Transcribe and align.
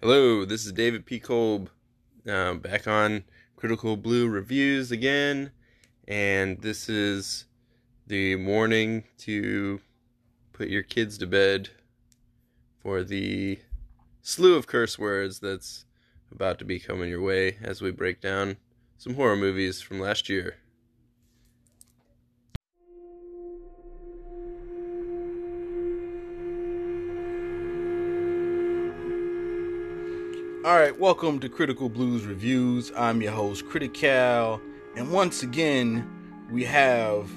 Hello, 0.00 0.44
this 0.44 0.64
is 0.64 0.70
David 0.70 1.06
P. 1.06 1.18
Kolb, 1.18 1.70
uh, 2.24 2.54
back 2.54 2.86
on 2.86 3.24
Critical 3.56 3.96
Blue 3.96 4.28
Reviews 4.28 4.92
again, 4.92 5.50
and 6.06 6.62
this 6.62 6.88
is 6.88 7.46
the 8.06 8.36
morning 8.36 9.02
to 9.18 9.80
put 10.52 10.68
your 10.68 10.84
kids 10.84 11.18
to 11.18 11.26
bed 11.26 11.70
for 12.80 13.02
the 13.02 13.58
slew 14.22 14.54
of 14.54 14.68
curse 14.68 15.00
words 15.00 15.40
that's 15.40 15.84
about 16.30 16.60
to 16.60 16.64
be 16.64 16.78
coming 16.78 17.10
your 17.10 17.20
way 17.20 17.56
as 17.60 17.82
we 17.82 17.90
break 17.90 18.20
down 18.20 18.56
some 18.98 19.14
horror 19.14 19.34
movies 19.34 19.80
from 19.80 19.98
last 19.98 20.28
year. 20.28 20.58
All 30.68 30.74
right, 30.74 31.00
welcome 31.00 31.40
to 31.40 31.48
Critical 31.48 31.88
Blues 31.88 32.26
Reviews. 32.26 32.92
I'm 32.94 33.22
your 33.22 33.32
host, 33.32 33.66
Critical, 33.70 34.60
and 34.96 35.10
once 35.10 35.42
again, 35.42 36.06
we 36.52 36.62
have 36.64 37.30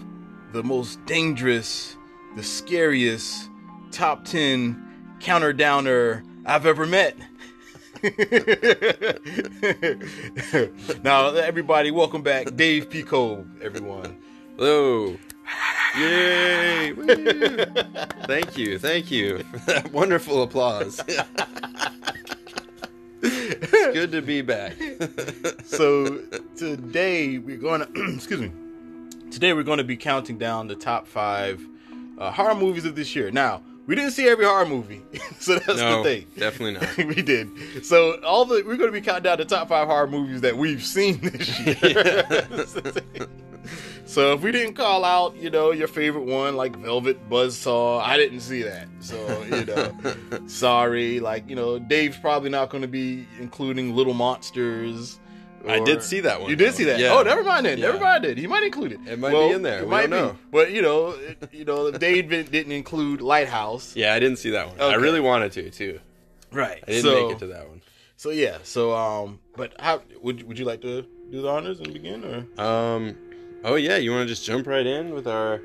the 0.51 0.61
most 0.61 1.05
dangerous, 1.05 1.95
the 2.35 2.43
scariest 2.43 3.49
top 3.89 4.25
10 4.25 5.15
counter 5.21 5.53
downer 5.53 6.25
I've 6.45 6.65
ever 6.65 6.85
met. 6.85 7.15
now, 11.01 11.29
everybody, 11.29 11.89
welcome 11.89 12.23
back. 12.23 12.53
Dave 12.57 12.89
Pico, 12.89 13.47
everyone. 13.61 14.17
Hello. 14.57 15.15
Yay! 15.97 16.91
Thank 18.25 18.57
you, 18.57 18.77
thank 18.77 19.09
you 19.09 19.39
for 19.39 19.57
that 19.67 19.89
wonderful 19.93 20.43
applause. 20.43 21.01
It's 23.85 23.93
good 23.93 24.11
to 24.11 24.21
be 24.21 24.41
back. 24.41 24.73
so 25.65 26.19
today 26.55 27.37
we're 27.37 27.57
going 27.57 27.81
to 27.81 28.13
excuse 28.15 28.41
me. 28.41 28.51
Today 29.31 29.53
we're 29.53 29.63
going 29.63 29.77
to 29.77 29.83
be 29.83 29.97
counting 29.97 30.37
down 30.37 30.67
the 30.67 30.75
top 30.75 31.07
five 31.07 31.65
uh, 32.17 32.31
horror 32.31 32.55
movies 32.55 32.85
of 32.85 32.95
this 32.95 33.15
year. 33.15 33.31
Now 33.31 33.61
we 33.87 33.95
didn't 33.95 34.11
see 34.11 34.27
every 34.27 34.45
horror 34.45 34.65
movie, 34.65 35.01
so 35.39 35.55
that's 35.55 35.79
no, 35.79 36.03
the 36.03 36.03
thing. 36.03 36.27
Definitely 36.37 36.79
not. 36.79 36.97
we 37.15 37.21
did. 37.21 37.85
So 37.85 38.21
all 38.23 38.45
the 38.45 38.63
we're 38.65 38.77
going 38.77 38.89
to 38.89 38.91
be 38.91 39.01
counting 39.01 39.23
down 39.23 39.37
the 39.37 39.45
top 39.45 39.69
five 39.69 39.87
horror 39.87 40.07
movies 40.07 40.41
that 40.41 40.55
we've 40.57 40.83
seen 40.83 41.19
this 41.21 41.59
year. 41.59 42.47
so 44.05 44.33
if 44.33 44.41
we 44.41 44.51
didn't 44.51 44.73
call 44.73 45.03
out, 45.05 45.35
you 45.35 45.49
know, 45.49 45.71
your 45.71 45.87
favorite 45.87 46.25
one 46.25 46.55
like 46.55 46.75
Velvet 46.75 47.29
Buzzsaw, 47.29 48.01
I 48.01 48.17
didn't 48.17 48.41
see 48.41 48.63
that. 48.63 48.87
So 48.99 49.43
you 49.43 49.65
know, 49.65 50.47
sorry. 50.47 51.19
Like 51.19 51.49
you 51.49 51.55
know, 51.55 51.79
Dave's 51.79 52.17
probably 52.17 52.49
not 52.49 52.69
going 52.69 52.81
to 52.81 52.87
be 52.87 53.25
including 53.39 53.95
Little 53.95 54.13
Monsters. 54.13 55.19
I 55.67 55.79
did 55.79 56.01
see 56.01 56.21
that 56.21 56.41
one. 56.41 56.49
You 56.49 56.55
did 56.55 56.69
though. 56.69 56.77
see 56.77 56.83
that? 56.85 56.99
Yeah. 56.99 57.13
Oh, 57.13 57.21
never 57.21 57.43
mind 57.43 57.65
then. 57.65 57.77
Yeah. 57.77 57.87
Never 57.87 57.99
mind 57.99 58.23
then. 58.23 58.37
He 58.37 58.47
might 58.47 58.63
include 58.63 58.93
it. 58.93 58.99
It 59.07 59.19
might 59.19 59.31
be 59.31 59.51
in 59.51 59.61
there. 59.61 59.79
It 59.79 59.85
We 59.85 59.91
might 59.91 60.09
don't 60.09 60.33
be. 60.33 60.39
But 60.51 60.71
you 60.71 60.81
know, 60.81 61.09
it, 61.09 61.49
you 61.51 61.65
know, 61.65 61.91
Dave 61.91 62.29
didn't 62.29 62.71
include 62.71 63.21
Lighthouse. 63.21 63.95
Yeah, 63.95 64.13
I 64.13 64.19
didn't 64.19 64.37
see 64.37 64.51
that 64.51 64.67
one. 64.69 64.81
I 64.81 64.95
really 64.95 65.19
wanted 65.19 65.51
to 65.53 65.69
too. 65.69 65.99
Right. 66.51 66.83
I 66.87 66.91
didn't 66.91 67.03
so, 67.03 67.27
make 67.27 67.35
it 67.35 67.39
to 67.39 67.47
that 67.47 67.67
one. 67.69 67.81
So 68.17 68.29
yeah. 68.29 68.57
So 68.63 68.95
um, 68.95 69.39
but 69.55 69.73
how 69.79 70.01
would 70.21 70.43
would 70.43 70.59
you 70.59 70.65
like 70.65 70.81
to 70.81 71.03
do 71.31 71.41
the 71.41 71.49
honors 71.49 71.79
and 71.79 71.93
begin 71.93 72.23
or? 72.23 72.63
Um, 72.63 73.17
oh 73.63 73.75
yeah, 73.75 73.97
you 73.97 74.11
want 74.11 74.27
to 74.27 74.33
just 74.33 74.43
jump 74.45 74.67
right 74.67 74.85
in 74.85 75.13
with 75.13 75.27
our? 75.27 75.59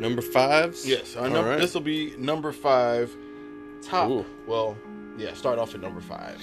Number 0.00 0.22
fives. 0.22 0.88
Yes. 0.88 1.14
Our 1.14 1.28
num- 1.28 1.44
right. 1.44 1.58
This 1.58 1.74
will 1.74 1.82
be 1.82 2.14
number 2.16 2.52
five. 2.52 3.14
Top. 3.82 4.08
Ooh. 4.10 4.24
Well, 4.46 4.76
yeah. 5.18 5.34
Start 5.34 5.58
off 5.58 5.74
at 5.74 5.80
number 5.82 6.00
five, 6.00 6.40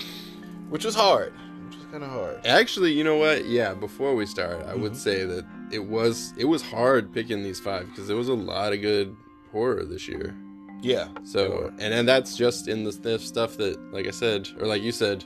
which 0.70 0.86
was 0.86 0.94
hard. 0.94 1.34
Which 1.66 1.75
was 1.78 1.86
kind 1.91 2.03
of 2.03 2.09
hard. 2.12 2.46
Actually, 2.46 2.91
you 2.94 3.03
know 3.03 3.18
what? 3.18 3.46
Yeah, 3.46 3.74
before 3.74 4.14
we 4.16 4.25
start, 4.28 4.58
I 4.66 4.72
Mm-hmm. 4.74 4.81
would 4.81 4.96
say 4.96 5.25
that 5.25 5.44
it 5.72 5.84
was 5.86 6.34
it 6.38 6.46
was 6.46 6.62
hard 6.62 7.12
picking 7.12 7.41
these 7.44 7.59
five 7.59 7.88
because 7.88 8.08
there 8.08 8.16
was 8.18 8.30
a 8.30 8.34
lot 8.36 8.74
of 8.74 8.81
good 8.81 9.16
horror 9.52 9.84
this 9.86 10.08
year. 10.08 10.36
Yeah. 10.82 11.08
So 11.24 11.72
and 11.80 11.94
and 11.94 12.08
that's 12.08 12.36
just 12.38 12.68
in 12.68 12.84
the 12.84 12.92
st- 12.92 13.22
stuff 13.22 13.58
that, 13.58 13.80
like 13.92 14.08
I 14.08 14.12
said, 14.12 14.48
or 14.60 14.68
like 14.68 14.82
you 14.82 14.92
said, 14.92 15.24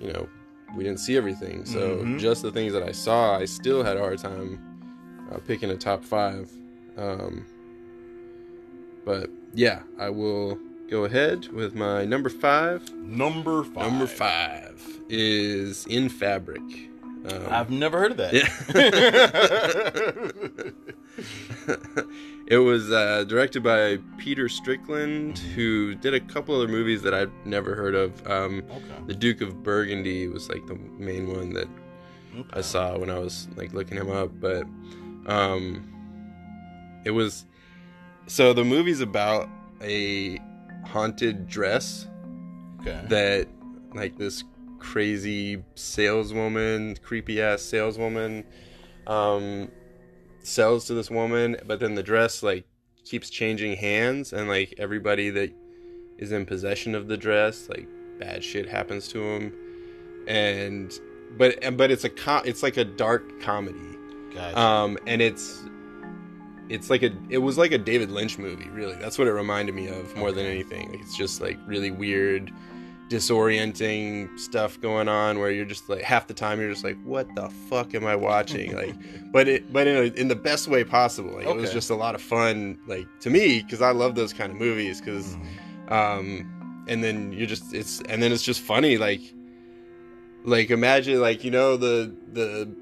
you 0.00 0.12
know, 0.12 0.28
we 0.76 0.84
didn't 0.84 1.00
see 1.00 1.16
everything. 1.16 1.64
So 1.64 1.98
Mhm. 1.98 2.18
just 2.18 2.42
the 2.42 2.50
things 2.52 2.72
that 2.72 2.82
I 2.82 2.92
saw, 2.92 3.36
I 3.38 3.44
still 3.46 3.82
had 3.82 3.96
a 3.96 4.00
hard 4.00 4.18
time 4.18 4.58
uh, 5.32 5.38
picking 5.46 5.70
a 5.70 5.76
top 5.76 6.04
five. 6.04 6.50
Um, 6.96 7.44
but 9.04 9.30
yeah, 9.54 9.82
I 9.98 10.10
will 10.10 10.58
go 10.90 11.04
ahead 11.04 11.48
with 11.48 11.74
my 11.74 12.04
number 12.04 12.28
five. 12.28 12.92
Number 12.94 13.62
five. 13.64 13.76
Number 13.90 14.06
five 14.06 14.82
is 15.08 15.86
In 15.86 16.08
Fabric. 16.08 16.62
Um, 17.30 17.46
I've 17.48 17.70
never 17.70 17.98
heard 17.98 18.12
of 18.12 18.16
that. 18.18 18.32
Yeah. 18.34 18.48
it 22.46 22.58
was 22.58 22.90
uh, 22.90 23.24
directed 23.24 23.62
by 23.62 23.98
Peter 24.16 24.48
Strickland, 24.48 25.38
who 25.38 25.94
did 25.94 26.14
a 26.14 26.20
couple 26.20 26.54
other 26.54 26.68
movies 26.68 27.02
that 27.02 27.14
I've 27.14 27.32
never 27.44 27.74
heard 27.74 27.94
of. 27.94 28.26
Um, 28.26 28.62
okay. 28.70 28.82
the 29.06 29.14
Duke 29.14 29.40
of 29.40 29.62
Burgundy 29.62 30.28
was 30.28 30.48
like 30.48 30.66
the 30.66 30.74
main 30.98 31.28
one 31.34 31.52
that 31.54 31.68
I 32.52 32.60
saw 32.60 32.96
when 32.98 33.10
I 33.10 33.18
was 33.18 33.48
like 33.56 33.72
looking 33.72 33.96
him 33.96 34.10
up, 34.10 34.30
but 34.40 34.64
um, 35.26 37.00
it 37.04 37.10
was 37.10 37.44
so 38.26 38.52
the 38.52 38.64
movie's 38.64 39.00
about 39.00 39.48
a 39.82 40.38
haunted 40.84 41.48
dress 41.48 42.06
Okay. 42.80 43.00
that 43.08 43.48
like 43.94 44.16
this 44.18 44.44
crazy 44.78 45.62
saleswoman, 45.74 46.96
creepy 47.02 47.42
ass 47.42 47.62
saleswoman, 47.62 48.44
um, 49.08 49.68
sells 50.42 50.86
to 50.86 50.94
this 50.94 51.10
woman, 51.10 51.56
but 51.66 51.80
then 51.80 51.94
the 51.94 52.02
dress 52.02 52.42
like 52.42 52.64
keeps 53.04 53.30
changing 53.30 53.76
hands, 53.76 54.32
and 54.32 54.48
like 54.48 54.74
everybody 54.78 55.30
that 55.30 55.52
is 56.18 56.32
in 56.32 56.44
possession 56.46 56.94
of 56.94 57.08
the 57.08 57.16
dress, 57.16 57.68
like 57.68 57.86
bad 58.18 58.42
shit 58.42 58.68
happens 58.68 59.08
to 59.08 59.18
them, 59.18 59.52
and 60.26 60.98
but 61.36 61.62
and- 61.62 61.76
but 61.76 61.90
it's 61.90 62.04
a 62.04 62.08
com- 62.10 62.42
it's 62.44 62.62
like 62.62 62.76
a 62.76 62.84
dark 62.84 63.40
comedy, 63.40 63.96
Gotcha. 64.34 64.58
um, 64.58 64.98
and 65.06 65.20
it's. 65.22 65.62
It's 66.70 66.90
like 66.90 67.02
a, 67.02 67.10
it 67.30 67.38
was 67.38 67.56
like 67.56 67.72
a 67.72 67.78
David 67.78 68.10
Lynch 68.10 68.36
movie, 68.38 68.68
really. 68.68 68.94
That's 68.96 69.18
what 69.18 69.26
it 69.26 69.32
reminded 69.32 69.74
me 69.74 69.88
of 69.88 70.14
more 70.18 70.32
than 70.32 70.44
anything. 70.44 70.90
Like, 70.90 71.00
it's 71.00 71.16
just 71.16 71.40
like 71.40 71.56
really 71.66 71.90
weird, 71.90 72.50
disorienting 73.08 74.38
stuff 74.38 74.80
going 74.80 75.08
on 75.08 75.38
where 75.38 75.50
you're 75.50 75.64
just 75.64 75.88
like 75.88 76.02
half 76.02 76.26
the 76.26 76.34
time 76.34 76.60
you're 76.60 76.70
just 76.70 76.84
like 76.84 76.98
what 77.04 77.26
the 77.34 77.48
fuck 77.68 77.94
am 77.94 78.06
i 78.06 78.14
watching 78.14 78.74
like 78.74 78.94
but 79.32 79.48
it 79.48 79.72
but 79.72 79.86
in, 79.86 79.96
a, 79.96 80.02
in 80.20 80.28
the 80.28 80.36
best 80.36 80.68
way 80.68 80.84
possible 80.84 81.32
like 81.34 81.46
it 81.46 81.56
was 81.56 81.72
just 81.72 81.90
a 81.90 81.94
lot 81.94 82.14
of 82.14 82.20
fun 82.22 82.78
like 82.86 83.06
to 83.20 83.30
me 83.30 83.62
because 83.62 83.80
i 83.82 83.90
love 83.90 84.14
those 84.14 84.32
kind 84.32 84.52
of 84.52 84.58
movies 84.58 85.00
because 85.00 85.36
Mhm. 85.36 85.92
um 85.92 86.84
and 86.88 87.02
then 87.04 87.32
you're 87.32 87.46
just 87.46 87.72
it's 87.74 88.00
and 88.02 88.22
then 88.22 88.32
it's 88.32 88.42
just 88.42 88.60
funny 88.60 88.96
like 88.98 89.20
like 90.44 90.70
imagine 90.70 91.20
like 91.20 91.44
you 91.44 91.50
know 91.50 91.76
the 91.76 92.14
the 92.32 92.72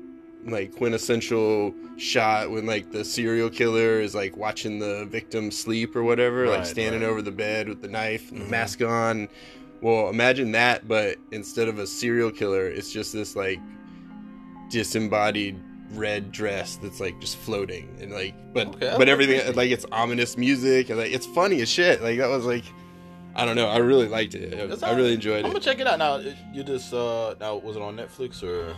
like 0.45 0.75
quintessential 0.77 1.75
shot 1.97 2.51
when 2.51 2.67
like 2.67 2.93
the 2.93 3.05
serial 3.05 3.51
killer 3.51 4.01
is 4.01 4.15
like 4.15 4.37
watching 4.37 4.79
the 4.79 5.07
victim 5.07 5.51
sleep 5.51 5.97
or 5.97 6.05
whatever 6.05 6.49
like 6.49 6.65
standing 6.67 7.01
right. 7.01 7.09
over 7.09 7.21
the 7.23 7.33
bed 7.33 7.69
with 7.69 7.81
the 7.83 7.89
knife 7.89 8.31
and 8.31 8.41
the 8.43 8.45
Mhm. 8.45 8.51
mask 8.51 8.83
on 8.83 9.29
well 9.83 10.09
imagine 10.09 10.53
that 10.53 10.87
but 10.89 11.17
instead 11.33 11.69
of 11.69 11.79
a 11.79 11.87
serial 11.87 12.31
killer 12.31 12.67
it's 12.67 12.93
just 12.93 13.13
this 13.13 13.37
like 13.37 13.59
disembodied 14.71 15.61
red 15.93 16.33
dress 16.33 16.77
that's 16.77 16.99
like 16.99 17.19
just 17.21 17.37
floating 17.37 17.97
and 18.01 18.11
like 18.13 18.35
but 18.53 18.67
Okay, 18.69 18.95
but 18.99 19.09
everything 19.09 19.55
like 19.55 19.71
it's 19.71 19.87
ominous 19.93 20.37
music 20.37 20.91
and 20.91 20.99
like 20.99 21.13
it's 21.13 21.27
funny 21.27 21.61
as 21.61 21.69
shit 21.69 22.03
like 22.03 22.19
that 22.19 22.29
was 22.29 22.45
like 22.45 22.65
I 23.39 23.45
don't 23.45 23.55
know. 23.55 23.69
I 23.69 23.77
really 23.77 24.09
liked 24.09 24.35
it. 24.35 24.67
That's 24.67 24.83
I 24.83 24.97
really 24.97 25.13
enjoyed 25.13 25.41
it. 25.41 25.45
I'm 25.45 25.51
gonna 25.53 25.61
check 25.63 25.79
it 25.79 25.87
out 25.87 25.99
now. 25.99 26.17
You 26.55 26.65
just 26.65 26.95
uh 26.95 27.35
now 27.39 27.57
was 27.57 27.77
it 27.77 27.83
on 27.83 27.95
Netflix 27.95 28.43
or 28.43 28.75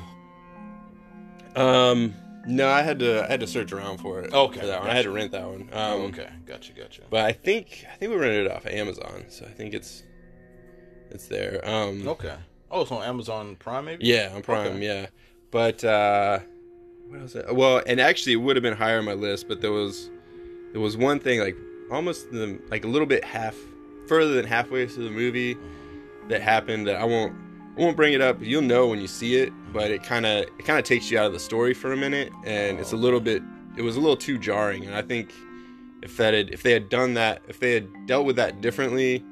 Um, 1.55 2.13
no, 2.45 2.69
I 2.69 2.83
had 2.83 2.99
to 2.99 3.25
I 3.25 3.29
had 3.29 3.39
to 3.41 3.47
search 3.47 3.71
around 3.73 3.99
for 3.99 4.21
it. 4.21 4.33
Okay, 4.35 4.61
for 4.61 4.67
that 4.67 4.81
one. 4.81 4.91
I 4.91 4.95
had 4.95 5.05
to 5.05 5.13
rent 5.13 5.31
that 5.31 5.47
one. 5.47 5.61
Um, 5.61 5.69
oh, 5.73 6.03
okay, 6.07 6.29
gotcha, 6.45 6.73
gotcha. 6.73 7.03
But 7.09 7.25
I 7.25 7.33
think 7.33 7.85
I 7.93 7.95
think 7.97 8.11
we 8.11 8.19
rented 8.19 8.47
it 8.47 8.53
off 8.53 8.67
of 8.67 8.73
Amazon, 8.73 9.27
so 9.29 9.45
I 9.47 9.51
think 9.51 9.75
it's 9.75 10.03
it's 11.11 11.27
there. 11.29 11.61
Um, 11.69 12.07
okay. 12.09 12.35
Oh, 12.71 12.83
it's 12.83 12.93
on 12.93 13.03
Amazon 13.03 13.57
Prime, 13.57 13.87
maybe. 13.87 14.05
yeah, 14.05 14.31
on 14.35 14.43
Prime, 14.43 14.67
Okay. 14.73 14.85
yeah. 14.85 15.07
But 15.51 15.83
uh, 15.85 16.41
what 17.09 17.21
else? 17.21 17.37
Well, 17.51 17.83
and 17.87 18.01
actually, 18.01 18.35
it 18.35 18.37
would 18.37 18.57
have 18.57 18.63
been 18.63 18.77
higher 18.77 18.99
on 18.99 19.05
my 19.05 19.15
list, 19.15 19.49
but 19.49 19.61
there 19.61 19.73
was 19.73 20.11
there 20.73 20.81
was 20.81 20.97
one 20.97 21.19
thing 21.21 21.41
like 21.41 21.57
almost 21.91 22.31
the 22.31 22.59
like 22.71 22.85
a 22.85 22.89
little 22.89 23.07
bit 23.07 23.25
half 23.25 23.57
further 24.07 24.35
than 24.35 24.45
halfway 24.45 24.87
through 24.87 25.05
the 25.05 25.11
movie 25.11 25.57
that 26.29 26.43
happened 26.43 26.87
that 26.87 26.97
I 26.97 27.05
won't 27.05 27.35
I 27.77 27.81
won't 27.81 27.97
bring 27.97 28.13
it 28.13 28.21
up. 28.21 28.37
You'll 28.43 28.61
know 28.63 28.89
when 28.89 29.01
you 29.01 29.07
see 29.09 29.37
it, 29.37 29.51
but 29.73 29.91
it 29.91 30.03
kind 30.03 30.27
of 30.27 30.43
it 30.59 30.65
kind 30.67 30.79
of 30.79 30.85
takes 30.85 31.11
you 31.11 31.19
out 31.19 31.25
of 31.27 31.33
the 31.33 31.39
story 31.41 31.73
for 31.73 31.93
a 31.93 31.97
minute, 31.97 32.31
and 32.45 32.79
it's 32.79 32.93
a 32.93 32.97
little 32.97 33.21
bit. 33.21 33.43
It 33.79 33.83
was 33.83 33.97
a 33.97 34.01
little 34.01 34.17
too 34.17 34.37
jarring, 34.39 34.85
and 34.85 34.95
I 34.95 35.01
think 35.03 35.33
if 36.03 36.19
that 36.19 36.35
had 36.35 36.51
if 36.51 36.63
they 36.63 36.73
had 36.73 36.91
done 36.91 37.15
that, 37.15 37.41
if 37.49 37.59
they 37.61 37.73
had 37.73 37.89
dealt 38.07 38.27
with 38.27 38.37
that 38.37 38.61
differently, 38.61 39.25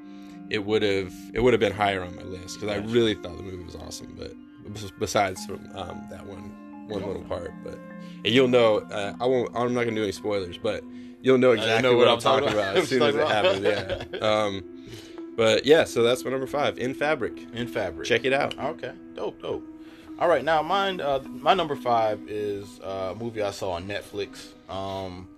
it 0.50 0.64
would 0.64 0.82
have 0.82 1.12
it 1.34 1.40
would 1.40 1.52
have 1.52 1.60
been 1.60 1.72
higher 1.72 2.02
on 2.02 2.14
my 2.16 2.22
list 2.22 2.60
because 2.60 2.74
I 2.74 2.84
really 2.86 3.14
thought 3.14 3.36
the 3.36 3.42
movie 3.42 3.64
was 3.64 3.76
awesome. 3.76 4.14
But 4.16 4.32
besides 4.98 5.44
from 5.46 5.68
um, 5.74 6.06
that 6.10 6.26
one 6.26 6.86
one 6.88 7.02
little 7.02 7.22
part, 7.22 7.52
but 7.64 7.78
and 8.24 8.34
you'll 8.34 8.48
know. 8.48 8.78
Uh, 8.78 9.14
I 9.20 9.26
won't. 9.26 9.50
I'm 9.54 9.74
not 9.74 9.84
gonna 9.84 9.96
do 9.96 10.02
any 10.02 10.12
spoilers, 10.12 10.58
but 10.58 10.82
you'll 11.22 11.38
know 11.38 11.52
exactly 11.52 11.82
know 11.82 11.96
what, 11.96 12.06
what 12.06 12.14
I'm 12.14 12.20
talking 12.20 12.48
about, 12.48 12.74
about. 12.74 12.76
as 12.82 12.88
soon 12.88 13.02
as 13.02 13.14
it 13.14 13.28
happens. 13.28 13.62
Yeah. 13.62 14.04
Um, 14.26 14.72
but 15.36 15.66
yeah, 15.66 15.84
so 15.84 16.02
that's 16.02 16.24
my 16.24 16.30
number 16.30 16.46
five 16.46 16.78
in 16.78 16.94
fabric. 16.94 17.46
In 17.52 17.68
fabric. 17.68 18.08
Check 18.08 18.24
it 18.24 18.32
out. 18.32 18.58
Okay, 18.58 18.92
dope, 19.14 19.40
dope. 19.42 19.62
All 20.18 20.28
right, 20.28 20.42
now 20.42 20.62
mine. 20.62 21.00
Uh, 21.00 21.22
my 21.28 21.52
number 21.52 21.76
five 21.76 22.22
is 22.26 22.80
uh, 22.80 23.12
a 23.12 23.14
movie 23.14 23.42
I 23.42 23.50
saw 23.50 23.72
on 23.72 23.86
Netflix. 23.86 24.48
Um, 24.70 25.28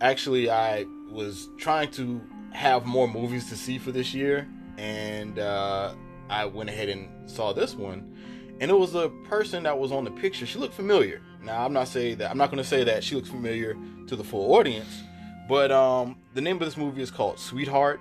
actually, 0.00 0.48
I 0.48 0.86
was 1.10 1.48
trying 1.58 1.90
to 1.92 2.20
have 2.52 2.86
more 2.86 3.08
movies 3.08 3.48
to 3.48 3.56
see 3.56 3.78
for 3.78 3.92
this 3.92 4.14
year, 4.14 4.48
and 4.78 5.38
uh, 5.38 5.94
I 6.28 6.44
went 6.44 6.70
ahead 6.70 6.88
and 6.88 7.30
saw 7.30 7.52
this 7.52 7.74
one. 7.74 8.16
And 8.60 8.70
it 8.70 8.74
was 8.74 8.94
a 8.94 9.08
person 9.24 9.64
that 9.64 9.78
was 9.78 9.90
on 9.90 10.04
the 10.04 10.10
picture. 10.10 10.46
She 10.46 10.58
looked 10.58 10.74
familiar. 10.74 11.20
Now, 11.42 11.64
I'm 11.64 11.72
not 11.72 11.88
saying 11.88 12.18
that. 12.18 12.30
I'm 12.30 12.38
not 12.38 12.50
going 12.50 12.62
to 12.62 12.68
say 12.68 12.84
that 12.84 13.02
she 13.02 13.16
looks 13.16 13.28
familiar 13.28 13.76
to 14.06 14.14
the 14.14 14.22
full 14.22 14.54
audience, 14.54 15.02
but 15.48 15.72
um, 15.72 16.16
the 16.34 16.40
name 16.40 16.56
of 16.56 16.64
this 16.64 16.76
movie 16.76 17.02
is 17.02 17.10
called 17.10 17.38
Sweetheart, 17.38 18.00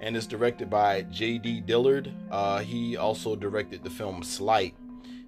and 0.00 0.16
it's 0.16 0.26
directed 0.26 0.68
by 0.68 1.02
J.D. 1.02 1.60
Dillard. 1.60 2.12
Uh, 2.30 2.60
he 2.60 2.96
also 2.96 3.36
directed 3.36 3.84
the 3.84 3.90
film 3.90 4.22
Sleight. 4.22 4.74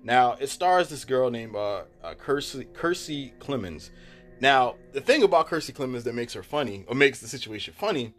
Now, 0.02 0.32
it 0.32 0.48
stars 0.48 0.88
this 0.88 1.04
girl 1.04 1.30
named 1.30 1.54
uh, 1.54 1.82
uh, 2.02 2.14
Kiersey, 2.14 2.66
Kiersey 2.72 3.38
Clemons. 3.38 3.90
Now, 4.40 4.74
the 4.92 5.00
thing 5.00 5.22
about 5.22 5.48
Kiersey 5.48 5.72
Clemons 5.72 6.02
that 6.02 6.14
makes 6.14 6.32
her 6.32 6.42
funny, 6.42 6.84
or 6.88 6.96
makes 6.96 7.20
the 7.20 7.28
situation 7.28 7.72
funny, 7.76 8.12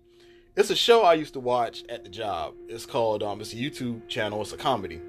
it's 0.55 0.69
a 0.69 0.75
show 0.75 1.01
I 1.01 1.15
used 1.15 1.33
to 1.33 1.39
watch 1.39 1.83
at 1.89 2.03
the 2.03 2.09
job. 2.09 2.53
It's 2.67 2.85
called, 2.85 3.23
um, 3.23 3.41
it's 3.41 3.53
a 3.53 3.55
YouTube 3.55 4.07
channel, 4.07 4.41
it's 4.41 4.53
a 4.53 4.57
comedy. 4.57 5.01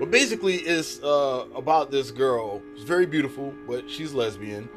But 0.00 0.10
basically, 0.10 0.56
it's 0.56 1.02
uh, 1.02 1.46
about 1.54 1.90
this 1.90 2.10
girl. 2.10 2.62
She's 2.74 2.84
very 2.84 3.06
beautiful, 3.06 3.54
but 3.66 3.88
she's 3.88 4.12
lesbian, 4.12 4.68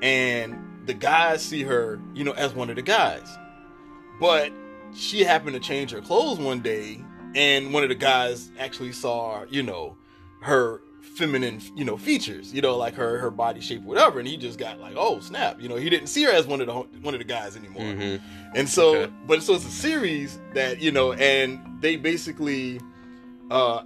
and 0.00 0.56
the 0.86 0.94
guys 0.94 1.44
see 1.44 1.62
her, 1.62 2.00
you 2.14 2.24
know, 2.24 2.32
as 2.32 2.52
one 2.52 2.70
of 2.70 2.76
the 2.76 2.82
guys. 2.82 3.28
But 4.20 4.52
she 4.94 5.22
happened 5.22 5.54
to 5.54 5.60
change 5.60 5.90
her 5.92 6.00
clothes 6.00 6.38
one 6.38 6.60
day, 6.60 7.04
and 7.34 7.72
one 7.72 7.82
of 7.82 7.88
the 7.88 7.94
guys 7.94 8.50
actually 8.58 8.92
saw, 8.92 9.44
you 9.50 9.62
know, 9.62 9.96
her 10.42 10.80
feminine, 11.16 11.60
you 11.76 11.84
know, 11.84 11.96
features, 11.96 12.52
you 12.54 12.62
know, 12.62 12.76
like 12.76 12.94
her 12.94 13.18
her 13.18 13.30
body 13.30 13.60
shape, 13.60 13.82
whatever, 13.82 14.18
and 14.18 14.26
he 14.28 14.36
just 14.36 14.58
got 14.58 14.78
like, 14.80 14.94
oh 14.96 15.20
snap, 15.20 15.60
you 15.60 15.68
know, 15.68 15.76
he 15.76 15.90
didn't 15.90 16.06
see 16.08 16.22
her 16.24 16.30
as 16.32 16.46
one 16.46 16.60
of 16.60 16.66
the 16.66 16.72
one 16.72 17.14
of 17.14 17.18
the 17.18 17.24
guys 17.24 17.56
anymore. 17.56 17.82
hmm 17.84 18.16
And 18.54 18.68
so, 18.68 18.96
Okay. 19.02 19.12
but 19.26 19.42
so 19.42 19.54
it's 19.54 19.66
a 19.66 19.70
series 19.70 20.38
that 20.54 20.80
you 20.80 20.90
know, 20.90 21.12
and 21.12 21.60
they 21.80 21.96
basically 21.96 22.80
uh 23.50 23.82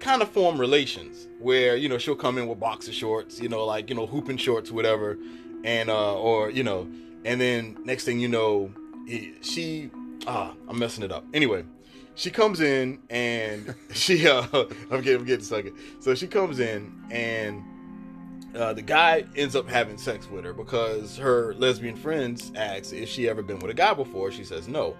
kind 0.00 0.20
of 0.22 0.28
form 0.30 0.58
relations 0.60 1.28
where 1.38 1.76
you 1.76 1.88
know 1.88 1.98
she'll 1.98 2.16
come 2.16 2.38
in 2.38 2.46
with 2.48 2.58
boxer 2.60 2.92
shorts, 2.92 3.40
you 3.40 3.48
know, 3.48 3.64
like 3.64 3.88
you 3.88 3.94
know 3.94 4.06
hooping 4.06 4.36
shorts, 4.36 4.70
whatever, 4.70 5.16
and 5.64 5.88
uh 5.90 6.14
or 6.18 6.50
you 6.50 6.62
know, 6.64 6.88
and 7.24 7.40
then 7.40 7.76
next 7.84 8.04
thing 8.04 8.18
you 8.20 8.28
know, 8.28 8.70
he- 9.06 9.34
she 9.42 9.90
ah 10.26 10.52
I'm 10.68 10.78
messing 10.78 11.04
it 11.04 11.12
up. 11.12 11.24
Anyway, 11.32 11.64
she 12.14 12.30
comes 12.30 12.60
in 12.60 13.00
and 13.10 13.74
she 13.92 14.28
uh 14.28 14.46
I'm 14.90 15.00
getting 15.00 15.20
I'm 15.20 15.24
getting 15.24 15.44
sucked. 15.44 15.70
So 16.00 16.14
she 16.14 16.26
comes 16.26 16.60
in 16.60 16.92
and 17.10 17.64
uh, 18.54 18.72
the 18.72 18.82
guy 18.82 19.24
ends 19.36 19.56
up 19.56 19.68
having 19.68 19.98
sex 19.98 20.30
with 20.30 20.44
her 20.44 20.52
because 20.52 21.16
her 21.16 21.54
lesbian 21.54 21.96
friends 21.96 22.52
ask 22.54 22.92
if 22.92 23.08
she 23.08 23.28
ever 23.28 23.42
been 23.42 23.58
with 23.58 23.70
a 23.70 23.74
guy 23.74 23.92
before. 23.94 24.30
She 24.30 24.44
says 24.44 24.68
no. 24.68 24.96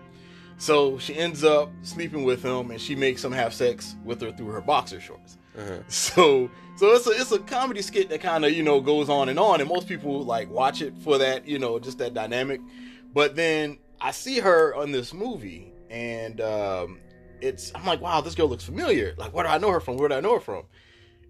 So 0.57 0.99
she 0.99 1.17
ends 1.17 1.45
up 1.45 1.71
sleeping 1.83 2.25
with 2.25 2.43
him, 2.43 2.71
and 2.71 2.81
she 2.81 2.95
makes 2.95 3.25
him 3.25 3.33
have 3.33 3.53
sex 3.53 3.97
with 4.05 4.21
her 4.21 4.33
through 4.33 4.49
her 4.49 4.61
boxer 4.61 5.01
shorts. 5.01 5.39
Uh-huh. 5.57 5.79
So, 5.89 6.51
so 6.77 6.93
it's 6.95 7.07
a 7.07 7.11
it's 7.11 7.33
a 7.33 7.39
comedy 7.39 7.83
skit 7.83 8.09
that 8.09 8.21
kind 8.21 8.45
of 8.45 8.53
you 8.53 8.63
know 8.63 8.81
goes 8.81 9.09
on 9.09 9.29
and 9.29 9.39
on, 9.39 9.61
and 9.61 9.69
most 9.69 9.89
people 9.89 10.25
like 10.25 10.51
watch 10.51 10.83
it 10.83 10.95
for 10.99 11.19
that 11.19 11.47
you 11.47 11.59
know 11.59 11.79
just 11.79 11.99
that 11.99 12.15
dynamic. 12.15 12.61
But 13.13 13.37
then 13.37 13.79
I 14.01 14.11
see 14.11 14.41
her 14.41 14.75
on 14.75 14.91
this 14.91 15.15
movie, 15.15 15.73
and 15.91 16.41
um, 16.41 17.01
it's 17.41 17.73
I'm 17.75 17.85
like, 17.85 18.01
wow, 18.01 18.21
this 18.21 18.35
girl 18.35 18.49
looks 18.49 18.65
familiar. 18.65 19.15
Like, 19.17 19.33
where 19.33 19.45
do 19.45 19.51
I 19.51 19.59
know 19.59 19.71
her 19.71 19.81
from? 19.81 19.97
Where 19.97 20.09
do 20.09 20.15
I 20.15 20.21
know 20.21 20.35
her 20.35 20.41
from? 20.41 20.65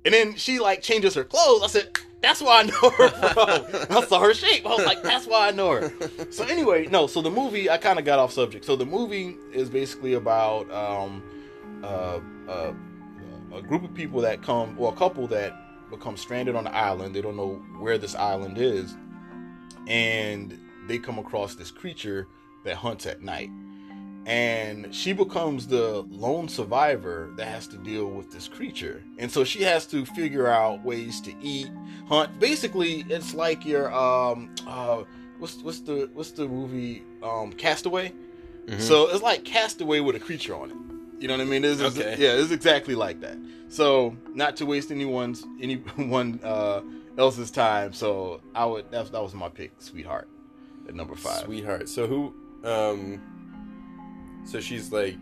And 0.04 0.12
then 0.12 0.36
she 0.36 0.58
like 0.58 0.82
changes 0.82 1.14
her 1.14 1.24
clothes. 1.24 1.62
I 1.62 1.66
said, 1.66 1.98
that's 2.20 2.40
why 2.42 2.60
I 2.60 2.62
know 2.64 2.90
her 2.90 3.08
from. 3.08 3.96
I 3.96 4.04
saw 4.06 4.20
her 4.20 4.34
shape. 4.34 4.66
I 4.66 4.70
was 4.70 4.84
like, 4.84 5.02
that's 5.02 5.26
why 5.26 5.48
I 5.48 5.50
know 5.50 5.70
her. 5.72 5.92
So 6.30 6.44
anyway, 6.44 6.86
no. 6.86 7.06
So 7.06 7.20
the 7.22 7.30
movie, 7.30 7.68
I 7.70 7.78
kind 7.78 7.98
of 7.98 8.04
got 8.04 8.18
off 8.18 8.32
subject. 8.32 8.64
So 8.64 8.76
the 8.76 8.86
movie 8.86 9.36
is 9.52 9.68
basically 9.68 10.14
about 10.14 10.70
um, 10.70 11.22
uh, 11.82 12.20
uh, 12.48 12.72
a 13.54 13.62
group 13.62 13.84
of 13.84 13.94
people 13.94 14.20
that 14.22 14.42
come, 14.42 14.74
or 14.78 14.92
a 14.92 14.96
couple 14.96 15.26
that 15.28 15.54
become 15.90 16.16
stranded 16.16 16.56
on 16.56 16.64
the 16.64 16.74
island. 16.74 17.14
They 17.14 17.20
don't 17.20 17.36
know 17.36 17.62
where 17.78 17.98
this 17.98 18.14
island 18.14 18.58
is, 18.58 18.96
and 19.86 20.58
they 20.86 20.98
come 20.98 21.18
across 21.18 21.54
this 21.54 21.70
creature 21.70 22.26
that 22.64 22.76
hunts 22.76 23.06
at 23.06 23.22
night. 23.22 23.50
And 24.26 24.94
she 24.94 25.12
becomes 25.12 25.66
the 25.66 26.00
lone 26.08 26.48
survivor 26.48 27.30
that 27.36 27.46
has 27.46 27.66
to 27.68 27.76
deal 27.76 28.06
with 28.06 28.30
this 28.32 28.48
creature. 28.48 29.02
And 29.18 29.30
so 29.30 29.44
she 29.44 29.62
has 29.62 29.86
to 29.88 30.06
figure 30.06 30.46
out 30.46 30.82
ways 30.82 31.20
to 31.22 31.34
eat, 31.42 31.68
hunt. 32.08 32.38
Basically, 32.40 33.04
it's 33.10 33.34
like 33.34 33.66
your 33.66 33.92
um 33.92 34.54
uh 34.66 35.02
what's 35.38 35.56
what's 35.62 35.80
the 35.80 36.08
what's 36.14 36.30
the 36.30 36.46
movie 36.48 37.02
um 37.22 37.52
Castaway? 37.52 38.12
Mhm. 38.66 38.80
So 38.80 39.10
it's 39.10 39.22
like 39.22 39.44
Castaway 39.44 40.00
with 40.00 40.16
a 40.16 40.20
creature 40.20 40.54
on 40.56 40.70
it. 40.70 40.76
You 41.20 41.28
know 41.28 41.36
what 41.36 41.42
I 41.42 41.50
mean? 41.50 41.64
It's, 41.64 41.80
it's- 41.80 41.98
Okay. 41.98 42.16
yeah, 42.22 42.32
it's 42.32 42.50
exactly 42.50 42.94
like 42.94 43.20
that. 43.20 43.36
So 43.68 44.16
not 44.34 44.56
to 44.56 44.66
waste 44.66 44.90
anyone's 44.90 45.44
anyone 45.60 46.40
uh, 46.44 46.80
else's 47.18 47.50
time. 47.50 47.92
So 47.92 48.40
I 48.54 48.64
would 48.64 48.90
that, 48.90 49.12
that 49.12 49.22
was 49.22 49.34
my 49.34 49.50
pick, 49.50 49.72
Sweetheart, 49.80 50.28
at 50.88 50.94
number 50.94 51.14
five. 51.14 51.44
Sweetheart. 51.44 51.90
So 51.90 52.06
who? 52.06 52.34
Um. 52.64 53.20
So 54.44 54.60
she's 54.60 54.92
like 54.92 55.16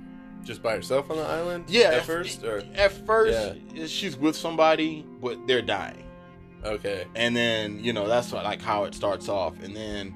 just 0.45 0.63
by 0.63 0.75
herself 0.75 1.11
on 1.11 1.17
the 1.17 1.23
island. 1.23 1.65
Yeah, 1.69 1.89
At 1.89 1.95
at- 1.95 2.05
first, 2.05 2.43
or 2.45 2.63
At 2.75 2.93
first, 3.07 3.57
she's 3.87 4.17
with 4.17 4.35
somebody, 4.37 5.07
but 5.21 5.47
they're 5.47 5.63
dying, 5.63 6.05
okay. 6.65 7.07
and 7.15 7.37
then 7.37 7.83
you 7.83 7.93
know 7.93 8.09
that's 8.09 8.33
what, 8.33 8.45
like 8.45 8.61
how 8.61 8.85
it 8.85 8.95
starts 8.95 9.29
off, 9.29 9.55
and 9.63 9.77
then 9.77 10.15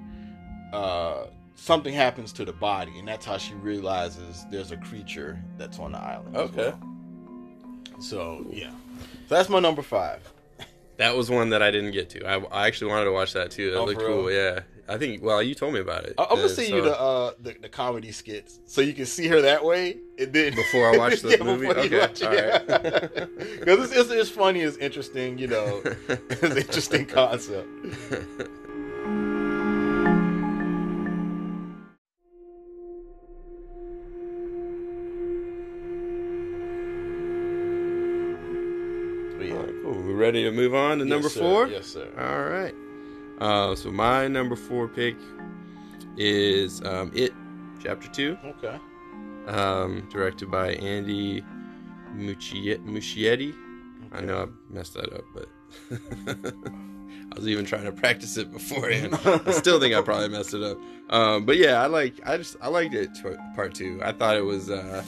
uh, 0.72 1.26
something 1.54 1.94
happens 1.94 2.32
to 2.34 2.44
the 2.44 2.52
body, 2.52 2.98
and 2.98 3.06
that's 3.06 3.24
how 3.24 3.36
she 3.38 3.54
realizes 3.54 4.44
there's 4.50 4.72
a 4.72 4.76
creature 4.78 5.38
that's 5.58 5.78
on 5.78 5.92
the 5.92 5.98
island. 5.98 6.36
Okay. 6.36 6.72
well. 6.72 8.00
So 8.00 8.44
yeah, 8.50 8.70
so 9.28 9.34
that's 9.36 9.48
my 9.48 9.60
number 9.60 9.82
five. 9.82 10.20
That 10.98 11.14
was 11.16 11.30
one 11.30 11.50
that 11.50 11.62
I 11.62 11.70
didn't 11.70 11.92
get 11.92 12.08
to. 12.10 12.24
I, 12.26 12.38
I 12.62 12.66
actually 12.66 12.90
wanted 12.90 13.04
to 13.04 13.12
watch 13.12 13.32
that 13.34 13.50
too. 13.50 13.70
That 13.70 13.78
Oh, 13.78 13.84
looked 13.84 14.00
cool. 14.00 14.30
Yeah. 14.30 14.60
I 14.88 14.98
think. 14.98 15.22
Well, 15.22 15.42
you 15.42 15.54
told 15.54 15.74
me 15.74 15.80
about 15.80 16.04
it. 16.04 16.14
I'm 16.18 16.28
gonna 16.28 16.42
Uh, 16.44 16.48
send 16.48 16.68
so- 16.68 16.76
you 16.76 16.82
the, 16.82 17.00
uh, 17.00 17.30
the 17.40 17.56
the 17.60 17.68
comedy 17.68 18.12
skits 18.12 18.60
so 18.66 18.80
you 18.80 18.92
can 18.94 19.06
see 19.06 19.26
her 19.28 19.40
that 19.42 19.64
way, 19.64 19.96
and 20.18 20.32
then 20.32 20.54
Before 20.54 20.94
I 20.94 20.96
watch 20.96 21.20
the 21.22 21.30
Yeah, 21.30 21.42
movie? 21.44 21.68
Okay, 21.68 21.98
watch 21.98 22.20
it. 22.22 23.28
Because 23.60 23.90
it's, 23.90 23.96
it's, 24.00 24.10
it's 24.10 24.30
funny, 24.30 24.60
it's 24.60 24.76
interesting, 24.76 25.38
you 25.38 25.48
know, 25.48 25.82
it's 26.30 26.42
an 26.42 26.56
interesting 26.56 27.06
concept. 27.06 27.68
But 39.38 39.46
yeah. 39.46 39.54
All 39.54 39.62
right, 39.62 39.74
cool. 39.82 40.02
We 40.02 40.12
ready 40.14 40.44
to 40.44 40.50
move 40.50 40.74
on 40.74 40.98
to 40.98 41.04
Yes, 41.04 41.10
number 41.10 41.28
sir. 41.28 41.40
four? 41.40 41.66
Yes, 41.68 41.86
sir. 41.86 42.08
All 42.18 42.44
right. 42.48 42.74
Uh, 43.40 43.74
so 43.74 43.90
my 43.90 44.26
number 44.28 44.56
four 44.56 44.88
pick 44.88 45.16
is 46.16 46.82
um, 46.84 47.10
It, 47.14 47.32
Chapter 47.82 48.08
Two, 48.08 48.38
Okay. 48.44 48.78
um, 49.48 50.08
directed 50.10 50.50
by 50.50 50.72
Andy 50.72 51.44
Muschie- 52.14 52.82
Muschietti. 52.84 53.54
I 54.12 54.20
know 54.22 54.42
I 54.44 54.72
messed 54.74 54.94
that 54.94 55.12
up, 55.12 55.24
but 55.34 55.48
I 57.32 57.34
was 57.36 57.46
even 57.46 57.66
trying 57.66 57.84
to 57.84 57.92
practice 57.92 58.36
it 58.38 58.50
beforehand. 58.50 59.18
I 59.46 59.50
still 59.50 59.78
think 59.78 59.94
I 59.94 60.00
probably 60.00 60.28
messed 60.28 60.54
it 60.54 60.62
up. 60.62 60.78
Um, 61.10 61.44
but 61.44 61.56
yeah, 61.58 61.82
I 61.82 61.86
like 61.86 62.14
I 62.24 62.38
just 62.38 62.56
I 62.62 62.68
liked 62.68 62.94
it 62.94 63.10
part 63.54 63.74
two. 63.74 64.00
I 64.02 64.12
thought 64.12 64.36
it 64.36 64.44
was 64.44 64.70
uh, 64.70 65.04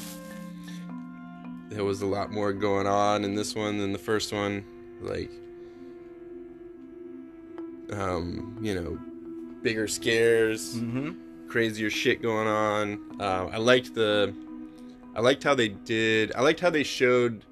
there 1.70 1.85
was 1.85 2.02
a 2.02 2.06
lot 2.06 2.30
more 2.30 2.52
going 2.52 2.87
on 2.87 3.25
in 3.25 3.35
this 3.35 3.54
one 3.54 3.78
than 3.78 3.92
the 3.92 3.99
first 3.99 4.32
one. 4.32 4.64
Like 5.00 5.30
um, 7.92 8.57
you 8.61 8.75
know, 8.75 8.99
bigger 9.62 9.88
scares, 9.88 10.75
Mm-hmm. 10.76 11.49
crazier 11.49 11.90
shit 11.90 12.23
going 12.23 12.47
on. 12.49 13.00
Uh, 13.21 13.49
I 13.52 13.57
liked 13.59 13.95
the, 13.95 14.35
I 15.14 15.21
liked 15.21 15.42
how 15.42 15.54
they 15.54 15.68
did. 15.68 16.33
I 16.35 16.42
liked 16.42 16.61
how 16.61 16.71
they 16.71 16.83
showed 16.85 17.45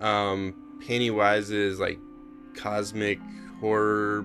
um, 0.00 0.54
Pennywise's 0.86 1.80
like 1.80 1.98
cosmic 2.54 3.18
horror 3.60 4.24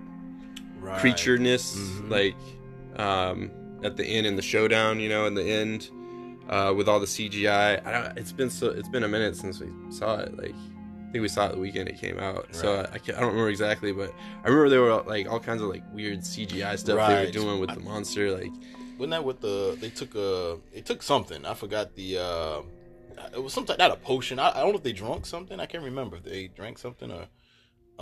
Right. 0.79 0.99
creatureness, 1.01 1.75
Mhm. 1.77 2.09
like 2.09 2.99
um, 2.99 3.49
at 3.83 3.95
the 3.95 4.05
end 4.05 4.27
in 4.27 4.35
the 4.35 4.41
showdown. 4.41 4.99
You 4.99 5.09
know, 5.09 5.25
in 5.25 5.33
the 5.33 5.43
end. 5.43 5.89
Uh, 6.49 6.73
with 6.75 6.89
all 6.89 6.99
the 6.99 7.05
CGI, 7.07 7.81
I 7.87 7.91
don't, 7.93 8.17
it's 8.17 8.33
been 8.33 8.49
so 8.49 8.67
it's 8.67 8.89
been 8.89 9.03
a 9.05 9.07
minute 9.07 9.37
since 9.37 9.61
we 9.61 9.69
saw 9.89 10.17
it. 10.17 10.37
Like, 10.37 10.53
think 11.13 11.21
we 11.21 11.29
saw 11.29 11.45
it 11.45 11.51
the 11.53 11.59
weekend 11.59 11.87
it 11.87 11.99
came 11.99 12.19
out, 12.19 12.47
so 12.51 12.77
Right. 12.77 12.89
I, 12.91 12.95
I 12.95 13.19
don't 13.21 13.29
remember 13.29 13.49
exactly, 13.49 13.91
but 13.93 14.11
I 14.43 14.47
remember 14.47 14.67
there 14.69 14.81
were 14.81 15.01
like 15.03 15.29
all 15.29 15.39
kinds 15.39 15.61
of 15.61 15.69
like 15.69 15.83
weird 15.93 16.19
CGI 16.19 16.75
stuff 16.75 17.07
they 17.07 17.13
were 17.25 17.31
doing 17.31 17.59
with 17.59 17.69
the 17.73 17.79
monster. 17.79 18.31
Like, 18.31 18.51
Wasn't 18.97 19.11
that 19.11 19.23
with 19.23 19.39
the 19.39 19.77
they 19.79 19.89
took 19.89 20.15
a 20.15 20.57
they 20.73 20.81
took 20.81 21.03
something? 21.03 21.45
I 21.45 21.53
forgot 21.53 21.95
the 21.95 22.17
uh 22.17 22.61
it 23.31 23.43
was 23.43 23.53
something 23.53 23.75
not 23.77 23.91
a 23.91 23.95
potion. 23.95 24.39
I, 24.39 24.49
I 24.49 24.61
don't 24.61 24.71
know 24.71 24.77
if 24.77 24.83
they 24.83 24.91
drunk 24.91 25.27
something. 25.27 25.59
I 25.59 25.67
can't 25.67 25.83
remember 25.83 26.17
if 26.17 26.23
they 26.23 26.47
drank 26.47 26.79
something 26.79 27.11
or 27.11 27.27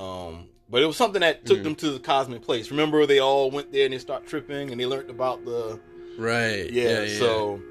um 0.02 0.48
but 0.70 0.82
it 0.82 0.86
was 0.86 0.96
something 0.96 1.20
that 1.20 1.46
took 1.46 1.60
Mhm. 1.60 1.64
them 1.64 1.76
to 1.76 1.92
the 1.92 2.00
cosmic 2.00 2.42
place. 2.44 2.72
Remember 2.72 3.06
they 3.06 3.20
all 3.20 3.52
went 3.52 3.74
there 3.74 3.84
and 3.84 3.94
they 3.94 3.98
start 4.00 4.26
tripping 4.26 4.72
and 4.72 4.80
they 4.80 4.86
learned 4.86 5.10
about 5.10 5.44
the 5.44 5.82
right? 6.18 6.72
yeah, 6.72 7.08
so 7.08 7.62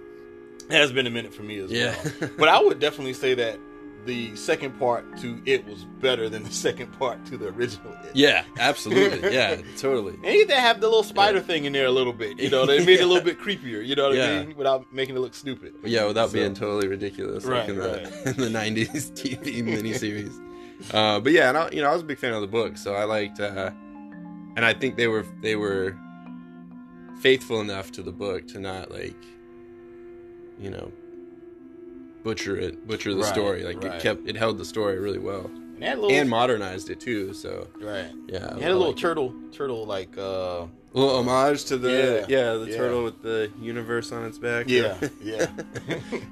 it 0.69 0.75
has 0.75 0.93
been 0.93 1.07
a 1.07 1.11
minute 1.11 1.33
for 1.33 1.43
me 1.43 1.59
as 1.59 1.73
yeah, 1.73 1.95
well. 2.21 2.31
But 2.37 2.49
I 2.51 2.63
would 2.63 2.79
definitely 2.79 3.15
say 3.15 3.33
that 3.35 3.59
the 4.07 4.35
second 4.37 4.79
part 4.79 5.05
to 5.19 5.41
it 5.47 5.67
was 5.67 5.85
better 6.01 6.29
than 6.29 6.43
the 6.43 6.51
second 6.67 6.91
part 6.99 7.25
to 7.27 7.37
the 7.37 7.49
original 7.49 7.93
it. 8.05 8.15
yeah, 8.15 8.45
absolutely, 8.59 9.33
yeah, 9.33 9.57
totally. 9.79 10.15
And 10.25 10.35
you 10.35 10.47
have 10.49 10.81
the 10.81 10.87
little 10.89 11.03
spider 11.03 11.41
thing 11.41 11.65
in 11.67 11.73
there 11.73 11.87
a 11.87 11.91
little 11.91 12.13
bit. 12.13 12.39
You 12.39 12.51
know, 12.51 12.65
they 12.67 12.79
made 12.85 13.01
it 13.01 13.03
a 13.03 13.07
little 13.07 13.23
bit 13.31 13.39
creepier. 13.39 13.87
You 13.87 13.95
know 13.95 14.09
what 14.09 14.17
Yeah. 14.17 14.27
I 14.41 14.47
mean? 14.47 14.57
Without 14.57 14.93
making 14.93 15.17
it 15.17 15.21
look 15.21 15.35
stupid. 15.35 15.75
Yeah, 15.85 16.07
without 16.07 16.31
So- 16.31 16.35
being 16.35 16.55
totally 16.55 16.89
ridiculous, 16.89 17.45
Right, 17.45 17.61
like 17.61 17.69
in 17.69 17.77
the 17.77 18.03
in 18.31 18.37
the 18.53 18.59
'90s 18.59 19.11
TV 19.13 19.63
miniseries. 19.63 20.35
uh, 20.95 21.21
but 21.21 21.33
yeah, 21.33 21.49
and 21.51 21.59
I, 21.59 21.71
you 21.71 21.83
know, 21.83 21.91
I 21.91 21.93
was 21.93 22.03
a 22.03 22.07
big 22.07 22.19
fan 22.19 22.33
of 22.33 22.41
the 22.41 22.47
book, 22.49 22.77
so 22.79 22.95
I 22.95 23.05
liked, 23.05 23.39
uh, 23.41 23.71
and 24.57 24.65
I 24.65 24.73
think 24.73 24.97
they 24.97 25.09
were 25.09 25.27
they 25.43 25.57
were 25.57 25.97
faithful 27.21 27.61
enough 27.61 27.93
to 27.93 28.03
the 28.03 28.13
book 28.13 28.49
to 28.49 28.59
not 28.59 28.91
like, 28.91 29.15
you 30.59 30.71
know, 30.71 30.91
butcher 32.23 32.57
it, 32.57 32.87
butcher 32.87 33.15
the 33.15 33.21
Right, 33.23 33.33
story. 33.33 33.63
Like 33.65 33.83
right. 33.83 33.95
it 33.97 34.03
kept 34.03 34.29
it 34.29 34.37
held 34.37 34.59
the 34.59 34.65
story 34.65 34.99
really 34.99 35.19
well 35.19 35.51
And 35.81 36.01
little, 36.01 36.11
and 36.11 36.29
modernized 36.29 36.91
it 36.91 37.01
too. 37.01 37.33
So 37.35 37.67
right. 37.81 38.11
yeah, 38.29 38.55
You 38.57 38.61
had 38.63 38.71
a 38.73 38.75
little 38.75 38.89
liked 38.89 38.99
it. 38.99 39.03
turtle, 39.03 39.35
turtle 39.53 39.87
like, 39.87 40.17
uh, 40.19 40.67
A 40.67 40.69
little 40.99 41.17
homage 41.17 41.65
to 41.67 41.79
the 41.79 41.91
Yeah, 42.29 42.37
yeah, 42.39 42.53
the 42.55 42.67
yeah. 42.71 42.77
turtle 42.77 43.05
with 43.05 43.23
the 43.23 43.51
universe 43.61 44.13
on 44.13 44.25
its 44.27 44.39
back. 44.39 44.67
yeah, 44.69 44.97
yeah. 45.23 45.47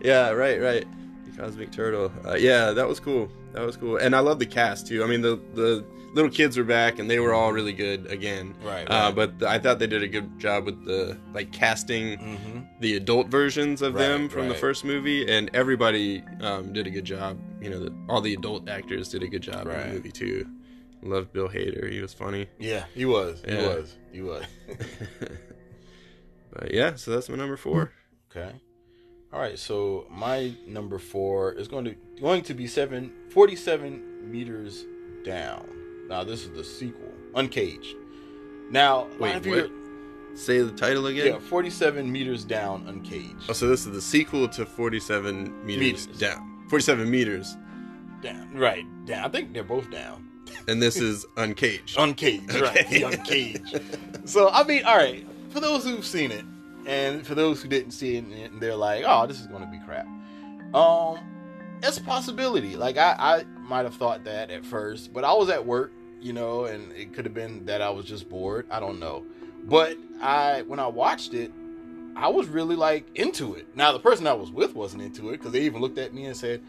yeah, 0.02 0.30
right, 0.30 0.60
right. 0.60 0.86
Cosmic 1.38 1.70
turtle. 1.72 2.12
Uh, 2.26 2.34
yeah, 2.34 2.72
that 2.72 2.86
was 2.88 2.98
cool. 3.00 3.30
That 3.52 3.62
was 3.64 3.76
cool, 3.76 3.96
and 3.96 4.14
I 4.14 4.18
love 4.20 4.38
the 4.38 4.46
cast 4.46 4.86
too. 4.86 5.02
I 5.04 5.06
mean, 5.06 5.20
the 5.22 5.40
the 5.54 5.84
little 6.14 6.30
kids 6.30 6.56
were 6.56 6.64
back, 6.64 6.98
and 6.98 7.08
they 7.10 7.18
were 7.20 7.32
all 7.34 7.52
really 7.52 7.72
good 7.72 8.06
again. 8.10 8.54
right, 8.62 8.86
Uh, 8.90 9.12
right. 9.14 9.14
but 9.38 9.46
I 9.48 9.58
thought 9.58 9.78
they 9.78 9.86
did 9.86 10.02
a 10.02 10.08
good 10.08 10.38
job 10.38 10.64
with 10.64 10.84
the 10.84 11.18
like 11.32 11.52
casting 11.52 12.18
hmm 12.18 12.58
the 12.80 12.94
adult 12.94 13.26
versions 13.26 13.82
of 13.82 13.94
Right, 13.94 14.06
them 14.06 14.28
from 14.28 14.46
the 14.48 14.54
first 14.54 14.84
movie, 14.84 15.28
and 15.28 15.50
everybody 15.52 16.22
um, 16.40 16.72
did 16.72 16.86
a 16.86 16.90
good 16.90 17.04
job. 17.04 17.36
You 17.60 17.70
know, 17.70 17.80
the, 17.80 17.92
all 18.08 18.20
the 18.20 18.34
adult 18.34 18.68
actors 18.68 19.08
did 19.08 19.22
a 19.24 19.28
good 19.28 19.42
job 19.42 19.66
in 19.66 19.76
the 19.80 19.94
movie 19.94 20.12
too. 20.12 20.46
Loved 21.02 21.32
Bill 21.32 21.48
Hader; 21.48 21.90
he 21.90 22.00
was 22.00 22.12
funny. 22.14 22.46
Yeah, 22.58 22.84
he 22.94 23.04
was. 23.04 23.42
He 23.46 23.52
Yeah. 23.52 23.66
was. 23.66 23.96
He 24.12 24.20
was. 24.22 24.44
but 26.52 26.72
yeah, 26.72 26.94
so 26.96 27.10
that's 27.12 27.28
my 27.28 27.36
number 27.36 27.56
four. 27.56 27.92
Okay. 28.30 28.60
All 29.32 29.40
right. 29.40 29.58
So 29.58 30.06
my 30.10 30.54
number 30.66 30.98
four 30.98 31.52
is 31.52 31.68
going 31.68 31.84
to 31.84 31.94
going 32.20 32.42
to 32.42 32.54
be 32.54 32.66
seven, 32.66 33.12
47 33.30 34.30
meters 34.30 34.84
down. 35.24 35.68
Now 36.08 36.24
this 36.24 36.42
is 36.44 36.50
the 36.50 36.64
sequel, 36.64 37.12
Uncaged. 37.34 37.94
Now, 38.70 39.06
Wait, 39.18 39.46
what? 39.46 39.70
Say 40.34 40.60
the 40.60 40.70
title 40.72 41.06
again. 41.06 41.26
Yeah, 41.34 41.38
47 41.38 42.10
meters 42.10 42.44
down, 42.44 42.86
Uncaged. 42.86 43.46
Oh, 43.48 43.52
so 43.52 43.66
this 43.66 43.86
is 43.86 43.92
the 43.92 44.00
sequel 44.00 44.46
to 44.48 44.64
47 44.66 45.66
meters, 45.66 46.06
Meters. 46.06 46.18
down. 46.20 46.64
47 46.68 47.10
meters. 47.10 47.56
Down. 48.22 48.52
Right. 48.54 48.84
Down. 49.06 49.24
I 49.24 49.28
think 49.28 49.52
they're 49.52 49.64
both 49.64 49.90
down. 49.90 50.28
And 50.68 50.82
this 50.82 50.96
is 50.96 51.26
Uncaged. 51.36 51.96
Uncaged, 51.98 52.54
right? 52.54 52.88
The 52.88 53.02
Uncaged. 53.04 54.28
so 54.28 54.48
I 54.50 54.64
mean, 54.64 54.84
all 54.84 54.96
right. 54.96 55.26
For 55.50 55.60
those 55.60 55.84
who've 55.84 56.04
seen 56.06 56.30
it, 56.30 56.44
and 56.88 57.26
for 57.26 57.34
those 57.34 57.62
who 57.62 57.68
didn't 57.68 57.92
see 57.92 58.16
it, 58.16 58.24
and 58.24 58.60
they're 58.60 58.74
like, 58.74 59.04
"Oh, 59.06 59.26
this 59.26 59.40
is 59.40 59.46
going 59.46 59.62
to 59.62 59.70
be 59.70 59.78
crap." 59.78 60.06
Um, 60.74 61.18
it's 61.82 61.98
a 61.98 62.02
possibility. 62.02 62.76
Like 62.76 62.96
I, 62.96 63.14
I 63.18 63.44
might 63.60 63.84
have 63.84 63.94
thought 63.94 64.24
that 64.24 64.50
at 64.50 64.64
first, 64.64 65.12
but 65.12 65.24
I 65.24 65.32
was 65.32 65.48
at 65.50 65.64
work, 65.64 65.92
you 66.20 66.32
know, 66.32 66.64
and 66.64 66.90
it 66.92 67.12
could 67.12 67.24
have 67.24 67.34
been 67.34 67.66
that 67.66 67.82
I 67.82 67.90
was 67.90 68.06
just 68.06 68.28
bored. 68.28 68.66
I 68.70 68.80
don't 68.80 68.98
know. 68.98 69.24
But 69.64 69.96
I, 70.20 70.62
when 70.62 70.80
I 70.80 70.86
watched 70.86 71.34
it, 71.34 71.52
I 72.16 72.28
was 72.28 72.48
really 72.48 72.74
like 72.74 73.06
into 73.14 73.54
it. 73.54 73.76
Now 73.76 73.92
the 73.92 74.00
person 74.00 74.26
I 74.26 74.32
was 74.32 74.50
with 74.50 74.74
wasn't 74.74 75.02
into 75.02 75.28
it 75.28 75.38
because 75.38 75.52
they 75.52 75.60
even 75.60 75.80
looked 75.80 75.98
at 75.98 76.12
me 76.14 76.24
and 76.24 76.36
said, 76.36 76.62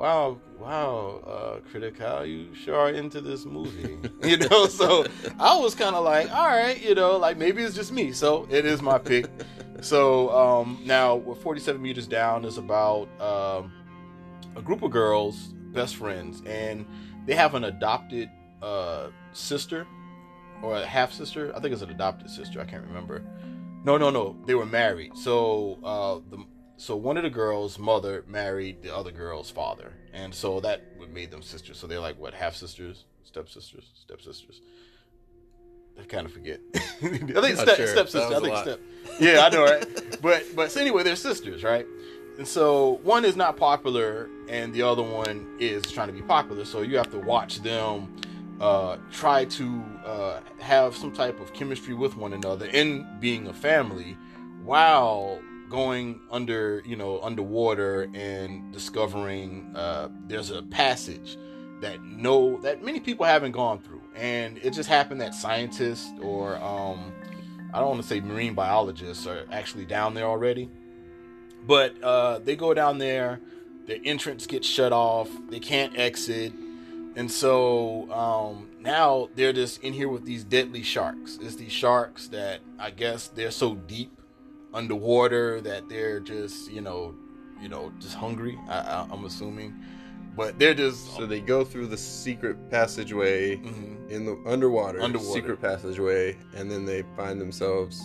"Wow, 0.00 0.38
wow, 0.58 1.20
uh, 1.26 1.60
critic, 1.70 1.98
how 1.98 2.22
you 2.22 2.54
sure 2.54 2.74
are 2.74 2.88
into 2.88 3.20
this 3.20 3.44
movie?" 3.44 3.98
you 4.26 4.38
know, 4.38 4.66
so 4.66 5.04
I 5.38 5.58
was 5.58 5.74
kind 5.74 5.94
of 5.94 6.04
like, 6.04 6.32
"All 6.32 6.46
right, 6.46 6.80
you 6.82 6.94
know, 6.94 7.18
like 7.18 7.36
maybe 7.36 7.62
it's 7.62 7.76
just 7.76 7.92
me." 7.92 8.10
So 8.12 8.48
it 8.50 8.64
is 8.64 8.80
my 8.80 8.96
pick. 8.96 9.26
So 9.82 10.30
um, 10.30 10.80
now 10.86 11.16
we're 11.16 11.34
47 11.34 11.82
meters 11.82 12.06
down 12.06 12.46
is 12.46 12.56
about 12.56 13.08
um, 13.20 13.72
a 14.56 14.62
group 14.62 14.82
of 14.82 14.90
girls, 14.90 15.52
best 15.74 15.96
friends, 15.96 16.42
and 16.46 16.86
they 17.26 17.34
have 17.34 17.54
an 17.54 17.64
adopted 17.64 18.30
uh, 18.62 19.08
sister 19.32 19.86
or 20.62 20.76
a 20.76 20.86
half 20.86 21.12
sister. 21.12 21.54
I 21.54 21.60
think 21.60 21.74
it's 21.74 21.82
an 21.82 21.90
adopted 21.90 22.30
sister. 22.30 22.58
I 22.58 22.64
can't 22.64 22.86
remember. 22.86 23.22
No, 23.84 23.98
no, 23.98 24.08
no. 24.08 24.36
They 24.46 24.54
were 24.54 24.66
married. 24.66 25.16
So 25.16 25.78
uh, 25.84 26.20
the 26.30 26.42
so 26.80 26.96
one 26.96 27.18
of 27.18 27.24
the 27.24 27.30
girls' 27.30 27.78
mother 27.78 28.24
married 28.26 28.82
the 28.82 28.94
other 28.94 29.10
girl's 29.10 29.50
father, 29.50 29.92
and 30.14 30.34
so 30.34 30.60
that 30.60 30.82
made 31.12 31.30
them 31.30 31.42
sisters. 31.42 31.78
So 31.78 31.86
they're 31.86 32.00
like 32.00 32.18
what 32.18 32.32
half 32.32 32.54
sisters, 32.56 33.04
step 33.22 33.50
sisters, 33.50 33.84
step 33.94 34.22
sisters. 34.22 34.62
I 36.00 36.04
kind 36.04 36.24
of 36.24 36.32
forget. 36.32 36.58
I 36.74 36.78
think 36.78 37.34
Not 37.34 37.44
step, 37.58 37.76
sure. 37.76 37.86
step 37.86 38.06
That 38.06 38.10
sister. 38.10 38.30
was 38.30 38.42
think 38.42 38.56
step. 38.56 38.80
Yeah, 39.20 39.44
I 39.44 39.50
know, 39.50 39.62
right? 39.64 39.86
but 40.22 40.46
but 40.56 40.70
so 40.72 40.80
anyway, 40.80 41.02
they're 41.02 41.16
sisters, 41.16 41.62
right? 41.62 41.86
And 42.38 42.48
so 42.48 42.98
one 43.02 43.26
is 43.26 43.36
not 43.36 43.58
popular, 43.58 44.30
and 44.48 44.72
the 44.72 44.80
other 44.80 45.02
one 45.02 45.56
is 45.60 45.82
trying 45.82 46.06
to 46.06 46.14
be 46.14 46.22
popular. 46.22 46.64
So 46.64 46.80
you 46.80 46.96
have 46.96 47.10
to 47.10 47.18
watch 47.18 47.60
them 47.62 48.16
uh, 48.58 48.96
try 49.12 49.44
to 49.44 49.84
uh, 50.06 50.40
have 50.60 50.96
some 50.96 51.12
type 51.12 51.40
of 51.40 51.52
chemistry 51.52 51.92
with 51.92 52.16
one 52.16 52.32
another 52.32 52.70
and 52.72 53.20
being 53.20 53.48
a 53.48 53.52
family, 53.52 54.16
while 54.62 55.42
going 55.70 56.20
under, 56.30 56.82
you 56.84 56.96
know, 56.96 57.20
underwater 57.22 58.10
and 58.12 58.72
discovering 58.72 59.72
uh, 59.74 60.08
there's 60.26 60.50
a 60.50 60.62
passage 60.62 61.38
that 61.80 62.02
no 62.02 62.60
that 62.60 62.82
many 62.82 63.00
people 63.00 63.24
haven't 63.24 63.52
gone 63.52 63.78
through, 63.78 64.02
and 64.14 64.58
it 64.58 64.72
just 64.72 64.88
happened 64.88 65.20
that 65.20 65.34
scientists 65.34 66.10
or 66.20 66.56
um, 66.56 67.12
I 67.72 67.78
don't 67.78 67.88
want 67.88 68.02
to 68.02 68.08
say 68.08 68.20
marine 68.20 68.52
biologists 68.54 69.26
are 69.26 69.46
actually 69.50 69.86
down 69.86 70.12
there 70.12 70.26
already, 70.26 70.68
but 71.66 71.94
uh, 72.02 72.40
they 72.40 72.56
go 72.56 72.74
down 72.74 72.98
there. 72.98 73.40
Their 73.86 73.98
entrance 74.04 74.46
gets 74.46 74.68
shut 74.68 74.92
off. 74.92 75.30
They 75.48 75.60
can't 75.60 75.98
exit, 75.98 76.52
and 77.16 77.30
so 77.30 78.10
um, 78.12 78.68
now 78.80 79.30
they're 79.36 79.52
just 79.52 79.82
in 79.82 79.92
here 79.92 80.08
with 80.08 80.24
these 80.24 80.44
deadly 80.44 80.82
sharks. 80.82 81.38
It's 81.40 81.56
these 81.56 81.72
sharks 81.72 82.28
that 82.28 82.60
I 82.78 82.90
guess 82.90 83.28
they're 83.28 83.50
so 83.50 83.76
deep 83.76 84.19
underwater 84.72 85.60
that 85.62 85.88
they're 85.88 86.20
just 86.20 86.70
you 86.70 86.80
know, 86.80 87.14
you 87.60 87.68
know, 87.68 87.92
just 87.98 88.14
hungry. 88.14 88.58
I, 88.68 88.78
I, 88.78 89.06
I'm 89.10 89.24
assuming, 89.24 89.74
but 90.36 90.58
they're 90.58 90.74
just 90.74 91.14
So 91.16 91.26
they 91.26 91.40
go 91.40 91.64
through 91.64 91.86
the 91.88 91.96
secret 91.96 92.70
passageway 92.70 93.56
Mhm. 93.56 94.10
in 94.10 94.24
the 94.24 94.40
underwater, 94.46 95.00
Underwater. 95.00 95.32
secret 95.32 95.60
passageway, 95.60 96.36
and 96.54 96.70
then 96.70 96.84
they 96.84 97.02
find 97.16 97.40
themselves 97.40 98.00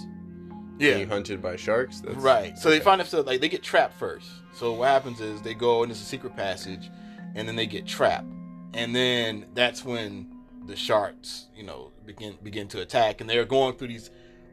yeah. 0.78 0.96
being 0.96 1.08
hunted 1.10 1.42
by 1.42 1.56
sharks. 1.56 2.02
That's, 2.02 2.18
Right. 2.18 2.58
So 2.58 2.70
they 2.70 2.80
find 2.80 3.00
themselves 3.00 3.28
like 3.28 3.42
they 3.42 3.50
get 3.50 3.64
trapped 3.64 3.98
first. 3.98 4.28
So 4.54 4.74
what 4.74 4.88
happens 4.90 5.22
is 5.22 5.42
they 5.42 5.54
go 5.54 5.84
and 5.84 5.92
it's 5.92 6.02
a 6.02 6.06
secret 6.06 6.36
passage, 6.36 6.90
and 7.36 7.48
then 7.48 7.56
they 7.56 7.66
get 7.68 7.86
trapped, 7.86 8.28
and 8.74 8.96
then 8.96 9.46
that's 9.54 9.84
when 9.86 10.32
the 10.66 10.76
sharks, 10.76 11.48
you 11.56 11.64
know, 11.64 11.92
begin 12.06 12.36
begin 12.42 12.68
to 12.70 12.82
attack, 12.82 13.22
and 13.22 13.30
they're 13.30 13.46
going 13.46 13.76
through 13.76 13.90
these 13.90 14.10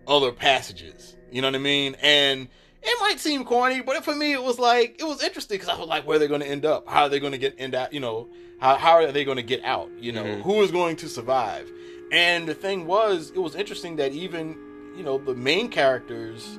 other 0.06 0.30
passages. 0.32 1.16
You 1.32 1.40
know 1.42 1.48
what 1.48 1.54
I 1.54 1.58
mean? 1.58 1.96
And 2.02 2.48
it 2.82 2.96
might 3.00 3.18
seem 3.20 3.44
corny, 3.44 3.80
but 3.80 4.04
for 4.04 4.14
me, 4.14 4.32
it 4.32 4.42
was 4.42 4.58
like 4.58 4.96
it 5.00 5.04
was 5.04 5.22
interesting 5.22 5.56
because 5.58 5.68
I 5.68 5.78
was 5.78 5.88
like, 5.88 6.06
where 6.06 6.16
are 6.16 6.18
they 6.18 6.28
going 6.28 6.40
to 6.40 6.46
end 6.48 6.64
up? 6.64 6.88
How 6.88 7.02
are 7.04 7.08
they 7.08 7.20
going 7.20 7.32
to 7.32 7.38
get 7.38 7.54
end 7.58 7.74
out? 7.74 7.92
You 7.92 8.00
know, 8.00 8.28
how 8.60 8.76
how 8.76 8.92
are 8.92 9.10
they 9.12 9.24
going 9.24 9.36
to 9.36 9.42
get 9.42 9.62
out? 9.64 9.90
You 9.98 10.12
know, 10.12 10.24
Mhm. 10.24 10.42
who 10.42 10.62
is 10.62 10.70
going 10.70 10.96
to 10.96 11.08
survive? 11.08 11.70
And 12.10 12.46
the 12.46 12.54
thing 12.54 12.86
was, 12.86 13.30
it 13.34 13.38
was 13.38 13.54
interesting 13.54 13.96
that 13.96 14.12
even 14.12 14.56
you 14.96 15.02
know 15.02 15.16
the 15.18 15.34
main 15.34 15.68
characters 15.68 16.58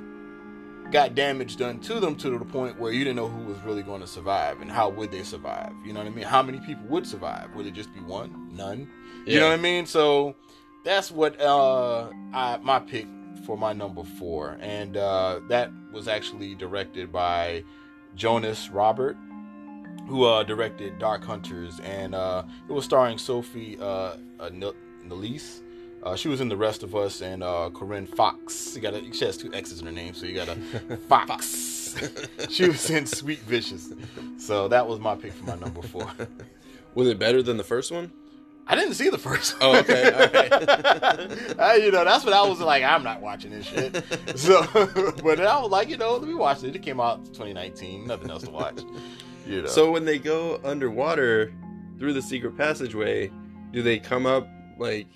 got 0.91 1.15
damage 1.15 1.57
done 1.57 1.79
to 1.79 1.99
them 1.99 2.15
to 2.15 2.37
the 2.37 2.45
point 2.45 2.79
where 2.79 2.91
you 2.91 3.03
didn't 3.03 3.15
know 3.15 3.27
who 3.27 3.43
was 3.45 3.57
really 3.63 3.81
going 3.81 4.01
to 4.01 4.07
survive 4.07 4.61
and 4.61 4.69
how 4.71 4.89
would 4.89 5.11
they 5.11 5.23
survive. 5.23 5.71
You 5.85 5.91
know 5.93 5.99
what 5.99 6.07
I 6.07 6.11
mean? 6.11 6.25
How 6.25 6.43
many 6.43 6.59
people 6.59 6.85
would 6.89 7.07
survive? 7.07 7.53
Would 7.55 7.65
it 7.65 7.73
just 7.73 7.91
be 7.93 7.99
one? 8.01 8.49
None? 8.55 8.87
You 9.25 9.39
know 9.39 9.47
what 9.47 9.53
I 9.59 9.61
mean? 9.61 9.85
So 9.85 10.35
that's 10.83 11.09
what 11.11 11.39
uh 11.41 12.09
I, 12.33 12.57
my 12.61 12.79
pick 12.79 13.07
for 13.45 13.57
my 13.57 13.73
number 13.73 14.03
four, 14.03 14.57
and 14.61 14.97
uh, 14.97 15.39
that 15.49 15.71
was 15.91 16.07
actually 16.07 16.55
directed 16.55 17.11
by 17.11 17.63
Jonas 18.15 18.69
Robert, 18.69 19.17
who 20.07 20.25
uh, 20.25 20.43
directed 20.43 20.99
Dark 20.99 21.23
Hunters, 21.23 21.79
and 21.81 22.13
uh, 22.15 22.43
it 22.67 22.71
was 22.71 22.85
starring 22.85 23.17
Sophie 23.17 23.77
uh, 23.79 24.15
uh, 24.39 24.49
N- 24.51 24.71
Uh, 26.03 26.15
she 26.17 26.27
was 26.27 26.41
in 26.41 26.49
The 26.49 26.57
Rest 26.57 26.83
of 26.83 26.95
Us 26.95 27.21
and 27.21 27.41
uh, 27.43 27.69
Corinne 27.73 28.05
Foxx. 28.07 28.75
You 28.75 28.81
got 28.81 28.93
a, 28.93 29.13
she 29.13 29.23
has 29.25 29.37
two 29.37 29.53
X's 29.53 29.79
in 29.79 29.85
her 29.85 29.91
name, 29.91 30.13
so 30.13 30.25
you 30.25 30.35
got 30.35 30.49
a 30.49 30.55
Foxx. 31.07 31.95
she 32.49 32.67
was 32.67 32.89
in 32.89 33.05
Sweet 33.05 33.39
Vicious. 33.39 33.93
So 34.37 34.67
that 34.67 34.85
was 34.87 34.99
my 34.99 35.15
pick 35.15 35.31
for 35.33 35.45
my 35.45 35.55
number 35.55 35.81
four. 35.81 36.09
Was 36.95 37.07
it 37.07 37.17
better 37.17 37.41
than 37.41 37.57
the 37.57 37.63
first 37.63 37.91
one? 37.91 38.11
I 38.65 38.75
didn't 38.75 38.93
see 38.93 39.09
the 39.09 39.17
first. 39.17 39.55
Oh, 39.59 39.77
okay, 39.79 40.11
all 40.11 40.19
right. 40.19 41.59
I, 41.59 41.75
you 41.75 41.91
know, 41.91 42.05
that's 42.05 42.23
what 42.23 42.33
I 42.33 42.47
was 42.47 42.59
like. 42.59 42.83
I'm 42.83 43.03
not 43.03 43.21
watching 43.21 43.51
this 43.51 43.65
shit. 43.65 44.03
So, 44.35 44.65
but 45.23 45.39
I 45.39 45.59
was 45.59 45.69
like, 45.69 45.89
you 45.89 45.97
know, 45.97 46.13
let 46.13 46.27
me 46.27 46.33
watch 46.33 46.63
it. 46.63 46.75
It 46.75 46.81
came 46.81 46.99
out 46.99 47.25
2019. 47.25 48.07
Nothing 48.07 48.29
else 48.31 48.43
to 48.43 48.51
watch. 48.51 48.81
You 49.45 49.63
know. 49.63 49.67
So 49.67 49.91
when 49.91 50.05
they 50.05 50.17
go 50.17 50.59
underwater 50.63 51.53
through 51.99 52.13
the 52.13 52.21
secret 52.21 52.57
passageway, 52.57 53.31
do 53.71 53.81
they 53.81 53.99
come 53.99 54.25
up 54.25 54.47
like? 54.77 55.07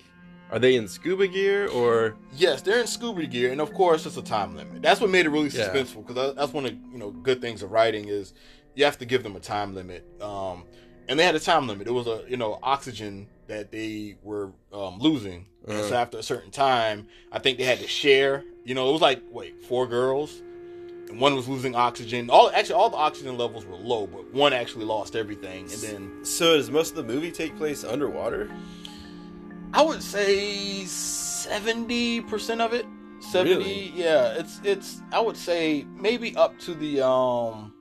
Are 0.50 0.58
they 0.58 0.76
in 0.76 0.88
scuba 0.88 1.26
gear 1.26 1.68
or? 1.68 2.16
yes, 2.32 2.62
they're 2.62 2.80
in 2.80 2.86
scuba 2.86 3.26
gear, 3.26 3.52
and 3.52 3.60
of 3.60 3.74
course, 3.74 4.06
it's 4.06 4.16
a 4.16 4.22
time 4.22 4.56
limit. 4.56 4.80
That's 4.80 5.00
what 5.00 5.10
made 5.10 5.26
it 5.26 5.30
really 5.30 5.50
suspenseful 5.50 6.06
because 6.06 6.34
that's 6.34 6.52
one 6.52 6.64
of 6.64 6.72
you 6.72 6.98
know 6.98 7.10
good 7.10 7.40
things 7.40 7.62
of 7.62 7.70
writing 7.70 8.08
is 8.08 8.32
you 8.74 8.84
have 8.84 8.98
to 8.98 9.04
give 9.04 9.22
them 9.22 9.36
a 9.36 9.40
time 9.40 9.74
limit. 9.74 10.06
Um, 10.22 10.64
and 11.08 11.18
they 11.18 11.24
had 11.24 11.34
a 11.34 11.40
time 11.40 11.66
limit. 11.66 11.86
It 11.86 11.92
was 11.92 12.06
a 12.06 12.24
you 12.28 12.36
know 12.36 12.58
oxygen 12.62 13.28
that 13.46 13.70
they 13.72 14.16
were 14.22 14.52
um, 14.72 14.98
losing. 14.98 15.46
And 15.66 15.84
so 15.84 15.94
Uh. 15.94 15.98
after 15.98 16.18
a 16.18 16.22
certain 16.22 16.50
time, 16.50 17.08
I 17.32 17.38
think 17.38 17.58
they 17.58 17.64
had 17.64 17.78
to 17.80 17.88
share. 17.88 18.44
You 18.64 18.74
know, 18.74 18.88
it 18.90 18.92
was 18.92 19.00
like 19.02 19.22
wait 19.30 19.62
four 19.64 19.86
girls. 19.86 20.42
And 21.08 21.18
one 21.20 21.34
was 21.34 21.48
losing 21.48 21.74
oxygen. 21.74 22.28
All 22.28 22.50
actually, 22.50 22.74
all 22.74 22.90
the 22.90 22.98
oxygen 22.98 23.38
levels 23.38 23.64
were 23.64 23.76
low, 23.76 24.06
but 24.06 24.30
one 24.34 24.52
actually 24.52 24.84
lost 24.84 25.16
everything. 25.16 25.62
And 25.72 25.80
then 25.80 26.24
So 26.24 26.56
does 26.56 26.70
most 26.70 26.90
of 26.90 26.96
the 26.96 27.02
movie 27.14 27.30
take 27.32 27.56
place 27.56 27.82
underwater? 27.82 28.50
I 29.72 29.80
would 29.82 30.02
say 30.02 30.84
seventy 30.84 32.20
percent 32.20 32.60
of 32.60 32.72
it. 32.74 32.84
Seventy, 33.20 33.54
Really? 33.56 33.92
yeah. 33.94 34.34
It's 34.38 34.60
it's. 34.64 35.02
I 35.12 35.20
would 35.20 35.36
say 35.36 35.86
maybe 35.96 36.36
up 36.36 36.58
to 36.60 36.74
the 36.74 37.00
um 37.06 37.72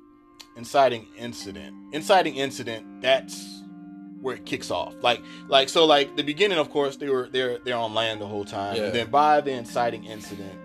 inciting 0.58 1.08
incident. 1.18 1.76
Inciting 1.94 2.36
incident. 2.36 3.02
That's 3.02 3.62
where 4.22 4.36
it 4.36 4.46
kicks 4.46 4.72
off. 4.72 4.96
Like 5.02 5.22
like 5.48 5.70
so 5.70 5.86
like 5.86 6.16
the 6.18 6.24
beginning. 6.24 6.58
Of 6.58 6.70
course, 6.70 6.98
they 6.98 7.10
were 7.10 7.30
they're 7.32 7.60
they're 7.60 7.78
on 7.78 7.94
land 7.94 8.20
the 8.22 8.28
whole 8.28 8.46
time, 8.46 8.76
Yeah. 8.76 8.84
and 8.86 8.96
then 8.96 9.10
by 9.10 9.42
the 9.42 9.52
inciting 9.52 10.04
incident, 10.06 10.60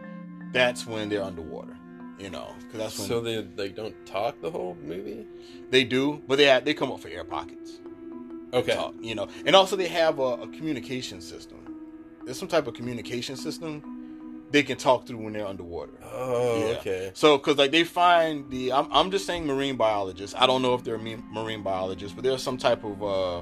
that's 0.52 0.87
when 0.87 1.08
they're 1.08 1.22
underwater. 1.22 1.76
You 2.18 2.30
know, 2.30 2.52
because 2.61 2.78
that's 2.78 2.99
when 2.99 3.08
So 3.08 3.20
they 3.20 3.42
like 3.56 3.75
don't 3.75 3.94
talk 4.06 4.40
the 4.40 4.50
whole 4.50 4.76
movie? 4.84 5.26
they 5.70 5.82
do. 5.84 6.22
But 6.28 6.37
they 6.37 6.44
have, 6.46 6.64
they 6.64 6.75
come 6.75 6.92
up 6.92 7.00
for 7.00 7.08
air 7.08 7.25
pockets. 7.25 7.80
Okay. 8.54 8.75
talk, 8.75 8.94
you 9.00 9.14
know. 9.14 9.28
And 9.46 9.56
also 9.56 9.76
they 9.76 9.88
have 9.88 10.18
a, 10.18 10.22
a 10.42 10.49
communication 10.49 11.20
system. 11.20 11.58
There's 12.25 12.38
some 12.38 12.49
type 12.49 12.67
of 12.67 12.75
communication 12.75 13.34
system 13.36 14.01
they 14.52 14.62
can 14.62 14.76
talk 14.76 15.06
through 15.06 15.17
when 15.17 15.32
they're 15.32 15.47
underwater. 15.47 15.95
Oh, 16.04 16.58
Yeah. 16.58 16.76
okay. 16.76 17.10
So, 17.15 17.38
because 17.38 17.56
like 17.56 17.73
they 17.73 17.84
find 17.84 18.49
the, 18.50 18.73
I'm, 18.73 18.86
I'm 18.93 19.10
just 19.10 19.26
saying 19.26 19.47
marine 19.47 19.76
biologists. 19.76 20.36
I 20.38 20.47
don't 20.47 20.62
know 20.62 20.75
if 20.75 20.84
they're 20.84 20.99
marine 20.99 21.62
biologists, 21.62 22.15
but 22.15 22.23
there's 22.23 22.43
some 22.43 22.58
type 22.58 22.84
of 22.84 23.02
uh, 23.02 23.38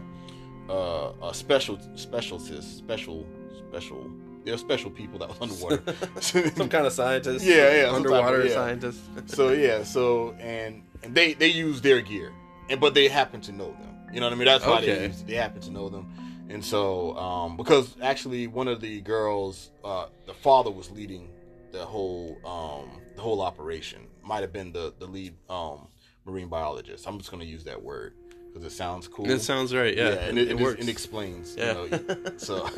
uh, 0.68 1.10
uh 1.20 1.32
special 1.32 1.78
specialists, 1.96 2.76
special 2.78 3.26
special. 3.68 4.10
They're 4.44 4.56
special 4.56 4.90
people 4.90 5.18
that 5.18 5.28
was 5.28 5.38
underwater. 5.42 5.82
Some 6.20 6.68
kind 6.76 6.86
of 6.86 6.92
scientist. 6.92 7.44
Yeah, 7.44 7.54
yeah, 7.56 7.90
some 7.90 8.02
type 8.02 8.12
of- 8.12 8.12
Underwater 8.12 8.46
yeah. 8.46 8.54
scientist. 8.54 9.00
so 9.26 9.50
yeah, 9.50 9.82
so 9.82 10.34
and, 10.38 10.82
and 11.02 11.14
they 11.14 11.34
they 11.34 11.48
use 11.48 11.80
their 11.80 12.00
gear, 12.00 12.32
and 12.70 12.80
but 12.80 12.94
they 12.94 13.08
happen 13.08 13.40
to 13.42 13.52
know 13.52 13.72
them. 13.72 13.88
You 14.12 14.20
know 14.20 14.26
what 14.26 14.32
I 14.32 14.36
mean? 14.36 14.46
That's 14.46 14.64
why 14.66 14.80
they 14.80 15.06
use, 15.06 15.22
they 15.24 15.34
happen 15.34 15.60
to 15.62 15.70
know 15.70 15.88
them, 15.88 16.08
and 16.50 16.64
so 16.64 17.16
um, 17.16 17.56
because 17.56 17.96
actually 18.02 18.46
one 18.46 18.68
of 18.68 18.80
the 18.80 19.00
girls, 19.02 19.70
uh, 19.84 20.06
the 20.26 20.34
father 20.34 20.70
was 20.70 20.90
leading 20.90 21.30
the 21.70 21.84
whole 21.84 22.38
um, 22.44 23.00
the 23.14 23.22
whole 23.22 23.40
operation. 23.40 24.06
Might 24.22 24.40
have 24.40 24.52
been 24.52 24.72
the 24.72 24.92
the 24.98 25.06
lead 25.06 25.34
um, 25.48 25.86
marine 26.24 26.48
biologist. 26.48 27.06
I'm 27.06 27.18
just 27.18 27.30
gonna 27.30 27.44
use 27.44 27.64
that 27.64 27.80
word 27.80 28.14
because 28.48 28.64
it 28.64 28.76
sounds 28.76 29.06
cool. 29.06 29.30
It 29.30 29.40
sounds 29.40 29.74
right. 29.74 29.96
Yeah, 29.96 30.10
yeah 30.10 30.14
and 30.20 30.38
it, 30.38 30.48
it, 30.48 30.60
it, 30.60 30.62
works. 30.62 30.82
it 30.82 30.88
explains. 30.88 31.54
yeah. 31.56 31.84
You 31.84 31.90
know, 31.90 32.32
so 32.36 32.68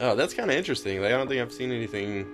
oh, 0.00 0.14
that's 0.16 0.34
kind 0.34 0.50
of 0.50 0.56
interesting. 0.56 1.00
Like 1.00 1.12
I 1.12 1.16
don't 1.16 1.28
think 1.28 1.40
I've 1.40 1.52
seen 1.52 1.70
anything 1.70 2.26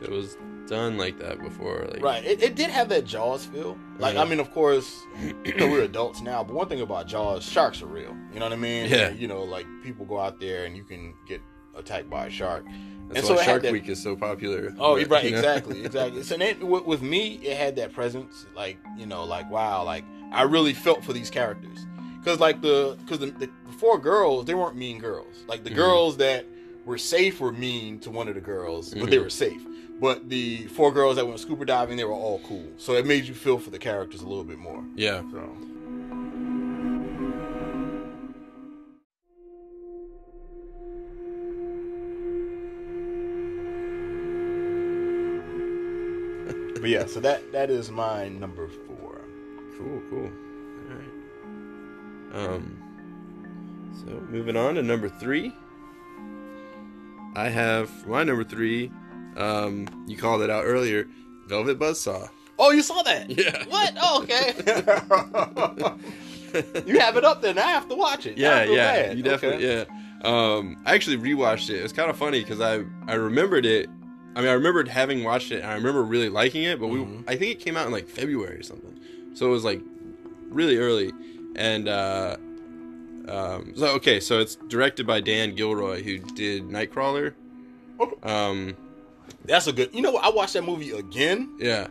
that 0.00 0.10
was 0.10 0.36
done 0.68 0.96
like 0.98 1.18
that 1.18 1.40
before. 1.40 1.86
Like, 1.90 2.02
Right. 2.02 2.24
It, 2.24 2.42
it 2.42 2.54
did 2.54 2.70
have 2.70 2.88
that 2.90 3.04
Jaws 3.04 3.44
feel. 3.46 3.76
Like, 3.98 4.14
Yeah. 4.14 4.22
I 4.22 4.24
mean, 4.24 4.40
of 4.40 4.50
course, 4.52 5.02
you 5.44 5.54
know, 5.56 5.68
we're 5.68 5.82
adults 5.82 6.20
now, 6.20 6.42
but 6.44 6.54
one 6.54 6.68
thing 6.68 6.80
about 6.80 7.06
Jaws, 7.06 7.44
sharks 7.44 7.82
are 7.82 7.86
real. 7.86 8.16
You 8.32 8.40
know 8.40 8.46
what 8.46 8.52
I 8.52 8.56
mean? 8.56 8.88
Yeah. 8.90 9.10
You 9.10 9.26
know, 9.28 9.42
like 9.42 9.66
people 9.82 10.04
go 10.06 10.18
out 10.18 10.40
there 10.40 10.64
and 10.64 10.76
you 10.76 10.84
can 10.84 11.14
get 11.26 11.40
attacked 11.76 12.10
by 12.10 12.26
a 12.26 12.30
shark. 12.30 12.64
That's 13.10 13.20
And 13.26 13.36
why 13.36 13.42
so 13.42 13.42
Shark 13.50 13.62
that- 13.62 13.72
Week 13.72 13.88
is 13.88 14.02
so 14.02 14.14
popular. 14.16 14.74
Oh, 14.78 14.96
But, 15.00 15.08
right. 15.10 15.24
you 15.24 15.30
know? 15.30 15.38
Exactly. 15.38 15.84
Exactly. 15.84 16.22
So 16.22 16.36
then 16.36 16.66
with, 16.68 16.84
with 16.84 17.02
me, 17.02 17.34
it 17.42 17.56
had 17.56 17.76
that 17.76 17.92
presence. 17.92 18.44
Like, 18.54 18.76
you 18.98 19.06
know, 19.06 19.24
like 19.24 19.50
wow, 19.50 19.82
like 19.84 20.04
I 20.32 20.42
really 20.42 20.74
felt 20.74 21.02
for 21.04 21.12
these 21.14 21.30
characters 21.30 21.78
because 22.18 22.38
like 22.40 22.60
the 22.60 22.98
because 23.00 23.20
the, 23.20 23.26
the, 23.30 23.48
four 23.78 23.98
girls, 23.98 24.44
they 24.44 24.54
weren't 24.54 24.76
mean 24.76 24.98
girls. 24.98 25.34
Like 25.46 25.64
the 25.64 25.70
Mhm. 25.70 25.76
girls 25.76 26.16
that 26.18 26.44
were 26.84 26.98
safe 26.98 27.40
were 27.40 27.52
mean 27.52 27.98
to 28.00 28.10
one 28.10 28.28
of 28.28 28.34
the 28.34 28.40
girls, 28.42 28.92
but 28.92 29.08
they 29.08 29.16
Mhm. 29.18 29.22
were 29.24 29.30
safe. 29.30 29.62
But 30.00 30.28
the 30.28 30.66
four 30.66 30.92
girls 30.92 31.16
that 31.16 31.26
went 31.26 31.40
scuba 31.40 31.64
diving, 31.64 31.96
they 31.96 32.04
were 32.04 32.12
all 32.12 32.40
cool. 32.46 32.66
So 32.76 32.94
it 32.94 33.04
made 33.06 33.24
you 33.24 33.34
feel 33.34 33.58
for 33.58 33.70
the 33.70 33.78
characters 33.78 34.22
a 34.22 34.28
little 34.28 34.44
bit 34.44 34.58
more. 34.58 34.84
Yeah. 34.94 35.22
So 35.32 35.56
But 46.80 46.90
yeah, 46.90 47.06
so 47.06 47.20
that 47.20 47.52
that 47.52 47.70
is 47.70 47.90
my 47.90 48.28
number 48.28 48.68
four. 48.68 49.20
Cool. 49.76 50.00
Cool. 50.08 50.30
All 50.88 50.96
right. 50.96 52.54
Um. 52.54 52.78
So 54.06 54.12
moving 54.30 54.56
on 54.56 54.76
to 54.76 54.82
number 54.82 55.08
three. 55.08 55.52
I 57.34 57.48
have 57.48 58.06
my 58.06 58.22
number 58.22 58.44
three. 58.44 58.90
Um, 59.38 60.04
you 60.06 60.16
called 60.16 60.42
it 60.42 60.50
out 60.50 60.64
earlier. 60.64 61.06
Velvet 61.46 61.78
Buzzsaw. 61.78 62.28
Oh, 62.58 62.70
you 62.72 62.82
saw 62.82 63.02
that? 63.04 63.30
Yeah. 63.30 63.64
What? 63.68 63.94
Oh, 64.02 64.22
okay. 64.24 64.52
you 66.86 66.98
have 66.98 67.16
it 67.16 67.24
up 67.24 67.40
there. 67.40 67.54
Now 67.54 67.66
I 67.66 67.70
have 67.70 67.88
to 67.88 67.94
watch 67.94 68.26
it. 68.26 68.36
Yeah, 68.36 68.64
yeah, 68.64 68.92
bad. 69.06 69.16
you 69.16 69.22
definitely, 69.22 69.64
Okay. 69.66 69.90
yeah. 69.90 70.24
Um, 70.24 70.76
I 70.84 70.94
actually 70.94 71.18
rewatched 71.18 71.70
it. 71.70 71.76
It's 71.76 71.92
kind 71.92 72.10
of 72.10 72.16
funny 72.16 72.40
because 72.42 72.60
I 72.60 72.82
I 73.06 73.14
remembered 73.14 73.64
it. 73.64 73.88
I 74.34 74.40
mean, 74.40 74.50
I 74.50 74.52
remembered 74.54 74.88
having 74.88 75.22
watched 75.24 75.52
it, 75.52 75.62
and 75.62 75.70
I 75.70 75.74
remember 75.74 76.02
really 76.02 76.28
liking 76.28 76.64
it. 76.64 76.80
But 76.80 76.88
we, 76.88 76.98
Mhm. 76.98 77.24
I 77.28 77.36
think 77.36 77.52
it 77.52 77.60
came 77.60 77.76
out 77.76 77.86
in 77.86 77.92
like 77.92 78.08
February 78.08 78.56
or 78.58 78.62
something, 78.62 78.98
so 79.34 79.46
it 79.46 79.50
was 79.50 79.64
like 79.64 79.80
really 80.48 80.76
early. 80.78 81.12
And 81.54 81.88
uh, 81.88 82.36
um, 83.28 83.72
so 83.76 83.86
okay, 83.96 84.18
so 84.20 84.40
it's 84.40 84.56
directed 84.56 85.06
by 85.06 85.20
Dan 85.20 85.54
Gilroy, 85.54 86.02
who 86.02 86.18
did 86.18 86.64
Nightcrawler. 86.64 87.34
Um, 88.22 88.74
That's 89.48 89.66
a 89.66 89.72
good. 89.72 89.94
You 89.94 90.02
know 90.02 90.12
what? 90.12 90.24
I 90.24 90.28
watched 90.30 90.52
that 90.52 90.62
movie 90.64 90.90
again. 90.92 91.56
yeah, 91.58 91.88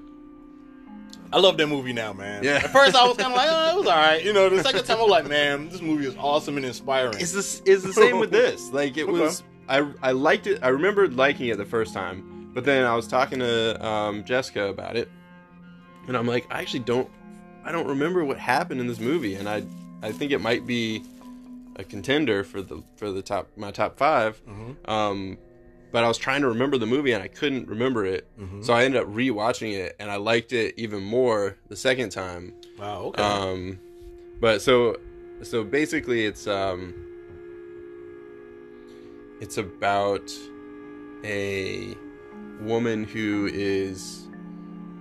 I 1.34 1.40
love 1.40 1.58
that 1.58 1.68
movie 1.68 1.92
now, 1.94 2.14
man. 2.14 2.44
Yeah. 2.44 2.62
At 2.64 2.72
first, 2.72 2.96
I 2.96 3.06
was 3.08 3.18
kind 3.18 3.32
of 3.34 3.36
like, 3.38 3.50
oh, 3.52 3.72
it 3.74 3.78
was 3.80 3.88
all 3.88 3.96
right. 3.98 4.24
You 4.24 4.32
know, 4.32 4.48
the 4.50 4.64
second 4.64 4.86
time, 4.86 4.98
I 4.98 5.02
was 5.02 5.10
like, 5.12 5.28
man, 5.38 5.68
this 5.70 5.82
movie 5.82 6.06
is 6.06 6.16
awesome 6.18 6.56
and 6.58 6.66
inspiring. 6.66 7.16
it's 7.20 7.34
this 7.34 7.62
is 7.66 7.84
the 7.84 7.92
same 7.94 8.20
with 8.20 8.32
this. 8.32 8.70
Like 8.72 8.96
it 8.98 9.04
Okay. 9.04 9.12
was, 9.12 9.44
I 9.68 9.86
I 10.02 10.12
liked 10.12 10.48
it. 10.48 10.60
I 10.64 10.70
remembered 10.70 11.16
liking 11.16 11.48
it 11.48 11.58
the 11.58 11.66
first 11.66 11.94
time, 11.94 12.52
but 12.54 12.64
then 12.64 12.86
I 12.86 12.96
was 12.96 13.08
talking 13.08 13.40
to 13.40 13.86
um, 13.86 14.24
Jessica 14.24 14.68
about 14.68 14.96
it, 14.96 15.10
and 16.08 16.16
I'm 16.16 16.28
like, 16.28 16.46
I 16.50 16.62
actually 16.62 16.82
don't, 16.82 17.10
I 17.66 17.72
don't 17.72 17.88
remember 17.88 18.24
what 18.24 18.38
happened 18.38 18.80
in 18.80 18.88
this 18.88 19.00
movie, 19.00 19.36
and 19.36 19.50
I 19.50 19.64
I 20.02 20.12
think 20.12 20.32
it 20.32 20.40
might 20.40 20.66
be 20.68 21.04
a 21.76 21.84
contender 21.84 22.44
for 22.44 22.62
the 22.62 22.82
for 22.96 23.12
the 23.12 23.22
top 23.22 23.50
my 23.58 23.72
top 23.72 23.98
five. 23.98 24.40
Mhm. 24.48 24.90
Um, 24.90 25.38
but 25.98 26.04
I 26.04 26.08
was 26.08 26.20
trying 26.20 26.42
to 26.42 26.48
remember 26.50 26.78
the 26.78 26.86
movie 26.86 27.12
and 27.14 27.24
I 27.24 27.28
couldn't 27.28 27.68
remember 27.68 28.06
it. 28.06 28.28
Mhm. 28.40 28.64
So 28.64 28.72
I 28.72 28.84
ended 28.84 29.02
up 29.02 29.08
rewatching 29.08 29.74
it 29.74 29.96
and 30.00 30.12
I 30.12 30.18
liked 30.18 30.54
it 30.54 30.76
even 30.78 31.04
more 31.04 31.58
the 31.70 31.76
second 31.76 32.12
time. 32.12 32.54
Wow. 32.78 33.06
Okay. 33.06 33.24
Um, 33.24 33.80
but 34.40 34.62
so 34.62 34.98
so 35.42 35.64
basically, 35.64 36.26
it's 36.28 36.46
um, 36.46 36.94
it's 39.42 39.58
about 39.58 40.32
a 41.24 41.96
woman 42.62 43.04
who 43.04 43.50
is 43.52 44.28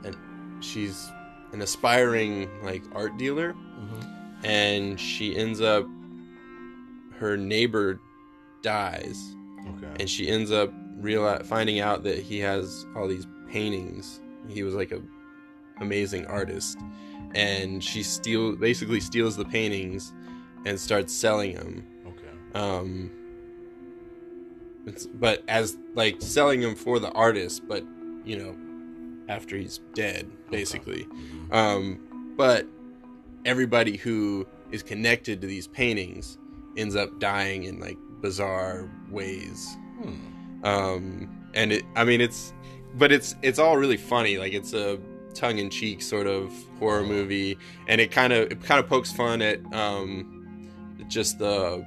an 0.05 0.17
she's 0.61 1.11
an 1.53 1.61
aspiring 1.61 2.49
like 2.63 2.83
art 2.95 3.19
dealer, 3.19 3.53
Mhm. 3.53 4.45
and 4.45 4.99
she 4.99 5.37
ends 5.37 5.61
up 5.61 5.87
her 7.19 7.37
neighbor 7.37 8.01
dies, 8.63 9.35
Okay. 9.77 9.93
and 10.01 10.09
she 10.09 10.27
ends 10.29 10.51
up 10.51 10.73
reali- 11.01 11.45
finding 11.45 11.81
out 11.81 12.03
that 12.05 12.19
he 12.19 12.39
has 12.41 12.87
all 12.95 13.09
these 13.09 13.27
paintings. 13.49 14.21
He 14.49 14.63
was 14.63 14.75
like 14.75 14.93
a 14.93 15.01
amazing 15.81 16.27
artist, 16.27 16.79
and 17.35 17.83
she 17.83 18.03
steal 18.03 18.57
basically 18.57 19.01
steals 19.01 19.37
the 19.37 19.45
paintings 19.45 20.13
and 20.65 20.79
starts 20.79 21.13
selling 21.13 21.55
them. 21.55 21.87
Okay. 22.07 22.59
Um, 22.59 23.11
but 25.15 25.43
as 25.49 25.77
like 25.95 26.17
selling 26.21 26.61
them 26.61 26.75
for 26.75 26.99
the 26.99 27.11
artist, 27.13 27.67
but 27.67 27.85
you 28.25 28.39
know, 28.39 28.57
after 29.29 29.57
he's 29.57 29.81
dead, 29.95 30.31
basically. 30.51 31.07
Um, 31.51 32.35
but 32.37 32.67
everybody 33.45 33.97
who 33.97 34.47
is 34.73 34.83
connected 34.83 35.41
to 35.41 35.47
these 35.47 35.69
paintings 35.69 36.39
ends 36.77 36.97
up 36.97 37.19
dying 37.19 37.65
in 37.65 37.81
like 37.81 37.97
bizarre 38.21 38.91
ways. 39.11 39.77
Hmm. 40.03 40.15
Um, 40.67 41.49
and 41.55 41.73
it, 41.73 41.85
I 41.95 42.05
mean, 42.05 42.21
it's, 42.21 42.53
but 42.95 43.13
it's 43.13 43.35
it's 43.43 43.59
all 43.59 43.77
really 43.77 43.97
funny. 43.97 44.37
Like 44.39 44.53
it's 44.53 44.73
a 44.75 44.99
tongue-in-cheek 45.35 46.01
sort 46.03 46.27
of 46.27 46.53
horror 46.79 47.03
movie, 47.05 47.59
and 47.89 48.01
it 48.01 48.11
kind 48.11 48.33
of 48.33 48.51
it 48.51 48.63
kind 48.63 48.81
of 48.81 48.89
pokes 48.89 49.13
fun 49.13 49.43
at 49.43 49.61
um, 49.75 50.71
just 51.09 51.39
the 51.39 51.85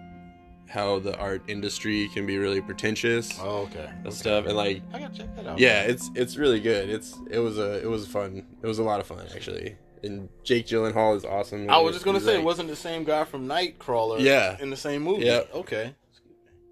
how 0.68 1.00
the 1.00 1.18
art 1.18 1.42
industry 1.48 2.08
can 2.13 2.28
be 2.28 2.38
really 2.38 2.62
pretentious 2.62 3.32
Oh, 3.42 3.62
okay. 3.63 3.89
and 4.04 4.13
stuff, 4.13 4.46
and 4.46 4.56
like 4.56 4.84
I 4.94 5.00
gotta 5.00 5.18
check 5.18 5.36
that 5.36 5.48
out. 5.48 5.58
yeah, 5.60 5.82
it's 5.82 6.12
it's 6.15 6.38
really 6.38 6.60
good. 6.60 6.89
It's 6.89 7.18
it 7.32 7.39
was 7.39 7.58
a 7.58 7.82
it 7.84 7.88
was 7.89 8.08
fun. 8.08 8.46
It 8.62 8.68
was 8.68 8.78
a 8.80 8.84
lot 8.84 9.00
of 9.00 9.08
fun 9.08 9.26
actually. 9.34 9.76
And 10.04 10.30
Jake 10.44 10.65
Gyllenhaal 10.68 11.18
is 11.18 11.26
awesome. 11.26 11.70
I 11.70 11.78
was 11.80 11.94
just 11.94 12.06
gonna 12.06 12.20
say, 12.22 12.34
like- 12.34 12.39
it 12.39 12.46
wasn't 12.46 12.70
the 12.70 12.76
same 12.76 13.04
guy 13.04 13.26
from 13.26 13.48
Nightcrawler. 13.48 14.20
Yeah. 14.22 14.56
In 14.62 14.70
the 14.70 14.78
same 14.78 15.02
movie. 15.02 15.26
Yeah. 15.26 15.42
Okay. 15.54 15.94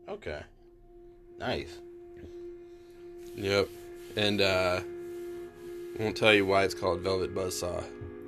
Okay. 0.07 0.41
Nice. 1.39 1.79
Yep. 3.37 3.69
And 4.15 4.41
uh 4.41 4.81
I 5.99 6.03
won't 6.03 6.15
tell 6.17 6.33
you 6.33 6.45
why 6.45 6.63
it's 6.63 6.73
called 6.75 6.99
Velvet 7.01 7.33
Buzzsaw. 7.33 7.83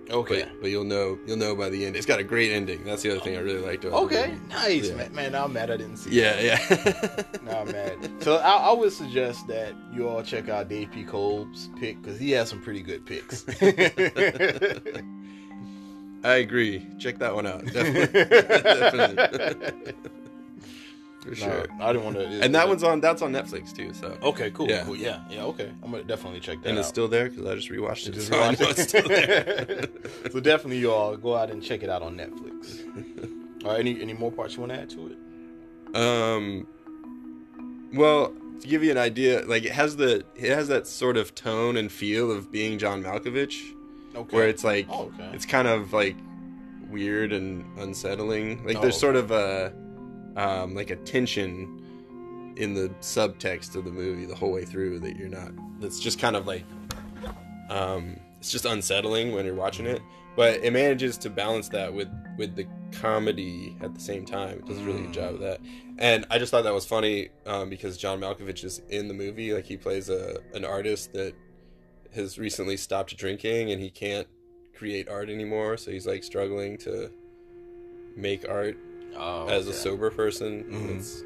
Okay. 0.10 0.42
But, 0.42 0.62
but 0.62 0.70
you'll 0.72 0.86
know 0.86 1.20
you'll 1.28 1.38
know 1.38 1.56
by 1.56 1.70
the 1.70 1.86
end. 1.86 1.96
It's 1.96 2.06
got 2.08 2.20
a 2.20 2.24
great 2.24 2.52
ending. 2.52 2.84
That's 2.84 3.04
the 3.04 3.12
other 3.12 3.20
thing 3.20 3.36
I 3.38 3.42
really 3.42 3.60
liked 3.62 3.86
about 3.86 4.02
Okay. 4.06 4.36
Nice, 4.50 4.88
Yeah. 4.90 4.96
man. 4.96 5.14
Man, 5.14 5.36
I'm 5.36 5.54
mad 5.54 5.70
I 5.70 5.78
didn't 5.78 5.98
see. 5.98 6.10
It. 6.10 6.14
Yeah, 6.16 6.58
that. 6.58 7.28
yeah. 7.44 7.52
Now 7.52 7.60
I'm 7.62 7.72
mad. 7.72 8.24
So 8.24 8.38
I, 8.38 8.70
I 8.70 8.72
would 8.74 8.92
suggest 8.92 9.46
that 9.50 9.76
you 9.94 10.08
all 10.08 10.24
check 10.24 10.50
out 10.50 10.68
Dave 10.68 10.90
P. 10.92 11.04
Cole's 11.04 11.70
pick 11.80 12.02
because 12.02 12.18
he 12.20 12.32
has 12.32 12.50
some 12.50 12.60
pretty 12.62 12.82
good 12.82 13.06
picks. 13.06 13.46
I 16.24 16.36
agree. 16.38 16.86
Check 16.98 17.20
that 17.20 17.34
one 17.36 17.46
out. 17.48 17.64
Definitely. 17.66 18.24
Definitely. 18.30 19.94
For 21.22 21.36
sure. 21.36 21.66
No, 21.78 21.86
I 21.86 21.92
didn't 21.92 22.06
want 22.06 22.16
to. 22.18 22.26
And 22.42 22.56
that 22.56 22.68
one's 22.70 22.82
on 22.84 23.02
that's 23.02 23.22
on 23.22 23.34
Netflix 23.34 23.76
too, 23.76 23.94
so 23.94 24.18
okay. 24.24 24.52
Cool. 24.52 24.70
Yeah. 24.70 24.84
Cool. 24.86 24.96
Yeah. 24.96 25.22
Yeah. 25.30 25.44
Okay. 25.46 25.70
I'm 25.84 25.92
gonna 25.92 26.04
definitely 26.04 26.40
check 26.40 26.62
that 26.62 26.70
and 26.70 26.78
out. 26.78 26.80
it's 26.80 26.88
still 26.88 27.08
there 27.10 27.30
because 27.30 27.46
I 27.46 27.56
just 27.56 27.70
rewatched 27.70 28.08
it. 28.08 28.12
Just 28.14 28.28
so 28.30 28.40
I 28.40 28.48
watch 28.50 28.60
know 28.62 28.70
it's 28.70 28.84
still 28.84 29.08
there. 29.08 29.88
so 30.32 30.40
definitely, 30.40 30.78
you 30.78 30.92
all 30.92 31.18
go 31.18 31.36
out 31.36 31.50
and 31.52 31.62
check 31.62 31.84
it 31.84 31.90
out 31.90 32.02
on 32.02 32.16
Netflix. 32.16 33.64
All 33.66 33.72
right. 33.72 33.80
Any 33.82 34.02
any 34.02 34.14
more 34.14 34.32
parts 34.32 34.56
you 34.56 34.62
want 34.62 34.72
to 34.72 34.80
add 34.80 34.90
to 34.92 35.08
it? 35.08 35.96
Um, 35.96 36.66
well, 37.94 38.34
to 38.62 38.68
give 38.68 38.84
you 38.84 38.92
an 38.92 38.98
idea, 38.98 39.44
like 39.46 39.64
it 39.66 39.72
has 39.72 39.98
the 39.98 40.24
it 40.36 40.52
has 40.54 40.68
that 40.70 40.88
sort 40.88 41.18
of 41.18 41.36
tone 41.36 41.76
and 41.78 41.92
feel 41.92 42.32
of 42.32 42.52
being 42.52 42.78
John 42.78 43.04
Malkovich, 43.04 43.74
Okay. 44.16 44.36
where 44.36 44.48
it's 44.48 44.64
like 44.64 44.88
Oh, 44.90 45.12
okay. 45.16 45.32
it's 45.34 45.46
kind 45.46 45.68
of 45.68 45.92
like 45.94 46.16
weird 46.90 47.34
and 47.34 47.66
unsettling. 47.78 48.66
Like 48.66 48.78
Oh, 48.78 48.82
there's 48.82 48.94
okay. 48.96 49.00
sort 49.02 49.16
of 49.16 49.32
a 49.32 49.74
um, 50.40 50.74
like 50.74 50.90
a 50.90 50.96
tension 50.96 52.54
in 52.56 52.74
the 52.74 52.90
subtext 53.02 53.76
of 53.76 53.84
the 53.84 53.92
movie 53.92 54.26
the 54.26 54.36
whole 54.36 54.52
way 54.52 54.64
through 54.64 55.00
that 55.00 55.18
you're 55.18 55.30
not. 55.30 55.52
That's 55.80 56.00
just 56.00 56.18
kind 56.18 56.36
of 56.36 56.48
like 56.48 56.64
um, 57.70 58.18
it's 58.40 58.52
just 58.52 58.66
unsettling 58.66 59.34
when 59.34 59.46
you're 59.46 59.54
watching 59.54 59.86
it. 59.86 60.02
But 60.36 60.64
it 60.64 60.72
manages 60.72 61.18
to 61.20 61.30
balance 61.30 61.68
that 61.70 61.94
with 61.94 62.08
with 62.38 62.56
the 62.56 62.66
comedy 62.94 63.76
at 63.82 63.94
the 63.94 64.00
same 64.00 64.26
time. 64.26 64.60
It 64.60 64.66
does 64.66 64.80
a 64.80 64.84
really 64.84 65.02
good 65.02 65.14
job 65.14 65.34
of 65.36 65.40
that. 65.42 65.60
And 65.98 66.26
I 66.30 66.40
just 66.40 66.52
thought 66.52 66.64
that 66.64 66.74
was 66.74 66.86
funny 66.86 67.30
um, 67.46 67.70
because 67.70 67.98
John 67.98 68.22
Malkovich 68.22 68.64
is 68.64 68.82
in 68.90 69.10
the 69.10 69.14
movie. 69.14 69.54
Like 69.54 69.66
he 69.66 69.76
plays 69.76 70.10
a 70.10 70.38
an 70.54 70.64
artist 70.64 71.12
that 71.14 71.34
has 72.16 72.40
recently 72.40 72.78
stopped 72.78 73.16
drinking 73.18 73.72
and 73.72 73.82
he 73.82 73.90
can't 73.90 74.28
create 74.74 75.10
art 75.10 75.30
anymore. 75.30 75.76
So 75.76 75.92
he's 75.92 76.08
like 76.08 76.24
struggling 76.24 76.78
to 76.80 77.12
make 78.16 78.48
art 78.48 78.78
Oh, 79.18 79.48
as 79.48 79.68
a 79.68 79.74
sober 79.74 80.10
person. 80.12 80.64
Mhm. 80.66 80.98
It's, 80.98 81.24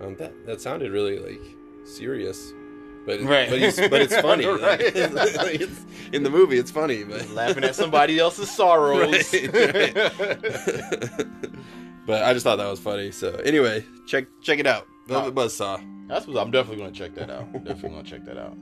um, 0.00 0.16
that 0.16 0.32
that 0.46 0.60
sounded 0.60 0.90
really 0.92 1.18
like 1.18 1.40
serious. 1.84 2.52
But, 3.06 3.22
Right. 3.22 3.48
but, 3.48 3.58
he's, 3.58 3.76
but 3.76 4.02
it's 4.02 4.14
funny. 4.20 4.44
Right. 4.46 4.94
Like, 5.12 5.54
it's- 5.54 5.86
in 6.12 6.22
the 6.22 6.28
movie, 6.30 6.58
it's 6.58 6.70
funny. 6.70 7.02
But 7.04 7.30
laughing 7.30 7.64
at 7.64 7.74
somebody 7.74 8.18
else's 8.18 8.50
sorrows. 8.50 9.32
Right, 9.32 9.94
but 12.06 12.24
I 12.24 12.32
just 12.32 12.44
thought 12.44 12.56
that 12.56 12.68
was 12.68 12.80
funny. 12.80 13.10
So 13.12 13.32
anyway, 13.44 13.84
check 14.06 14.26
check 14.42 14.58
it 14.58 14.66
out. 14.66 14.86
Velvet 15.06 15.34
Buzzsaw. 15.34 15.80
That's 16.08 16.26
what 16.26 16.36
I'm 16.38 16.50
definitely 16.50 16.78
gonna 16.82 16.92
check 16.92 17.14
that 17.14 17.30
out. 17.30 17.52
Definitely 17.52 17.90
gonna 17.90 18.02
check 18.02 18.24
that 18.24 18.36
out. 18.38 18.56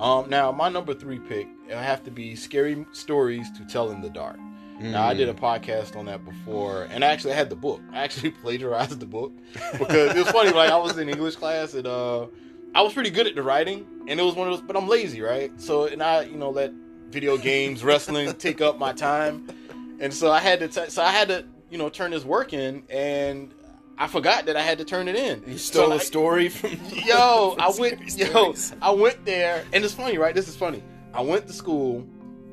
Um, 0.00 0.28
now 0.30 0.52
my 0.52 0.68
number 0.68 0.94
three 0.94 1.18
pick 1.18 1.48
it 1.68 1.76
have 1.76 2.04
to 2.04 2.10
be 2.10 2.34
scary 2.36 2.86
stories 2.92 3.50
to 3.58 3.64
tell 3.66 3.90
in 3.90 4.00
the 4.00 4.10
dark. 4.10 4.38
Now 4.80 5.06
I 5.08 5.14
Mm. 5.14 5.16
did 5.18 5.28
a 5.28 5.34
podcast 5.34 5.96
on 5.96 6.06
that 6.06 6.24
before, 6.24 6.84
and 6.90 7.02
actually 7.02 7.32
I 7.32 7.36
had 7.36 7.50
the 7.50 7.56
book. 7.56 7.80
I 7.92 7.98
actually 7.98 8.30
plagiarized 8.42 8.98
the 9.00 9.06
book 9.06 9.32
because 9.78 10.14
it 10.14 10.18
was 10.18 10.30
funny. 10.30 10.50
Like 10.52 10.70
I 10.70 10.76
was 10.76 10.96
in 10.98 11.08
English 11.08 11.36
class, 11.36 11.74
and 11.74 11.86
uh, 11.86 12.26
I 12.74 12.82
was 12.82 12.92
pretty 12.92 13.10
good 13.10 13.26
at 13.26 13.34
the 13.34 13.42
writing, 13.42 13.86
and 14.06 14.20
it 14.20 14.22
was 14.22 14.34
one 14.34 14.46
of 14.48 14.54
those. 14.54 14.62
But 14.62 14.76
I'm 14.76 14.86
lazy, 14.88 15.20
right? 15.20 15.50
So 15.60 15.86
and 15.86 16.02
I, 16.02 16.22
you 16.22 16.36
know, 16.36 16.50
let 16.50 16.72
video 17.10 17.36
games, 17.36 17.82
wrestling 17.82 18.32
take 18.38 18.60
up 18.60 18.78
my 18.78 18.92
time, 18.92 19.48
and 20.00 20.14
so 20.14 20.30
I 20.30 20.38
had 20.40 20.60
to. 20.60 20.68
T- 20.68 20.90
so 20.90 21.02
I 21.02 21.10
had 21.10 21.28
to, 21.28 21.44
you 21.70 21.78
know, 21.78 21.88
turn 21.88 22.12
this 22.12 22.24
work 22.24 22.52
in, 22.52 22.84
and 22.88 23.52
I 23.98 24.06
forgot 24.06 24.46
that 24.46 24.56
I 24.56 24.62
had 24.62 24.78
to 24.78 24.84
turn 24.84 25.08
it 25.08 25.16
in. 25.16 25.42
You 25.44 25.58
So 25.58 25.80
stole 25.82 25.92
I- 25.92 25.96
a 25.96 26.00
story 26.00 26.48
from 26.50 26.70
yo, 26.92 27.56
I 27.58 27.72
went, 27.76 28.16
yo, 28.16 28.54
I 28.80 28.90
went 28.92 29.24
there, 29.24 29.64
and 29.72 29.84
it's 29.84 29.94
funny, 29.94 30.18
right? 30.18 30.34
This 30.36 30.46
is 30.46 30.54
funny. 30.54 30.84
I 31.12 31.22
went 31.22 31.48
to 31.48 31.52
school. 31.52 32.06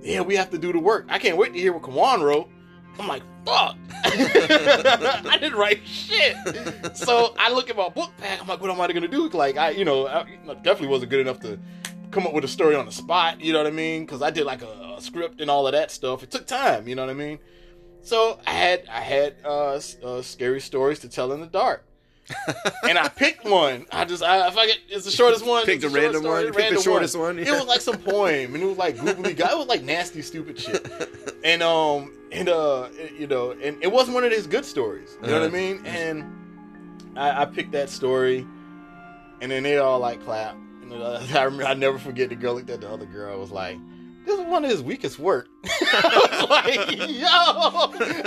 Yeah, 0.05 0.21
we 0.21 0.35
have 0.35 0.51
to 0.51 0.59
do 0.59 0.71
the 0.71 0.79
work. 0.79 1.07
I 1.09 1.17
can't 1.17 1.35
wait 1.35 1.53
to 1.53 1.59
hear 1.59 1.73
what 1.73 1.81
Kawan 1.81 2.21
wrote. 2.21 2.47
I'm 2.99 3.07
like, 3.07 3.23
fuck. 3.43 3.75
I 4.05 5.37
didn't 5.41 5.57
write 5.57 5.85
shit. 5.85 6.37
So 6.95 7.33
I 7.39 7.51
look 7.51 7.69
at 7.71 7.75
my 7.75 7.89
book 7.89 8.11
pack. 8.17 8.39
I'm 8.39 8.47
like, 8.47 8.61
what 8.61 8.69
am 8.69 8.79
I 8.79 8.87
gonna 8.93 9.07
do? 9.07 9.27
Like, 9.29 9.57
I, 9.57 9.71
you 9.71 9.83
know, 9.83 10.07
I 10.07 10.23
definitely 10.61 10.89
wasn't 10.89 11.09
good 11.09 11.21
enough 11.21 11.39
to 11.41 11.59
come 12.11 12.27
up 12.27 12.33
with 12.33 12.45
a 12.45 12.47
story 12.47 12.75
on 12.75 12.85
the 12.85 12.91
spot. 12.91 13.41
You 13.41 13.51
know 13.51 13.59
what 13.59 13.67
I 13.67 13.71
mean? 13.71 14.05
Because 14.05 14.21
I 14.21 14.29
did 14.29 14.45
like 14.45 14.61
a, 14.61 14.95
a 14.97 15.01
script 15.01 15.41
and 15.41 15.49
all 15.49 15.65
of 15.65 15.73
that 15.73 15.89
stuff. 15.89 16.21
It 16.21 16.29
took 16.29 16.45
time. 16.45 16.87
You 16.87 16.95
know 16.95 17.03
what 17.03 17.11
I 17.11 17.15
mean? 17.15 17.39
So 18.03 18.39
I 18.45 18.51
had 18.51 18.83
I 18.87 19.01
had 19.01 19.35
uh, 19.43 19.81
uh, 20.03 20.21
scary 20.21 20.61
stories 20.61 20.99
to 20.99 21.09
tell 21.09 21.31
in 21.31 21.41
the 21.41 21.47
dark 21.47 21.83
and 22.89 22.97
I 22.97 23.07
picked 23.07 23.45
one. 23.45 23.85
I 23.91 24.05
just, 24.05 24.23
I, 24.23 24.47
if 24.47 24.57
I 24.57 24.65
get, 24.65 24.79
it's 24.89 25.05
the 25.05 25.11
shortest 25.11 25.45
one. 25.45 25.65
Picked 25.65 25.83
a 25.83 25.89
random 25.89 26.21
story, 26.23 26.45
one? 26.45 26.53
Picked 26.53 26.75
the 26.75 26.81
shortest 26.81 27.17
one? 27.17 27.37
It 27.39 27.49
was 27.51 27.65
like 27.65 27.81
some 27.81 27.97
poem, 27.99 28.53
and 28.55 28.63
it 28.63 28.65
was 28.65 28.77
like 28.77 28.99
googly 28.99 29.33
guy. 29.33 29.51
It 29.51 29.57
was 29.57 29.67
like 29.67 29.83
nasty, 29.83 30.21
stupid 30.21 30.59
shit. 30.59 30.87
And 31.45 31.61
um, 31.61 32.11
and 32.31 32.49
uh, 32.49 32.89
you 33.19 33.27
know, 33.27 33.51
and 33.51 33.77
it 33.83 33.91
wasn't 33.91 34.15
one 34.15 34.23
of 34.23 34.31
his 34.31 34.47
good 34.47 34.65
stories. 34.65 35.15
You 35.21 35.27
know 35.27 35.33
what 35.33 35.43
I 35.43 35.45
Uh-huh. 35.45 35.55
mean? 35.55 35.85
And 35.85 36.23
I, 37.15 37.43
I 37.43 37.45
picked 37.45 37.71
that 37.73 37.87
story, 37.91 38.39
and 39.41 39.51
then 39.51 39.61
they 39.61 39.77
all 39.77 39.99
like 39.99 40.23
clap. 40.25 40.55
And 40.81 40.91
uh, 40.91 41.21
I 41.35 41.43
remember, 41.43 41.65
I 41.65 41.75
never 41.75 41.99
forget 41.99 42.29
the 42.29 42.35
girl 42.35 42.55
looked 42.55 42.71
at 42.71 42.81
the 42.81 42.89
other 42.89 43.05
girl. 43.05 43.39
Was 43.39 43.51
like. 43.51 43.77
This 44.25 44.39
is 44.39 44.45
one 44.47 44.65
of 44.65 44.71
his 44.71 44.81
weakest 44.81 45.19
work. 45.19 45.47
I 45.65 46.27
was 46.31 46.49
like, 46.49 46.97
yo, 47.11 47.27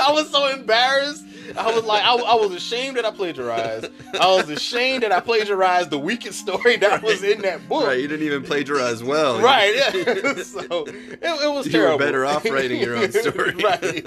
I 0.01 0.13
was 0.13 0.31
so 0.31 0.47
embarrassed. 0.47 1.25
I 1.57 1.73
was 1.73 1.85
like, 1.85 2.03
I, 2.03 2.15
I 2.15 2.35
was 2.35 2.53
ashamed 2.53 2.97
that 2.97 3.05
I 3.05 3.11
plagiarized. 3.11 3.89
I 4.19 4.27
was 4.27 4.49
ashamed 4.49 5.03
that 5.03 5.13
I 5.13 5.21
plagiarized 5.21 5.91
the 5.91 5.99
weakest 5.99 6.41
story 6.41 6.77
that 6.79 7.03
was 7.03 7.23
in 7.23 7.43
that 7.43 7.69
book. 7.69 7.87
Right, 7.87 8.01
you 8.01 8.09
didn't 8.09 8.27
even 8.27 8.43
plagiarize 8.43 9.03
well. 9.03 9.41
Right, 9.49 9.75
yeah. 9.75 9.91
so 10.43 10.85
it, 10.87 11.21
it 11.23 11.53
was 11.53 11.67
You 11.73 11.79
were 11.81 11.87
terrible. 11.87 11.99
better 11.99 12.27
off 12.27 12.45
writing 12.45 12.81
your 12.81 12.97
own 12.97 13.13
story. 13.13 13.55
right. 13.55 14.05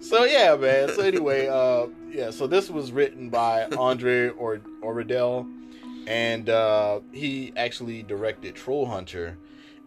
so 0.00 0.24
yeah, 0.24 0.56
man. 0.56 0.88
So 0.94 1.02
anyway, 1.02 1.48
uh, 1.48 1.86
yeah. 2.10 2.30
So 2.30 2.46
this 2.46 2.70
was 2.70 2.92
written 2.92 3.30
by 3.30 3.64
Andre 3.76 4.28
or 4.30 4.58
Oradell, 4.82 5.50
and 6.06 6.48
uh, 6.48 7.00
he 7.12 7.52
actually 7.56 8.02
directed 8.02 8.54
Troll 8.54 8.86
Hunter. 8.86 9.36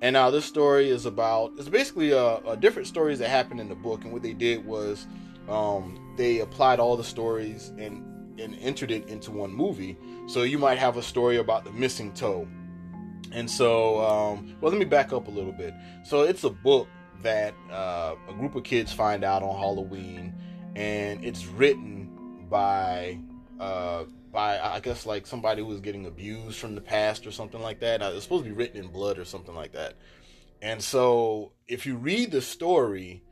And 0.01 0.13
now 0.13 0.31
this 0.31 0.45
story 0.45 0.89
is 0.89 1.05
about 1.05 1.53
it's 1.57 1.69
basically 1.69 2.11
a, 2.11 2.37
a 2.37 2.57
different 2.57 2.87
stories 2.87 3.19
that 3.19 3.29
happened 3.29 3.59
in 3.59 3.69
the 3.69 3.75
book, 3.75 4.03
and 4.03 4.11
what 4.11 4.23
they 4.23 4.33
did 4.33 4.65
was 4.65 5.05
um, 5.49 6.13
they 6.17 6.39
applied 6.39 6.79
all 6.79 6.97
the 6.97 7.03
stories 7.03 7.71
and 7.77 8.07
and 8.39 8.57
entered 8.59 8.91
it 8.91 9.07
into 9.07 9.31
one 9.31 9.51
movie. 9.51 9.97
So 10.27 10.43
you 10.43 10.57
might 10.57 10.77
have 10.77 10.97
a 10.97 11.03
story 11.03 11.37
about 11.37 11.63
the 11.63 11.71
missing 11.71 12.11
toe. 12.13 12.47
And 13.31 13.49
so, 13.49 14.01
um, 14.01 14.55
well, 14.59 14.71
let 14.71 14.79
me 14.79 14.85
back 14.85 15.13
up 15.13 15.27
a 15.27 15.31
little 15.31 15.51
bit. 15.51 15.73
So 16.03 16.23
it's 16.23 16.43
a 16.43 16.49
book 16.49 16.87
that 17.21 17.53
uh, 17.71 18.15
a 18.27 18.33
group 18.33 18.55
of 18.55 18.63
kids 18.63 18.91
find 18.91 19.23
out 19.23 19.43
on 19.43 19.57
Halloween, 19.57 20.33
and 20.75 21.23
it's 21.23 21.45
written 21.45 22.47
by 22.49 23.19
uh, 23.59 24.05
by 24.31 24.59
I 24.59 24.79
guess 24.79 25.05
like 25.05 25.27
somebody 25.27 25.61
who 25.61 25.67
was 25.67 25.79
getting 25.79 26.05
abused 26.05 26.57
from 26.57 26.75
the 26.75 26.81
past 26.81 27.25
or 27.27 27.31
something 27.31 27.61
like 27.61 27.79
that. 27.81 28.01
It's 28.01 28.23
supposed 28.23 28.43
to 28.43 28.49
be 28.49 28.55
written 28.55 28.83
in 28.83 28.89
blood 28.89 29.17
or 29.17 29.25
something 29.25 29.55
like 29.55 29.73
that. 29.73 29.95
And 30.61 30.81
so, 30.83 31.53
if 31.67 31.85
you 31.85 31.95
read 31.95 32.31
the 32.31 32.41
story, 32.41 33.23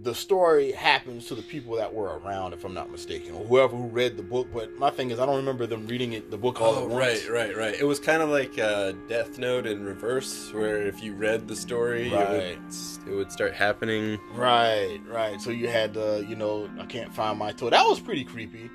the 0.00 0.14
story 0.14 0.72
happens 0.72 1.26
to 1.26 1.34
the 1.34 1.42
people 1.42 1.76
that 1.76 1.92
were 1.92 2.18
around, 2.18 2.52
if 2.54 2.64
I'm 2.64 2.74
not 2.74 2.90
mistaken, 2.90 3.34
or 3.34 3.44
whoever 3.44 3.76
who 3.76 3.86
read 3.86 4.16
the 4.16 4.22
book. 4.22 4.48
But 4.52 4.76
my 4.78 4.90
thing 4.90 5.10
is, 5.10 5.18
I 5.20 5.26
don't 5.26 5.36
remember 5.36 5.66
them 5.66 5.86
reading 5.86 6.12
it, 6.14 6.30
the 6.30 6.38
book 6.38 6.60
all 6.60 6.74
oh, 6.74 6.82
at 6.82 6.88
once. 6.88 7.26
right, 7.28 7.30
right, 7.30 7.56
right. 7.56 7.74
It 7.78 7.84
was 7.84 8.00
kind 8.00 8.22
of 8.22 8.28
like 8.28 8.58
uh, 8.58 8.92
Death 9.08 9.38
Note 9.38 9.66
in 9.66 9.84
reverse, 9.84 10.52
where 10.52 10.78
if 10.82 11.02
you 11.02 11.14
read 11.14 11.46
the 11.46 11.56
story, 11.56 12.10
Right. 12.10 12.30
it, 12.30 12.58
would, 12.58 13.12
it 13.12 13.16
would 13.16 13.32
start 13.32 13.54
happening. 13.54 14.18
Right, 14.34 14.98
right. 15.08 15.40
So 15.40 15.50
you 15.50 15.68
had 15.68 15.94
the, 15.94 16.24
you 16.28 16.36
know, 16.36 16.68
I 16.80 16.86
can't 16.86 17.14
find 17.14 17.38
my 17.38 17.52
toe. 17.52 17.70
That 17.70 17.84
was 17.86 18.00
pretty 18.00 18.24
creepy. 18.24 18.70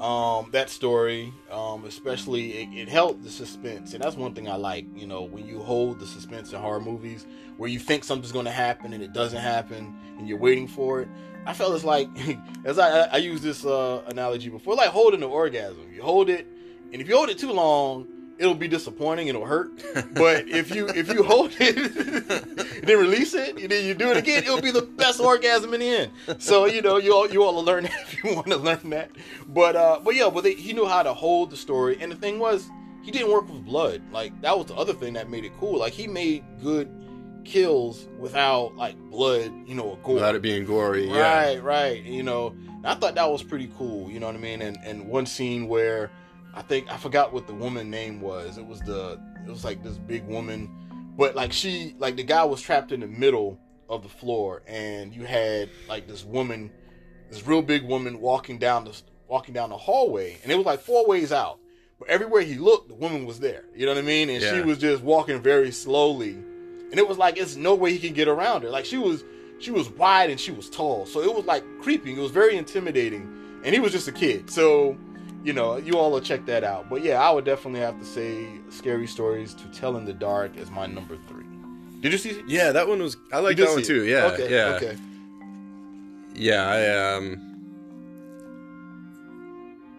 Um, 0.00 0.48
that 0.52 0.70
story, 0.70 1.32
um, 1.50 1.84
especially 1.84 2.62
it, 2.62 2.68
it 2.72 2.88
held 2.88 3.22
the 3.22 3.28
suspense, 3.28 3.92
and 3.92 4.02
that's 4.02 4.16
one 4.16 4.34
thing 4.34 4.48
I 4.48 4.56
like. 4.56 4.86
You 4.96 5.06
know, 5.06 5.22
when 5.22 5.46
you 5.46 5.58
hold 5.60 6.00
the 6.00 6.06
suspense 6.06 6.52
in 6.52 6.58
horror 6.58 6.80
movies, 6.80 7.26
where 7.58 7.68
you 7.68 7.78
think 7.78 8.04
something's 8.04 8.32
going 8.32 8.46
to 8.46 8.50
happen 8.50 8.94
and 8.94 9.02
it 9.02 9.12
doesn't 9.12 9.40
happen, 9.40 9.94
and 10.18 10.26
you're 10.26 10.38
waiting 10.38 10.66
for 10.66 11.02
it. 11.02 11.08
I 11.44 11.52
felt 11.52 11.74
it's 11.74 11.84
like, 11.84 12.08
as 12.64 12.78
I 12.78 13.08
I 13.08 13.18
used 13.18 13.42
this 13.42 13.66
uh, 13.66 14.02
analogy 14.06 14.48
before, 14.48 14.74
like 14.74 14.88
holding 14.88 15.22
an 15.22 15.28
orgasm. 15.28 15.92
You 15.92 16.02
hold 16.02 16.30
it, 16.30 16.46
and 16.92 17.02
if 17.02 17.06
you 17.06 17.14
hold 17.14 17.28
it 17.28 17.36
too 17.36 17.52
long, 17.52 18.08
it'll 18.40 18.54
be 18.54 18.68
disappointing. 18.68 19.28
It'll 19.28 19.46
hurt. 19.46 19.70
But 20.12 20.48
if 20.48 20.74
you 20.74 20.88
if 20.88 21.12
you 21.12 21.22
hold 21.22 21.52
it, 21.60 21.76
and 21.76 22.58
then 22.86 22.98
release 22.98 23.34
it, 23.34 23.56
and 23.56 23.70
then 23.70 23.86
you 23.86 23.94
do 23.94 24.10
it 24.10 24.16
again, 24.16 24.42
it'll 24.42 24.60
be 24.60 24.70
the 24.70 24.82
best 24.82 25.20
orgasm 25.20 25.72
in 25.74 25.80
the 25.80 25.88
end. 25.88 26.10
So 26.38 26.66
you 26.66 26.82
know 26.82 26.96
you 26.96 27.14
all 27.14 27.30
you 27.30 27.42
all 27.42 27.62
learn 27.62 27.84
that 27.84 28.00
if 28.02 28.22
you 28.22 28.34
want 28.34 28.48
to 28.48 28.56
learn 28.56 28.90
that. 28.90 29.10
But 29.46 29.76
uh, 29.76 30.00
but 30.02 30.14
yeah, 30.14 30.30
but 30.30 30.42
they, 30.42 30.54
he 30.54 30.72
knew 30.72 30.86
how 30.86 31.02
to 31.02 31.14
hold 31.14 31.50
the 31.50 31.56
story, 31.56 31.98
and 32.00 32.10
the 32.10 32.16
thing 32.16 32.38
was, 32.38 32.68
he 33.02 33.10
didn't 33.10 33.30
work 33.30 33.48
with 33.48 33.64
blood. 33.64 34.02
Like 34.12 34.38
that 34.42 34.56
was 34.56 34.66
the 34.66 34.74
other 34.74 34.92
thing 34.92 35.14
that 35.14 35.30
made 35.30 35.44
it 35.44 35.52
cool. 35.58 35.78
Like 35.78 35.92
he 35.92 36.06
made 36.06 36.44
good 36.62 36.88
kills 37.44 38.08
without 38.18 38.76
like 38.76 38.98
blood, 39.10 39.52
you 39.66 39.74
know, 39.74 39.84
or 39.84 39.96
gore. 39.98 40.14
Without 40.14 40.34
it 40.34 40.42
being 40.42 40.64
gory. 40.64 41.08
Yeah. 41.08 41.20
Right, 41.20 41.62
right. 41.62 42.02
You 42.02 42.22
know, 42.22 42.54
I 42.84 42.94
thought 42.94 43.14
that 43.14 43.30
was 43.30 43.42
pretty 43.42 43.70
cool. 43.76 44.10
You 44.10 44.20
know 44.20 44.26
what 44.26 44.36
I 44.36 44.38
mean? 44.38 44.62
And 44.62 44.78
and 44.84 45.06
one 45.08 45.26
scene 45.26 45.68
where 45.68 46.10
I 46.54 46.62
think 46.62 46.92
I 46.92 46.96
forgot 46.96 47.32
what 47.32 47.46
the 47.46 47.54
woman 47.54 47.90
name 47.90 48.20
was. 48.20 48.58
It 48.58 48.66
was 48.66 48.80
the 48.80 49.20
it 49.46 49.50
was 49.50 49.64
like 49.64 49.82
this 49.82 49.98
big 49.98 50.24
woman, 50.26 50.68
but 51.16 51.34
like 51.34 51.52
she 51.52 51.94
like 51.98 52.16
the 52.16 52.22
guy 52.22 52.44
was 52.44 52.60
trapped 52.60 52.92
in 52.92 53.00
the 53.00 53.06
middle 53.06 53.58
of 53.88 54.02
the 54.02 54.08
floor, 54.08 54.62
and 54.66 55.14
you 55.14 55.24
had 55.24 55.70
like 55.88 56.06
this 56.06 56.24
woman, 56.24 56.70
this 57.30 57.46
real 57.46 57.62
big 57.62 57.84
woman 57.84 58.20
walking 58.20 58.58
down 58.58 58.84
the 58.84 59.00
walking 59.28 59.54
down 59.54 59.70
the 59.70 59.76
hallway, 59.76 60.38
and 60.42 60.50
it 60.50 60.56
was 60.56 60.66
like 60.66 60.80
four 60.80 61.06
ways 61.06 61.32
out. 61.32 61.58
But 61.98 62.08
everywhere 62.08 62.40
he 62.42 62.54
looked, 62.54 62.88
the 62.88 62.94
woman 62.94 63.26
was 63.26 63.40
there. 63.40 63.64
You 63.76 63.84
know 63.86 63.92
what 63.92 63.98
I 63.98 64.06
mean? 64.06 64.30
And 64.30 64.42
she 64.42 64.62
was 64.62 64.78
just 64.78 65.02
walking 65.02 65.40
very 65.42 65.70
slowly, 65.70 66.32
and 66.32 66.94
it 66.98 67.06
was 67.06 67.18
like 67.18 67.36
it's 67.36 67.56
no 67.56 67.74
way 67.74 67.92
he 67.92 67.98
can 67.98 68.14
get 68.14 68.26
around 68.28 68.62
her. 68.62 68.70
Like 68.70 68.84
she 68.84 68.98
was 68.98 69.22
she 69.60 69.70
was 69.70 69.90
wide 69.90 70.30
and 70.30 70.40
she 70.40 70.50
was 70.50 70.68
tall, 70.68 71.06
so 71.06 71.20
it 71.20 71.32
was 71.32 71.44
like 71.44 71.62
creeping. 71.80 72.16
It 72.16 72.20
was 72.20 72.32
very 72.32 72.56
intimidating, 72.56 73.22
and 73.64 73.74
he 73.74 73.80
was 73.80 73.92
just 73.92 74.08
a 74.08 74.12
kid. 74.12 74.50
So, 74.50 74.96
you 75.44 75.52
know, 75.52 75.76
you 75.76 75.94
all 75.98 76.10
will 76.10 76.20
check 76.20 76.44
that 76.46 76.64
out. 76.64 76.88
But 76.90 77.02
yeah, 77.02 77.20
I 77.20 77.30
would 77.30 77.44
definitely 77.44 77.80
have 77.80 77.98
to 77.98 78.04
say 78.04 78.46
"Scary 78.68 79.06
Stories 79.06 79.54
to 79.54 79.66
Tell 79.68 79.96
in 79.96 80.04
the 80.04 80.12
Dark" 80.12 80.56
as 80.58 80.70
my 80.70 80.86
number 80.86 81.16
three. 81.28 81.44
Did 82.00 82.12
you 82.12 82.18
see 82.18 82.30
it? 82.30 82.44
Yeah, 82.48 82.72
that 82.72 82.88
one 82.88 83.00
was. 83.02 83.16
I 83.32 83.40
like 83.40 83.56
that 83.58 83.68
one 83.68 83.80
it? 83.80 83.84
too. 83.84 84.04
Yeah, 84.04 84.26
Okay. 84.32 84.50
yeah, 84.50 84.74
Okay. 84.76 84.96
yeah. 86.34 86.66
I 86.66 87.16
um, 87.16 87.46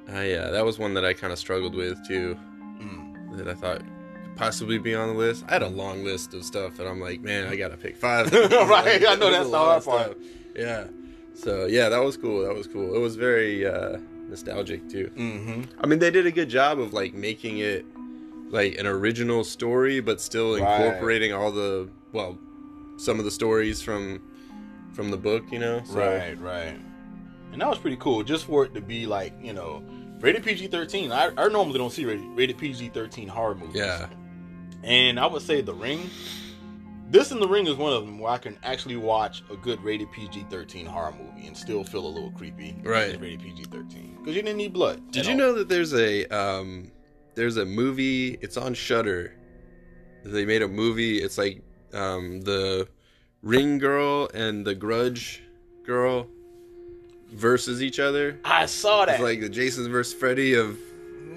I 0.09 0.31
uh, 0.33 0.51
that 0.51 0.65
was 0.65 0.77
one 0.79 0.93
that 0.95 1.05
I 1.05 1.13
kind 1.13 1.31
of 1.31 1.39
struggled 1.39 1.75
with 1.75 1.97
too. 2.07 2.37
Mm. 2.81 3.37
That 3.37 3.47
I 3.47 3.53
thought 3.53 3.77
could 3.79 4.35
possibly 4.35 4.77
be 4.77 4.93
on 4.95 5.07
the 5.09 5.13
list. 5.13 5.45
I 5.47 5.53
had 5.53 5.63
a 5.63 5.69
long 5.69 6.03
list 6.03 6.33
of 6.33 6.43
stuff, 6.43 6.79
and 6.79 6.87
I'm 6.87 6.99
like, 6.99 7.21
man, 7.21 7.47
I 7.47 7.55
gotta 7.55 7.77
pick 7.77 7.95
five. 7.95 8.31
Right, 8.51 9.05
I 9.07 9.15
know 9.15 9.31
that's 9.31 9.49
the 9.49 9.57
hard 9.57 9.83
part. 9.83 10.01
stuff. 10.11 10.17
Yeah. 10.55 10.87
So 11.33 11.65
yeah, 11.65 11.89
that 11.89 11.99
was 12.03 12.17
cool. 12.17 12.41
That 12.43 12.53
was 12.53 12.67
cool. 12.67 12.93
It 12.95 12.99
was 12.99 13.15
very 13.15 13.65
uh, 13.65 13.97
nostalgic 14.31 14.89
too. 14.89 15.11
Mm-hmm. 15.15 15.61
I 15.81 15.85
mean, 15.87 15.99
they 15.99 16.09
did 16.09 16.25
a 16.25 16.31
good 16.31 16.49
job 16.49 16.79
of 16.79 16.93
like 16.93 17.13
making 17.13 17.59
it 17.59 17.85
like 18.49 18.77
an 18.79 18.87
original 18.87 19.43
story, 19.43 19.99
but 19.99 20.19
still 20.19 20.57
Right. 20.59 20.81
incorporating 20.85 21.33
all 21.33 21.51
the 21.51 21.87
well, 22.13 22.37
some 22.97 23.19
of 23.19 23.25
the 23.25 23.31
stories 23.31 23.81
from 23.81 24.21
from 24.93 25.11
the 25.11 25.17
book. 25.17 25.43
You 25.51 25.59
know, 25.59 25.81
So- 25.85 25.99
Right, 25.99 26.39
right. 26.41 26.79
And 27.51 27.61
that 27.61 27.67
was 27.69 27.77
pretty 27.79 27.97
cool, 27.97 28.23
just 28.23 28.45
for 28.45 28.63
it 28.65 28.73
to 28.73 28.81
be 28.81 29.05
like 29.05 29.33
you 29.43 29.53
know 29.53 29.83
rated 30.21 30.43
PG 30.43 30.67
thirteen. 30.67 31.11
I, 31.11 31.31
I 31.37 31.47
normally 31.49 31.77
don't 31.77 31.91
see 31.91 32.05
rated, 32.05 32.25
rated 32.35 32.57
PG 32.57 32.89
thirteen 32.89 33.27
horror 33.27 33.55
movies. 33.55 33.75
Yeah, 33.75 34.07
And 34.83 35.19
I 35.19 35.25
would 35.27 35.41
say 35.41 35.61
The 35.61 35.73
Ring. 35.73 36.09
This 37.11 37.31
and 37.31 37.41
The 37.41 37.47
Ring 37.47 37.67
is 37.67 37.75
one 37.75 37.91
of 37.91 38.05
them 38.05 38.19
where 38.19 38.31
I 38.31 38.37
can 38.37 38.57
actually 38.63 38.95
watch 38.95 39.43
a 39.51 39.57
good 39.57 39.83
rated 39.83 40.09
PG 40.13 40.45
thirteen 40.49 40.85
horror 40.85 41.11
movie 41.11 41.45
and 41.45 41.57
still 41.57 41.83
feel 41.83 42.07
a 42.07 42.07
little 42.07 42.31
creepy. 42.31 42.73
Right. 42.81 43.19
Rated 43.19 43.41
PG 43.41 43.65
thirteen 43.65 44.15
because 44.19 44.33
you 44.33 44.41
didn't 44.41 44.55
need 44.55 44.71
blood. 44.71 45.11
Did 45.11 45.25
you 45.25 45.33
all. 45.33 45.37
know 45.37 45.53
that 45.55 45.67
there's 45.67 45.93
a 45.93 46.25
um 46.27 46.89
there's 47.35 47.57
a 47.57 47.65
movie, 47.65 48.37
it's 48.41 48.55
on 48.55 48.73
Shudder. 48.73 49.33
They 50.23 50.45
made 50.45 50.61
a 50.61 50.69
movie, 50.69 51.17
it's 51.17 51.37
like 51.37 51.61
um 51.93 52.39
the 52.41 52.87
Ring 53.43 53.77
girl 53.77 54.29
and 54.33 54.65
the 54.65 54.73
Grudge 54.73 55.43
girl 55.83 56.27
versus 57.33 57.83
each 57.83 57.99
other. 57.99 58.39
I 58.45 58.67
saw 58.67 59.03
that. 59.03 59.15
It's 59.15 59.23
like 59.23 59.41
the 59.41 59.49
Jason 59.49 59.91
versus 59.91 60.13
Freddy 60.13 60.53
of 60.53 60.77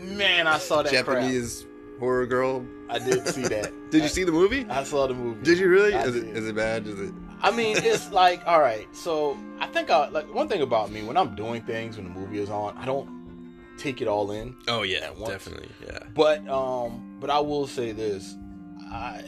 Man, 0.03 0.47
I 0.47 0.59
saw 0.59 0.83
that 0.83 0.93
Japanese 0.93 1.67
horror 1.99 2.27
girl. 2.27 2.65
I 2.89 2.99
did 2.99 3.27
see 3.29 3.43
that. 3.43 3.73
Did 3.91 4.03
you 4.03 4.09
see 4.09 4.25
the 4.25 4.33
movie? 4.33 4.67
I 4.69 4.85
saw 4.85 5.07
the 5.07 5.15
movie. 5.15 5.43
Did 5.43 5.59
you 5.59 5.69
really? 5.69 5.95
I 5.95 6.03
Is 6.05 6.17
it, 6.17 6.25
is 6.25 6.49
it 6.49 6.55
bad? 6.55 6.87
Is 6.87 7.01
it? 7.01 7.15
I 7.41 7.51
mean, 7.51 7.77
it's 7.79 8.11
like, 8.11 8.43
all 8.47 8.61
right. 8.61 8.87
So 8.95 9.37
I 9.61 9.67
think 9.67 9.91
I 9.91 10.09
like 10.09 10.33
one 10.35 10.49
thing 10.49 10.63
about 10.63 10.91
me 10.91 11.03
when 11.03 11.17
I'm 11.17 11.35
doing 11.35 11.63
things 11.63 11.97
when 11.97 12.05
the 12.07 12.19
movie 12.19 12.39
is 12.41 12.51
on, 12.51 12.77
I 12.77 12.85
don't 12.85 13.09
take 13.79 14.01
it 14.01 14.09
all 14.09 14.31
in. 14.33 14.57
Oh 14.69 14.83
yeah, 14.83 15.11
once. 15.11 15.29
definitely. 15.31 15.69
Yeah. 15.85 15.99
But 16.15 16.47
um, 16.49 17.17
but 17.21 17.31
I 17.31 17.39
will 17.41 17.67
say 17.67 17.93
this, 17.93 18.35
I 18.91 19.25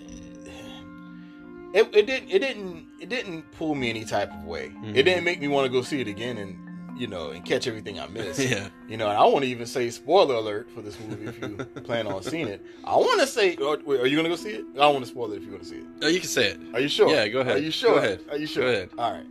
it, 1.72 1.88
it 1.94 2.06
didn't 2.06 2.30
it 2.30 2.38
didn't 2.40 2.86
it 3.00 3.08
didn't 3.08 3.50
pull 3.52 3.74
me 3.74 3.90
any 3.90 4.04
type 4.04 4.32
of 4.32 4.44
way. 4.44 4.68
Mhm. 4.76 4.96
It 4.96 5.02
didn't 5.02 5.24
make 5.24 5.40
me 5.40 5.48
want 5.48 5.66
to 5.66 5.72
go 5.72 5.82
see 5.82 6.00
it 6.00 6.08
again 6.08 6.38
and 6.38 6.58
you 6.96 7.06
know 7.06 7.30
and 7.30 7.44
catch 7.44 7.66
everything 7.66 8.00
I 8.00 8.06
missed. 8.08 8.40
Yeah. 8.46 8.68
You 8.88 8.96
know, 8.96 9.08
and 9.08 9.18
I 9.18 9.24
want 9.24 9.44
to 9.44 9.50
even 9.50 9.66
say 9.66 9.90
spoiler 9.90 10.36
alert 10.36 10.68
for 10.74 10.80
this 10.80 10.98
movie 11.00 11.26
if 11.26 11.40
you 11.40 11.56
plan 11.84 12.06
on 12.06 12.22
seeing 12.22 12.48
it. 12.48 12.64
I 12.84 12.96
want 12.96 13.20
to 13.20 13.26
say, 13.26 13.56
or, 13.56 13.78
wait, 13.84 14.00
are 14.00 14.06
you 14.06 14.16
gonna 14.16 14.28
go 14.28 14.36
see 14.36 14.50
it? 14.50 14.64
I 14.74 14.78
don't 14.78 14.94
want 14.94 15.04
to 15.04 15.10
spoil 15.10 15.32
it 15.32 15.36
if 15.36 15.42
you're 15.42 15.52
gonna 15.52 15.64
see 15.64 15.76
it. 15.78 15.84
Oh, 16.02 16.08
you 16.08 16.20
can 16.20 16.28
say 16.28 16.48
it. 16.50 16.60
Are 16.72 16.80
you 16.80 16.88
sure? 16.88 17.08
Yeah, 17.08 17.26
go 17.28 17.40
ahead. 17.40 17.56
Are 17.56 17.60
you 17.60 17.70
sure? 17.70 17.92
Go 17.94 17.98
ahead. 17.98 18.20
Are 18.30 18.36
you 18.38 18.46
sure? 18.46 18.62
Go 18.64 18.68
ahead. 18.70 18.90
All 18.98 19.12
right. 19.12 19.26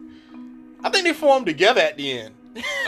I 0.83 0.89
think 0.89 1.05
they 1.05 1.13
formed 1.13 1.45
together 1.45 1.81
at 1.81 1.97
the 1.97 2.19
end. 2.19 2.35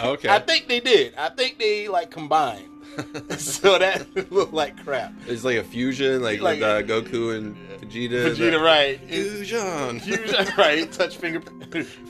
Okay. 0.04 0.30
I 0.36 0.40
think 0.40 0.68
they 0.68 0.80
did. 0.80 1.16
I 1.16 1.30
think 1.30 1.58
they 1.58 1.88
like 1.88 2.12
combined. 2.12 2.70
so 3.38 3.78
that 3.78 4.08
looked 4.32 4.54
like 4.54 4.84
crap. 4.84 5.14
it's 5.28 5.44
like 5.44 5.58
a 5.58 5.64
fusion, 5.64 6.22
like, 6.22 6.42
Like- 6.42 6.60
with 6.60 6.64
uh, 6.68 6.82
Goku 6.84 7.36
and 7.38 7.56
Vegeta. 7.82 8.32
Vegeta, 8.36 8.52
the- 8.52 8.60
right? 8.60 9.00
Fusion. 9.08 10.00
Fusion, 10.02 10.48
right? 10.58 10.92
Touch 10.92 11.18
finger, 11.18 11.42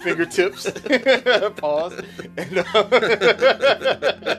fingertips. 0.02 0.70
Pause. 1.58 2.02
And, 2.38 2.58
uh, 2.60 4.38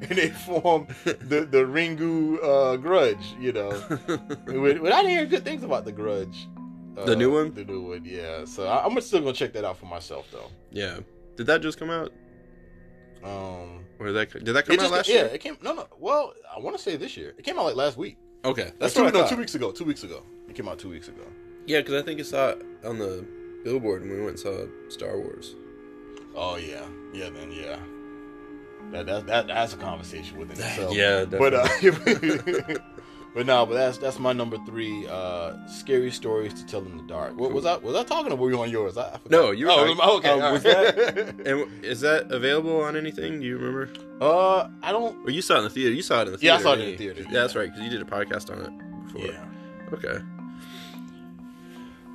and 0.00 0.18
they 0.18 0.30
form 0.30 0.86
the 1.04 1.46
the 1.50 1.64
Ringu 1.64 2.38
uh, 2.42 2.76
Grudge. 2.76 3.34
You 3.38 3.52
know, 3.52 3.68
with- 4.46 4.82
I 4.84 5.02
didn't 5.02 5.08
hear 5.10 5.26
good 5.26 5.44
things 5.44 5.62
about 5.62 5.84
the 5.84 5.92
Grudge. 5.92 6.48
Uh, 6.96 7.04
The 7.04 7.16
new 7.16 7.30
one? 7.32 7.52
The 7.54 7.64
new 7.64 7.82
one, 7.90 8.04
yeah. 8.04 8.44
So 8.46 8.66
I, 8.66 8.84
I'm 8.84 8.98
still 9.00 9.20
gonna 9.20 9.32
check 9.34 9.52
that 9.52 9.64
out 9.64 9.76
for 9.78 9.86
myself, 9.86 10.26
though. 10.32 10.50
Yeah. 10.70 10.98
Did 11.36 11.46
that 11.46 11.60
just 11.62 11.78
come 11.78 11.90
out? 11.90 12.12
Um, 13.22 13.84
Or 13.98 14.06
did 14.06 14.14
that 14.14 14.44
did 14.44 14.54
that 14.54 14.66
come 14.66 14.74
it 14.74 14.80
out 14.80 14.82
just, 14.82 14.92
last 14.92 15.08
yeah, 15.08 15.14
year? 15.14 15.24
Yeah, 15.26 15.32
it 15.32 15.40
came. 15.40 15.56
No, 15.62 15.74
no. 15.74 15.86
Well, 15.98 16.34
I 16.54 16.60
want 16.60 16.76
to 16.76 16.82
say 16.82 16.96
this 16.96 17.16
year. 17.16 17.34
It 17.38 17.44
came 17.44 17.58
out 17.58 17.64
like 17.64 17.76
last 17.76 17.96
week. 17.96 18.18
Okay, 18.44 18.64
That's 18.64 18.78
that's 18.78 18.94
two, 18.94 19.02
what 19.02 19.14
I 19.14 19.18
no, 19.18 19.22
thought. 19.24 19.30
two 19.30 19.36
weeks 19.36 19.54
ago. 19.54 19.72
Two 19.72 19.84
weeks 19.84 20.04
ago. 20.04 20.22
It 20.48 20.54
came 20.54 20.68
out 20.68 20.78
two 20.78 20.90
weeks 20.90 21.08
ago. 21.08 21.22
Yeah, 21.66 21.80
because 21.80 22.00
I 22.00 22.04
think 22.04 22.20
I 22.20 22.22
saw 22.22 22.50
it 22.50 22.64
on 22.84 22.98
the 22.98 23.26
billboard 23.64 24.02
when 24.02 24.10
we 24.10 24.18
went 24.18 24.30
and 24.30 24.38
saw 24.38 24.66
Star 24.88 25.18
Wars. 25.18 25.56
Oh 26.34 26.56
yeah, 26.56 26.86
yeah, 27.12 27.30
then 27.30 27.50
yeah. 27.50 27.78
that, 28.92 29.06
that, 29.06 29.26
that 29.26 29.46
that's 29.48 29.74
a 29.74 29.76
conversation 29.76 30.38
within 30.38 30.58
itself. 30.58 30.94
Yeah, 30.94 31.24
but 31.24 31.54
uh, 31.54 31.66
but 33.36 33.44
no, 33.44 33.66
but 33.66 33.74
that's 33.74 33.98
that's 33.98 34.18
my 34.18 34.32
number 34.32 34.56
three. 34.64 35.06
Uh, 35.06 35.52
scary 35.68 36.10
stories 36.10 36.54
to 36.54 36.64
tell 36.64 36.80
in 36.86 36.96
the 36.96 37.02
dark. 37.02 37.36
What 37.36 37.52
was 37.52 37.66
I 37.66 37.76
was 37.76 37.94
I 37.94 38.02
talking 38.02 38.34
were 38.38 38.50
you 38.50 38.58
on 38.62 38.70
yours? 38.70 38.96
I, 38.96 39.02
I. 39.08 39.18
No, 39.28 39.50
you're 39.50 39.70
oh, 39.70 40.16
okay. 40.16 40.34
Was 40.34 40.64
right. 40.64 40.96
And 41.46 41.84
is 41.84 42.00
that 42.00 42.32
available 42.32 42.80
on 42.80 42.96
anything? 42.96 43.40
Do 43.40 43.46
you 43.46 43.58
remember? 43.58 43.90
uh, 44.22 44.70
I 44.82 44.90
don't. 44.90 45.26
Or 45.26 45.30
you 45.30 45.42
saw 45.42 45.56
it 45.56 45.58
in 45.58 45.64
the 45.64 45.70
theater? 45.70 45.92
You 45.94 46.00
saw 46.00 46.22
it 46.22 46.28
in 46.28 46.32
the 46.32 46.38
Yeah, 46.40 46.54
I 46.54 46.56
theater. 46.56 46.62
saw 46.62 46.72
it 46.72 46.80
in 46.80 46.90
the 46.92 46.96
theater, 46.96 47.22
Yeah, 47.24 47.40
that's 47.42 47.54
right. 47.54 47.66
Because 47.66 47.82
you 47.82 47.90
did 47.90 48.00
a 48.00 48.04
podcast 48.06 48.50
on 48.50 48.62
it 48.64 49.12
before. 49.12 49.26
Yeah. 49.30 49.44
Okay. 49.92 50.24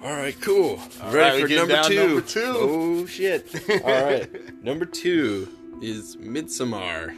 All 0.03 0.15
right, 0.17 0.35
cool. 0.41 0.79
All 1.03 1.11
Ready 1.13 1.43
right, 1.43 1.49
for 1.51 1.55
number 1.55 1.83
two. 1.83 1.95
number 2.07 2.21
two. 2.21 2.55
Oh 2.57 3.05
shit! 3.05 3.69
All 3.85 4.03
right, 4.03 4.63
number 4.63 4.85
two 4.85 5.47
is 5.83 6.15
Midsommar 6.17 7.09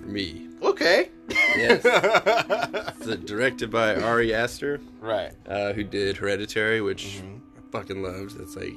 for 0.00 0.06
me. 0.08 0.48
Okay. 0.62 1.08
Yes, 1.56 1.82
it's 3.00 3.24
directed 3.24 3.70
by 3.70 3.94
Ari 3.96 4.32
Aster, 4.34 4.80
right. 5.00 5.32
uh, 5.46 5.72
who 5.72 5.82
did 5.84 6.16
Hereditary, 6.16 6.80
which 6.80 7.20
Mhm. 7.22 7.38
I 7.56 7.60
fucking 7.72 8.02
loved. 8.02 8.40
It's 8.40 8.56
like 8.56 8.74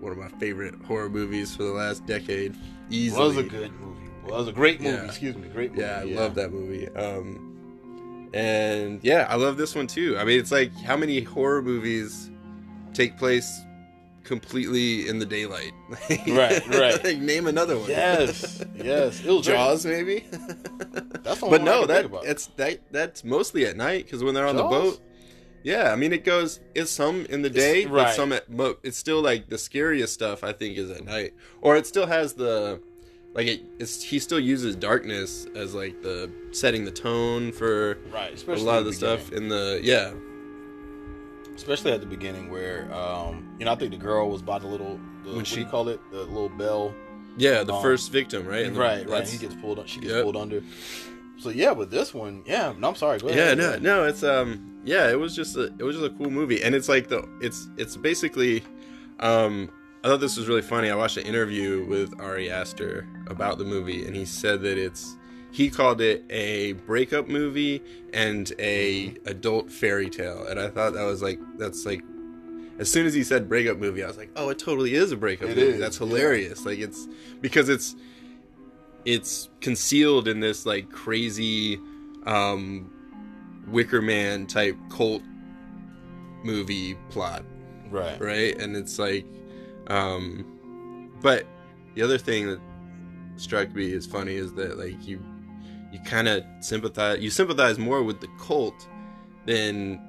one 0.00 0.12
of 0.12 0.18
my 0.18 0.28
favorite 0.38 0.74
horror 0.86 1.08
movies 1.08 1.54
for 1.56 1.62
the 1.64 1.72
last 1.72 2.04
decade. 2.06 2.54
Easily, 2.90 3.22
It 3.24 3.26
Was 3.28 3.36
a 3.38 3.42
good 3.42 3.72
movie. 3.80 4.10
Was 4.26 4.48
a 4.48 4.52
great 4.52 4.80
movie. 4.80 4.96
Yeah. 4.96 5.04
Excuse 5.06 5.36
me. 5.36 5.48
Great 5.48 5.70
movie. 5.72 5.82
Yeah, 5.82 6.00
I 6.00 6.04
love 6.04 6.34
that 6.36 6.52
movie. 6.52 6.88
Um, 6.90 8.28
and 8.32 9.00
yeah, 9.02 9.26
I 9.28 9.36
love 9.36 9.56
this 9.56 9.74
one 9.74 9.86
too. 9.86 10.16
I 10.18 10.24
mean, 10.24 10.38
it's 10.38 10.50
like 10.52 10.72
how 10.82 10.96
many 10.96 11.20
horror 11.22 11.62
movies 11.62 12.30
take 12.92 13.16
place 13.18 13.60
completely 14.24 15.08
in 15.08 15.18
the 15.18 15.26
daylight? 15.26 15.72
Right, 16.26 16.66
right. 16.68 17.04
like, 17.04 17.18
name 17.18 17.46
another 17.46 17.78
one. 17.78 17.88
Yes. 17.88 18.64
Yes. 18.74 19.24
It 19.24 19.30
was 19.30 19.46
Jaws 19.46 19.86
maybe. 19.86 20.24
That's 21.22 21.40
the 21.40 21.46
but 21.48 21.62
no, 21.62 21.86
that 21.86 22.10
it's 22.24 22.46
that 22.56 22.80
that's 22.90 23.24
mostly 23.24 23.64
at 23.66 23.76
night 23.76 24.04
because 24.04 24.22
when 24.24 24.34
they're 24.34 24.46
on 24.46 24.56
Jaws? 24.56 24.62
the 24.64 24.68
boat. 24.90 25.00
Yeah, 25.62 25.92
I 25.92 25.96
mean 25.96 26.12
it 26.12 26.24
goes. 26.24 26.60
It's 26.74 26.90
some 26.90 27.24
in 27.26 27.40
the 27.42 27.48
It's- 27.48 27.62
day, 27.64 27.86
but 27.86 28.14
some 28.14 28.32
at 28.32 28.50
mo- 28.50 28.76
It's 28.82 28.98
still 28.98 29.22
like 29.22 29.48
the 29.48 29.56
scariest 29.56 30.12
stuff. 30.12 30.44
I 30.44 30.52
think 30.52 30.76
is 30.76 30.90
at 30.90 31.04
night, 31.04 31.32
or 31.62 31.76
it 31.76 31.86
still 31.86 32.06
has 32.06 32.34
the 32.34 32.82
like 33.34 33.46
it. 33.46 33.62
It's 33.78 34.02
he 34.02 34.18
still 34.18 34.40
uses 34.40 34.76
darkness 34.76 35.46
as 35.56 35.74
like 35.74 36.02
the 36.02 36.30
setting 36.52 36.84
the 36.84 36.90
tone 36.90 37.50
for 37.52 37.96
right. 38.12 38.46
a 38.46 38.50
lot 38.56 38.78
of 38.78 38.84
the 38.84 38.90
beginning. 38.90 38.92
stuff 38.92 39.32
in 39.32 39.48
the 39.48 39.80
yeah 39.82 40.12
especially 41.56 41.92
at 41.92 42.00
the 42.00 42.06
beginning 42.06 42.50
where 42.50 42.92
um 42.92 43.56
you 43.58 43.64
know 43.64 43.72
I 43.72 43.76
think 43.76 43.90
the 43.92 43.96
girl 43.98 44.28
was 44.30 44.42
by 44.42 44.58
the 44.58 44.66
little 44.66 44.98
the, 45.24 45.32
When 45.34 45.44
she- 45.44 45.64
called 45.64 45.88
it? 45.88 46.00
The 46.10 46.22
little 46.24 46.48
bell? 46.48 46.94
Yeah 47.36 47.62
the 47.64 47.72
Um, 47.74 47.82
first 47.82 48.12
victim 48.12 48.46
right? 48.46 48.66
And 48.66 48.76
the- 48.76 48.80
right 48.80 49.08
right. 49.08 49.26
he 49.28 49.38
gets 49.38 49.54
pulled 49.54 49.82
she 49.88 50.00
gets 50.00 50.12
Yep. 50.12 50.24
pulled 50.24 50.36
under. 50.36 50.62
So 51.38 51.50
yeah 51.50 51.74
but 51.74 51.90
this 51.90 52.14
one 52.14 52.42
yeah 52.46 52.72
no 52.78 52.88
I'm 52.90 52.94
sorry 52.94 53.18
go 53.18 53.28
yeah 53.28 53.54
no 53.54 53.76
no 53.78 54.04
it's 54.04 54.22
um 54.22 54.80
yeah 54.84 55.10
it 55.10 55.18
was 55.18 55.34
just 55.34 55.56
a 55.56 55.64
it 55.78 55.82
was 55.82 55.96
just 55.96 56.06
a 56.06 56.14
cool 56.16 56.30
movie. 56.30 56.62
And 56.62 56.74
it's 56.74 56.88
like 56.88 57.08
the 57.08 57.26
it's 57.40 57.68
it's 57.76 57.96
basically 57.96 58.62
um 59.20 59.68
I 60.04 60.08
thought 60.08 60.20
this 60.20 60.36
was 60.36 60.46
really 60.48 60.60
funny. 60.62 60.90
I 60.90 60.94
watched 60.96 61.16
an 61.16 61.24
interview 61.24 61.86
with 61.86 62.20
Ari 62.20 62.50
Aster 62.50 63.08
about 63.28 63.56
the 63.56 63.64
movie 63.64 64.04
and 64.06 64.14
he 64.14 64.26
said 64.26 64.60
that 64.62 64.76
it's 64.76 65.16
he 65.54 65.70
called 65.70 66.00
it 66.00 66.24
a 66.30 66.72
breakup 66.72 67.28
movie 67.28 67.80
and 68.12 68.52
a 68.58 69.14
adult 69.24 69.70
fairy 69.70 70.10
tale. 70.10 70.44
And 70.48 70.58
I 70.58 70.68
thought 70.68 70.94
that 70.94 71.04
was 71.04 71.22
like 71.22 71.38
that's 71.58 71.86
like 71.86 72.02
as 72.80 72.90
soon 72.90 73.06
as 73.06 73.14
he 73.14 73.22
said 73.22 73.48
breakup 73.48 73.76
movie 73.78 74.02
I 74.02 74.08
was 74.08 74.16
like 74.16 74.30
oh 74.34 74.48
it 74.48 74.58
totally 74.58 74.96
is 74.96 75.12
a 75.12 75.16
breakup 75.16 75.50
It 75.50 75.56
movie. 75.56 75.68
is, 75.68 75.78
that's 75.78 76.00
yeah. 76.00 76.06
hilarious. 76.08 76.66
Like 76.66 76.80
it's 76.80 77.06
because 77.40 77.68
it's 77.68 77.94
it's 79.04 79.48
concealed 79.60 80.26
in 80.26 80.40
this 80.40 80.66
like 80.66 80.90
crazy 80.90 81.78
um 82.26 82.90
Wicker 83.68 84.02
Man 84.02 84.48
type 84.48 84.76
cult 84.90 85.22
movie 86.42 86.96
plot, 87.10 87.44
right. 87.90 88.20
Right? 88.20 88.60
And 88.60 88.76
it's 88.76 88.98
like 88.98 89.24
um 89.86 91.12
but 91.22 91.46
the 91.94 92.02
other 92.02 92.18
thing 92.18 92.48
that 92.48 92.60
struck 93.36 93.72
me 93.72 93.92
as 93.92 94.04
funny 94.04 94.34
is 94.34 94.52
that 94.54 94.78
like 94.78 95.06
you 95.06 95.22
you 95.94 96.00
kind 96.00 96.26
of 96.26 96.44
sympathize 96.58 97.20
you 97.20 97.30
sympathize 97.30 97.78
more 97.78 98.02
with 98.02 98.20
the 98.20 98.26
cult 98.40 98.88
than 99.46 100.00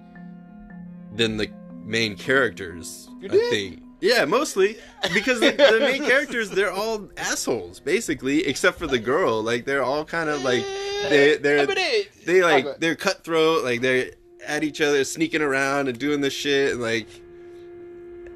than 1.14 1.38
the 1.38 1.48
main 1.84 2.18
characters 2.18 3.08
You 3.22 3.30
I 3.32 3.38
think. 3.52 3.84
Yeah 4.02 4.26
mostly. 4.26 4.78
Because 5.14 5.40
the, 5.40 5.52
the 5.52 5.80
main 5.80 6.04
characters 6.10 6.50
they're 6.50 6.72
all 6.72 7.08
assholes 7.18 7.80
basically 7.80 8.44
except 8.46 8.80
for 8.80 8.88
the 8.88 8.98
girl. 8.98 9.44
Like 9.44 9.66
they're 9.66 9.84
all 9.84 10.04
kind 10.04 10.28
of 10.28 10.44
like 10.44 10.64
they 11.10 11.38
they're 11.38 11.68
they, 11.68 12.08
they 12.26 12.42
like 12.42 12.80
they're 12.80 12.96
cutthroat. 12.96 13.64
Like 13.64 13.82
they're 13.82 14.10
at 14.44 14.64
each 14.64 14.82
other 14.82 15.04
sneaking 15.04 15.44
around 15.44 15.88
and 15.88 16.00
doing 16.00 16.22
this 16.22 16.34
shit 16.34 16.72
and 16.72 16.82
like 16.82 17.08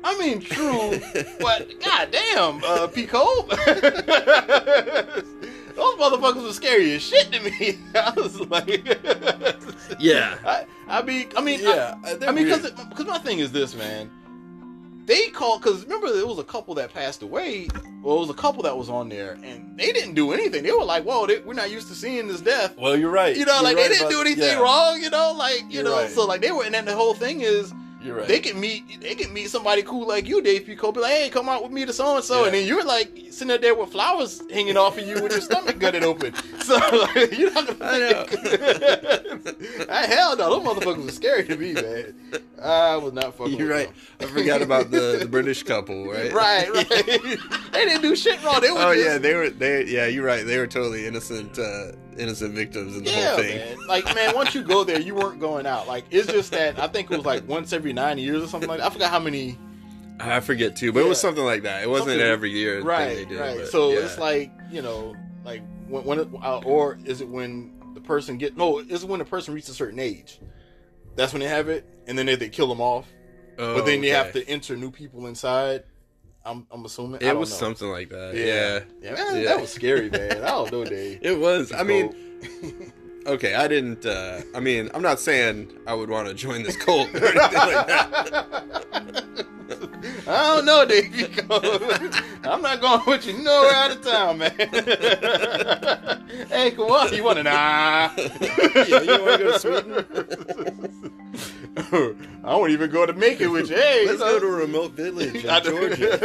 I 0.03 0.15
mean 0.19 0.39
true 0.39 0.99
but 1.39 1.67
goddamn 1.81 2.61
uh 2.63 2.85
Pico 2.87 3.23
those 5.79 5.95
motherfuckers 5.95 6.43
were 6.43 6.53
scary 6.53 6.93
as 6.93 7.01
shit 7.01 7.31
to 7.31 7.39
me 7.41 7.77
I 7.95 8.11
was 8.15 8.39
like 8.41 8.85
yeah 9.99 10.37
I 10.45 10.65
I 10.87 11.01
be 11.01 11.27
I 11.35 11.41
mean 11.41 11.59
yeah 11.61 11.95
I, 12.03 12.17
I 12.27 12.31
mean, 12.31 12.45
because 12.45 12.71
because 12.71 13.05
my 13.05 13.17
thing 13.19 13.39
is 13.39 13.51
this, 13.51 13.75
man. 13.75 14.11
They 15.05 15.29
called 15.29 15.63
because 15.63 15.83
remember 15.85 16.13
there 16.13 16.27
was 16.27 16.37
a 16.37 16.43
couple 16.43 16.75
that 16.75 16.93
passed 16.93 17.23
away. 17.23 17.67
Well, 18.03 18.17
it 18.17 18.19
was 18.19 18.29
a 18.29 18.35
couple 18.35 18.61
that 18.61 18.77
was 18.77 18.91
on 18.91 19.09
there, 19.09 19.39
and 19.43 19.75
they 19.75 19.91
didn't 19.91 20.13
do 20.13 20.33
anything. 20.33 20.61
They 20.61 20.71
were 20.71 20.83
like, 20.83 21.03
"Whoa, 21.03 21.25
they, 21.25 21.39
we're 21.39 21.55
not 21.55 21.71
used 21.71 21.87
to 21.87 21.95
seeing 21.95 22.27
this 22.27 22.41
death." 22.41 22.77
well 22.77 22.95
you're 22.95 23.09
right 23.09 23.35
You 23.35 23.43
know, 23.45 23.55
You're 23.55 23.63
like 23.63 23.75
right 23.77 23.83
they 23.83 23.89
didn't 23.89 24.01
about- 24.01 24.11
do 24.11 24.21
anything 24.21 24.43
yeah, 24.49 24.59
wrong. 24.61 25.01
You 25.01 25.09
know, 25.09 25.33
like 25.35 25.61
you 25.61 25.67
You're 25.69 25.83
know, 25.85 25.95
right. 25.97 26.11
so 26.11 26.27
like 26.27 26.41
they 26.41 26.51
were, 26.51 26.63
and 26.63 26.75
then 26.75 26.85
the 26.85 26.93
whole 26.95 27.15
thing 27.15 27.41
is 27.41 27.73
you're 28.01 28.15
right 28.17 28.27
they 28.27 28.39
can 28.39 28.59
meet 28.59 29.01
they 29.01 29.15
can 29.15 29.33
meet 29.33 29.49
somebody 29.49 29.83
cool 29.83 30.07
like 30.07 30.27
you, 30.27 30.41
Dave 30.41 30.65
Pico, 30.65 30.91
be 30.91 30.99
like, 31.01 31.11
"Hey, 31.11 31.29
come 31.29 31.49
out 31.49 31.61
with 31.63 31.71
me 31.71 31.85
to 31.85 31.93
so 31.93 32.15
and 32.15 32.23
so," 32.23 32.45
and 32.45 32.53
then 32.53 32.65
you're 32.67 32.83
like 32.85 33.09
sitting 33.31 33.51
up 33.51 33.61
there 33.61 33.75
with 33.75 33.91
flowers 33.91 34.41
hanging 34.51 34.77
off 34.77 34.97
of 34.97 35.05
you 35.07 35.21
with 35.21 35.31
your 35.31 35.41
stomach 35.41 35.79
gutted 35.79 36.03
open. 36.03 36.33
So 36.69 36.75
like, 36.75 37.35
you're 37.35 37.51
not 37.51 37.65
gonna. 37.65 37.77
I 37.81 37.99
know. 37.99 38.25
Ah, 39.89 40.03
hell 40.07 40.37
no, 40.37 40.61
those 40.61 40.63
motherfuckers 40.77 41.05
were 41.05 41.11
scary 41.11 41.45
to 41.47 41.57
me, 41.57 41.73
man. 41.73 42.13
I 42.61 42.95
was 42.97 43.13
not 43.13 43.35
fucking. 43.35 43.57
you're 43.57 43.67
with 43.69 43.77
right 43.77 44.19
them. 44.19 44.29
I 44.29 44.31
forgot 44.31 44.61
about 44.61 44.91
the, 44.91 45.17
the 45.19 45.27
British 45.31 45.63
couple 45.63 46.05
right 46.05 46.31
Right, 46.31 46.71
right. 46.71 46.87
they 47.71 47.85
didn't 47.85 48.01
do 48.03 48.15
shit 48.15 48.43
wrong. 48.43 48.61
They 48.61 48.69
were 48.71 48.77
oh 48.79 48.93
just, 48.93 49.05
yeah 49.05 49.17
they 49.17 49.33
were 49.33 49.49
they 49.49 49.85
yeah 49.85 50.05
you're 50.05 50.25
right 50.25 50.45
they 50.45 50.57
were 50.59 50.67
totally 50.67 51.07
innocent 51.07 51.57
uh 51.57 51.93
innocent 52.19 52.53
victims 52.53 52.95
in 52.97 53.03
the 53.03 53.09
yeah, 53.11 53.29
whole 53.29 53.37
thing 53.43 53.57
man. 53.57 53.87
Like, 53.87 54.05
man, 54.13 54.35
once 54.35 54.53
you 54.53 54.61
go 54.61 54.83
there, 54.83 54.99
you 54.99 55.15
weren't 55.15 55.39
going 55.39 55.65
out. 55.65 55.87
Like, 55.87 56.05
it's 56.11 56.27
just 56.31 56.51
that 56.51 56.77
I 56.79 56.87
think 56.87 57.09
it 57.09 57.17
was 57.17 57.25
like 57.25 57.47
once 57.47 57.73
every 57.73 57.93
nine 57.93 58.17
years 58.17 58.43
or 58.43 58.47
something 58.47 58.69
like 58.69 58.79
that. 58.79 58.87
I 58.87 58.89
forgot 58.93 59.11
how 59.11 59.19
many. 59.19 59.57
I 60.21 60.41
forget 60.41 60.75
too 60.75 60.91
but 60.91 60.99
it 60.99 61.07
was 61.07 61.17
something 61.17 61.45
like 61.45 61.63
that 61.63 61.81
it 61.81 61.89
wasn't 61.89 62.09
Something- 62.09 62.27
every 62.27 62.51
year 62.51 62.81
Right, 62.81 63.15
they 63.15 63.23
did, 63.25 63.39
right. 63.39 63.65
So 63.67 63.91
yeah. 63.93 63.99
it's 63.99 64.17
like 64.17 64.51
you 64.69 64.81
know, 64.81 65.15
like 65.45 65.61
when, 65.87 66.03
when 66.03 66.19
it, 66.19 66.27
uh, 66.43 66.59
or 66.59 66.99
is 67.05 67.21
it 67.21 67.29
when 67.29 67.71
the 67.93 68.01
person 68.01 68.37
get 68.37 68.57
no? 68.57 68.79
Is 68.79 69.03
it 69.03 69.09
when 69.09 69.19
the 69.19 69.25
person 69.25 69.53
reaches 69.53 69.69
a 69.69 69.73
certain 69.73 69.97
age? 69.99 70.41
That's 71.15 71.31
when 71.31 71.39
they 71.39 71.47
have 71.47 71.69
it, 71.69 71.85
and 72.07 72.17
then 72.17 72.25
they, 72.25 72.35
they 72.35 72.49
kill 72.49 72.67
them 72.67 72.81
off. 72.81 73.05
Oh, 73.57 73.75
but 73.75 73.85
then 73.85 74.03
you 74.03 74.11
have 74.13 74.31
to 74.33 74.47
enter 74.47 74.75
new 74.77 74.91
people 74.91 75.27
inside. 75.27 75.83
I'm, 76.49 76.65
I'm 76.71 76.85
assuming. 76.85 77.21
It 77.21 77.37
was 77.37 77.51
know. 77.51 77.57
something 77.57 77.89
like 77.89 78.09
that 78.09 78.33
Yeah, 78.35 78.43
yeah 78.43 78.79
yeah, 79.01 79.13
man, 79.13 79.35
Yeah. 79.37 79.43
that 79.49 79.61
was 79.61 79.71
scary, 79.71 80.09
man. 80.09 80.31
I 80.43 80.47
don't 80.47 80.71
know, 80.71 80.85
Dave. 80.85 81.19
it 81.23 81.39
was 81.39 81.71
I 81.71 81.83
mean 81.83 82.13
okay, 83.27 83.53
I 83.55 83.67
didn't. 83.67 84.05
Uh, 84.05 84.41
I 84.55 84.59
mean, 84.59 84.89
I'm 84.93 85.01
not 85.01 85.19
saying 85.19 85.71
I 85.85 85.93
would 85.93 86.09
want 86.09 86.27
to 86.27 86.33
join 86.33 86.63
this 86.63 86.77
cult 86.77 87.13
or 87.13 87.17
anything 87.17 87.37
like 87.37 87.87
that. 87.87 89.25
I 90.27 90.55
don't 90.55 90.65
know, 90.65 90.85
Dave. 90.85 91.47
I'm 92.43 92.61
not 92.61 92.81
going 92.81 93.01
with 93.05 93.25
you 93.27 93.33
nowhere 93.43 93.71
out 93.73 93.91
of 93.91 94.01
town, 94.03 94.37
man. 94.39 94.51
hey, 96.49 96.71
come 96.71 96.91
on, 96.91 97.13
you 97.13 97.23
want 97.23 97.37
to 97.37 97.43
nah? 97.43 98.09
Yeah, 98.15 99.01
you 99.01 99.23
wanna 99.23 99.37
go 99.37 99.51
to 99.51 99.59
Sweden? 99.59 101.13
I 101.77 102.55
won't 102.55 102.71
even 102.71 102.89
go 102.89 103.05
to 103.05 103.13
make 103.13 103.41
it 103.41 103.47
with 103.47 103.69
you. 103.69 103.75
Hey, 103.75 104.05
Let's 104.07 104.19
go 104.19 104.39
to 104.39 104.45
a 104.45 104.51
remote 104.51 104.91
village 104.91 105.35
in. 105.35 105.41
Georgia. 105.63 106.19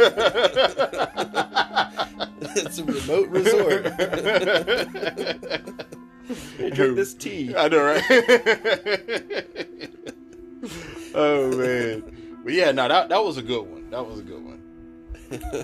it's 2.55 2.79
a 2.79 2.83
remote 2.83 3.29
resort. 3.29 3.85
Hey, 6.57 6.69
drink 6.71 6.95
this 6.95 7.13
tea. 7.13 7.55
I 7.55 7.67
know, 7.67 7.83
right? 7.83 8.03
oh 11.13 11.55
man, 11.55 12.39
but 12.43 12.53
yeah, 12.53 12.71
no, 12.71 12.87
that 12.87 13.09
that 13.09 13.23
was 13.23 13.37
a 13.37 13.43
good 13.43 13.61
one. 13.61 13.89
That 13.91 14.05
was 14.05 14.19
a 14.19 14.23
good 14.23 14.43
one. 14.43 14.61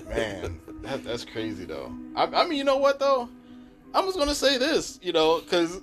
Man, 0.08 0.60
that, 0.82 1.02
that's 1.04 1.24
crazy 1.24 1.64
though. 1.64 1.92
I, 2.14 2.26
I 2.26 2.46
mean, 2.46 2.58
you 2.58 2.64
know 2.64 2.76
what 2.76 3.00
though? 3.00 3.28
I'm 3.94 4.04
just 4.06 4.18
gonna 4.18 4.34
say 4.34 4.58
this, 4.58 4.98
you 5.02 5.12
know, 5.12 5.40
because 5.40 5.80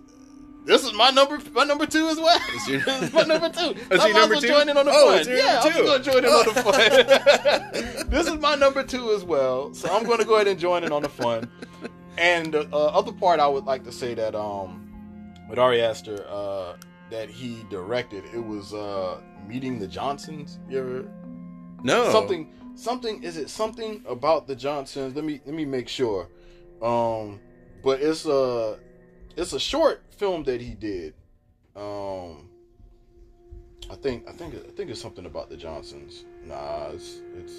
this 0.69 0.83
is 0.85 0.93
my 0.93 1.09
number, 1.09 1.39
my 1.51 1.63
number 1.63 1.85
two 1.87 2.07
as 2.07 2.17
well. 2.17 2.39
Is 2.55 2.67
your- 2.67 2.81
is 2.87 3.11
my 3.11 3.23
number 3.23 3.49
two. 3.49 3.59
Oh, 3.61 3.73
it's 3.91 4.03
I 4.03 4.07
your 4.07 4.13
might 4.13 4.19
number 4.21 4.35
as 4.35 4.41
two? 4.43 4.49
well 4.49 4.69
on 4.77 4.85
the 4.85 4.91
Oh, 4.93 5.23
fun. 5.23 5.27
yeah, 5.35 5.61
I'm 5.63 5.85
gonna 5.85 6.03
join 6.03 6.17
in 6.19 6.25
on 6.25 6.45
the 6.45 6.61
fun. 6.61 8.09
this 8.09 8.27
is 8.27 8.35
my 8.39 8.55
number 8.55 8.83
two 8.83 9.11
as 9.11 9.23
well, 9.23 9.73
so 9.73 9.89
I'm 9.91 10.03
gonna 10.05 10.25
go 10.25 10.35
ahead 10.35 10.47
and 10.47 10.59
join 10.59 10.83
in 10.83 10.91
on 10.91 11.01
the 11.01 11.09
fun. 11.09 11.49
and 12.17 12.53
the 12.53 12.61
uh, 12.71 12.77
other 12.87 13.11
part 13.11 13.39
I 13.39 13.47
would 13.47 13.65
like 13.65 13.83
to 13.85 13.91
say 13.91 14.13
that 14.13 14.35
um 14.35 14.85
with 15.49 15.57
Ari 15.59 15.81
Aster 15.81 16.25
uh 16.29 16.75
that 17.09 17.29
he 17.29 17.65
directed 17.71 18.23
it 18.33 18.43
was 18.45 18.73
uh 18.73 19.19
meeting 19.47 19.79
the 19.79 19.87
Johnsons. 19.87 20.59
You 20.69 20.79
ever 20.79 21.05
No. 21.83 22.11
something 22.11 22.53
something 22.75 23.23
is 23.23 23.37
it 23.37 23.49
something 23.49 24.03
about 24.07 24.47
the 24.47 24.55
Johnsons? 24.55 25.15
Let 25.15 25.25
me 25.25 25.41
let 25.45 25.55
me 25.55 25.65
make 25.65 25.87
sure. 25.89 26.27
Um 26.81 27.39
but 27.81 28.01
it's 28.01 28.25
a 28.25 28.77
it's 29.37 29.53
a 29.53 29.59
short 29.59 30.03
film 30.19 30.43
that 30.43 30.59
he 30.59 30.75
did. 30.75 31.13
Um 31.75 32.49
I 33.89 33.95
think 33.95 34.27
I 34.27 34.33
think 34.33 34.53
I 34.53 34.71
think 34.75 34.91
it's 34.91 35.01
something 35.01 35.25
about 35.25 35.49
the 35.49 35.57
Johnsons. 35.57 36.25
Nah, 36.45 36.89
it's 36.93 37.21
it's 37.37 37.53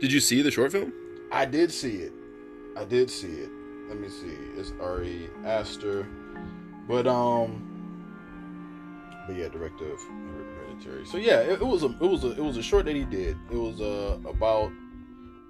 Did 0.00 0.10
you 0.10 0.20
see 0.20 0.42
the 0.42 0.50
short 0.50 0.72
film? 0.72 0.92
I 1.30 1.44
did 1.44 1.70
see 1.70 1.96
it. 1.96 2.12
I 2.76 2.84
did 2.84 3.10
see 3.10 3.28
it. 3.28 3.50
Let 3.88 4.00
me 4.00 4.08
see. 4.08 4.36
It's 4.56 4.72
Ari 4.80 5.28
Aster. 5.44 6.08
But 6.88 7.06
um 7.06 7.68
but 9.26 9.36
yeah, 9.36 9.48
director 9.48 9.92
of 9.92 10.00
Hereditary. 10.00 11.06
So 11.06 11.18
yeah, 11.18 11.40
it, 11.40 11.60
it 11.60 11.66
was 11.66 11.82
a 11.82 11.90
it 12.00 12.08
was 12.14 12.24
a 12.24 12.32
it 12.32 12.42
was 12.42 12.56
a 12.56 12.62
short 12.62 12.86
that 12.86 12.96
he 12.96 13.04
did. 13.04 13.36
It 13.50 13.56
was 13.58 13.80
uh 13.80 14.18
about 14.26 14.72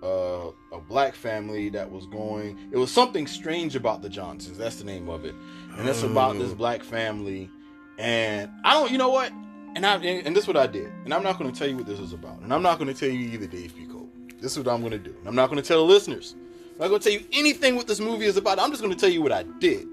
uh, 0.03 0.51
a 0.73 0.81
black 0.81 1.15
family 1.15 1.69
that 1.71 1.91
was 1.91 2.07
going. 2.07 2.59
It 2.73 2.77
was 2.77 2.91
something 2.91 3.27
strange 3.27 3.77
about 3.77 4.03
the 4.03 4.09
Johnsons. 4.09 4.59
That's 4.59 4.77
the 4.77 4.85
name 4.85 5.09
of 5.09 5.25
it, 5.25 5.35
and 5.77 5.89
it's 5.89 6.03
about 6.03 6.39
this 6.39 6.53
Oh. 6.53 6.57
black 6.57 6.83
family. 6.83 7.51
And 7.99 8.51
I 8.65 8.73
don't, 8.75 8.91
you 8.91 8.99
know 8.99 9.11
what? 9.11 9.31
And 9.75 9.87
I 9.87 9.97
and, 9.97 10.35
this 10.35 10.45
is 10.45 10.49
what 10.49 10.57
I 10.57 10.67
did. 10.67 10.91
And 11.05 11.15
I'm 11.15 11.23
not 11.23 11.39
going 11.39 11.51
to 11.53 11.57
tell 11.59 11.69
you 11.69 11.77
what 11.77 11.87
this 11.87 12.01
is 12.01 12.13
about. 12.13 12.41
And 12.41 12.53
I'm 12.53 12.63
not 12.63 12.79
going 12.79 12.93
to 12.93 12.99
tell 12.99 13.09
you 13.09 13.29
either, 13.31 13.47
Dave 13.47 13.75
P. 13.77 13.87
Cole. 13.87 14.09
This 14.41 14.53
is 14.53 14.59
what 14.59 14.69
I'm 14.69 14.81
going 14.81 14.93
to 14.93 14.99
do. 14.99 15.15
And 15.19 15.29
I'm 15.29 15.35
not 15.35 15.51
going 15.51 15.63
to 15.63 15.67
tell 15.67 15.87
the 15.87 15.93
listeners. 15.93 16.35
I'm 16.73 16.79
not 16.79 16.89
going 16.89 17.01
to 17.01 17.11
tell 17.11 17.19
you 17.21 17.27
anything 17.33 17.77
what 17.77 17.87
this 17.87 18.01
movie 18.01 18.25
is 18.27 18.37
about. 18.37 18.59
I'm 18.59 18.71
just 18.71 18.83
going 18.83 18.93
to 18.93 18.99
tell 18.99 19.11
you 19.11 19.23
what 19.23 19.31
I 19.33 19.45
did. 19.61 19.87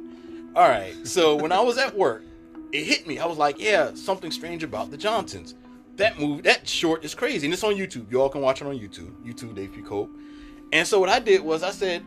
All 0.56 0.68
right. 0.68 0.96
So 1.06 1.36
when 1.36 1.52
I 1.52 1.60
was 1.60 1.78
at 1.78 1.96
work, 1.96 2.24
it 2.72 2.84
hit 2.84 3.06
me. 3.08 3.20
I 3.20 3.26
was 3.26 3.38
like, 3.38 3.60
yeah, 3.60 3.94
something 3.94 4.32
strange 4.32 4.64
about 4.64 4.92
the 4.92 4.98
Johnsons. 4.98 5.56
That 6.00 6.18
movie, 6.18 6.42
that 6.44 6.66
short 6.66 7.04
is 7.04 7.14
crazy. 7.14 7.46
And 7.46 7.54
it's 7.54 7.64
on 7.64 7.76
YouTube. 7.76 8.10
You 8.10 8.22
all 8.22 8.30
can 8.30 8.40
watch 8.40 8.62
it 8.62 8.68
on 8.68 8.80
YouTube. 8.80 9.14
YouTube, 9.26 9.54
Dave 9.54 9.74
P. 9.74 9.82
Cope. 9.82 10.10
And 10.72 10.88
so 10.88 10.98
what 10.98 11.10
I 11.10 11.20
did 11.20 11.42
was 11.42 11.62
I 11.62 11.72
said, 11.72 12.06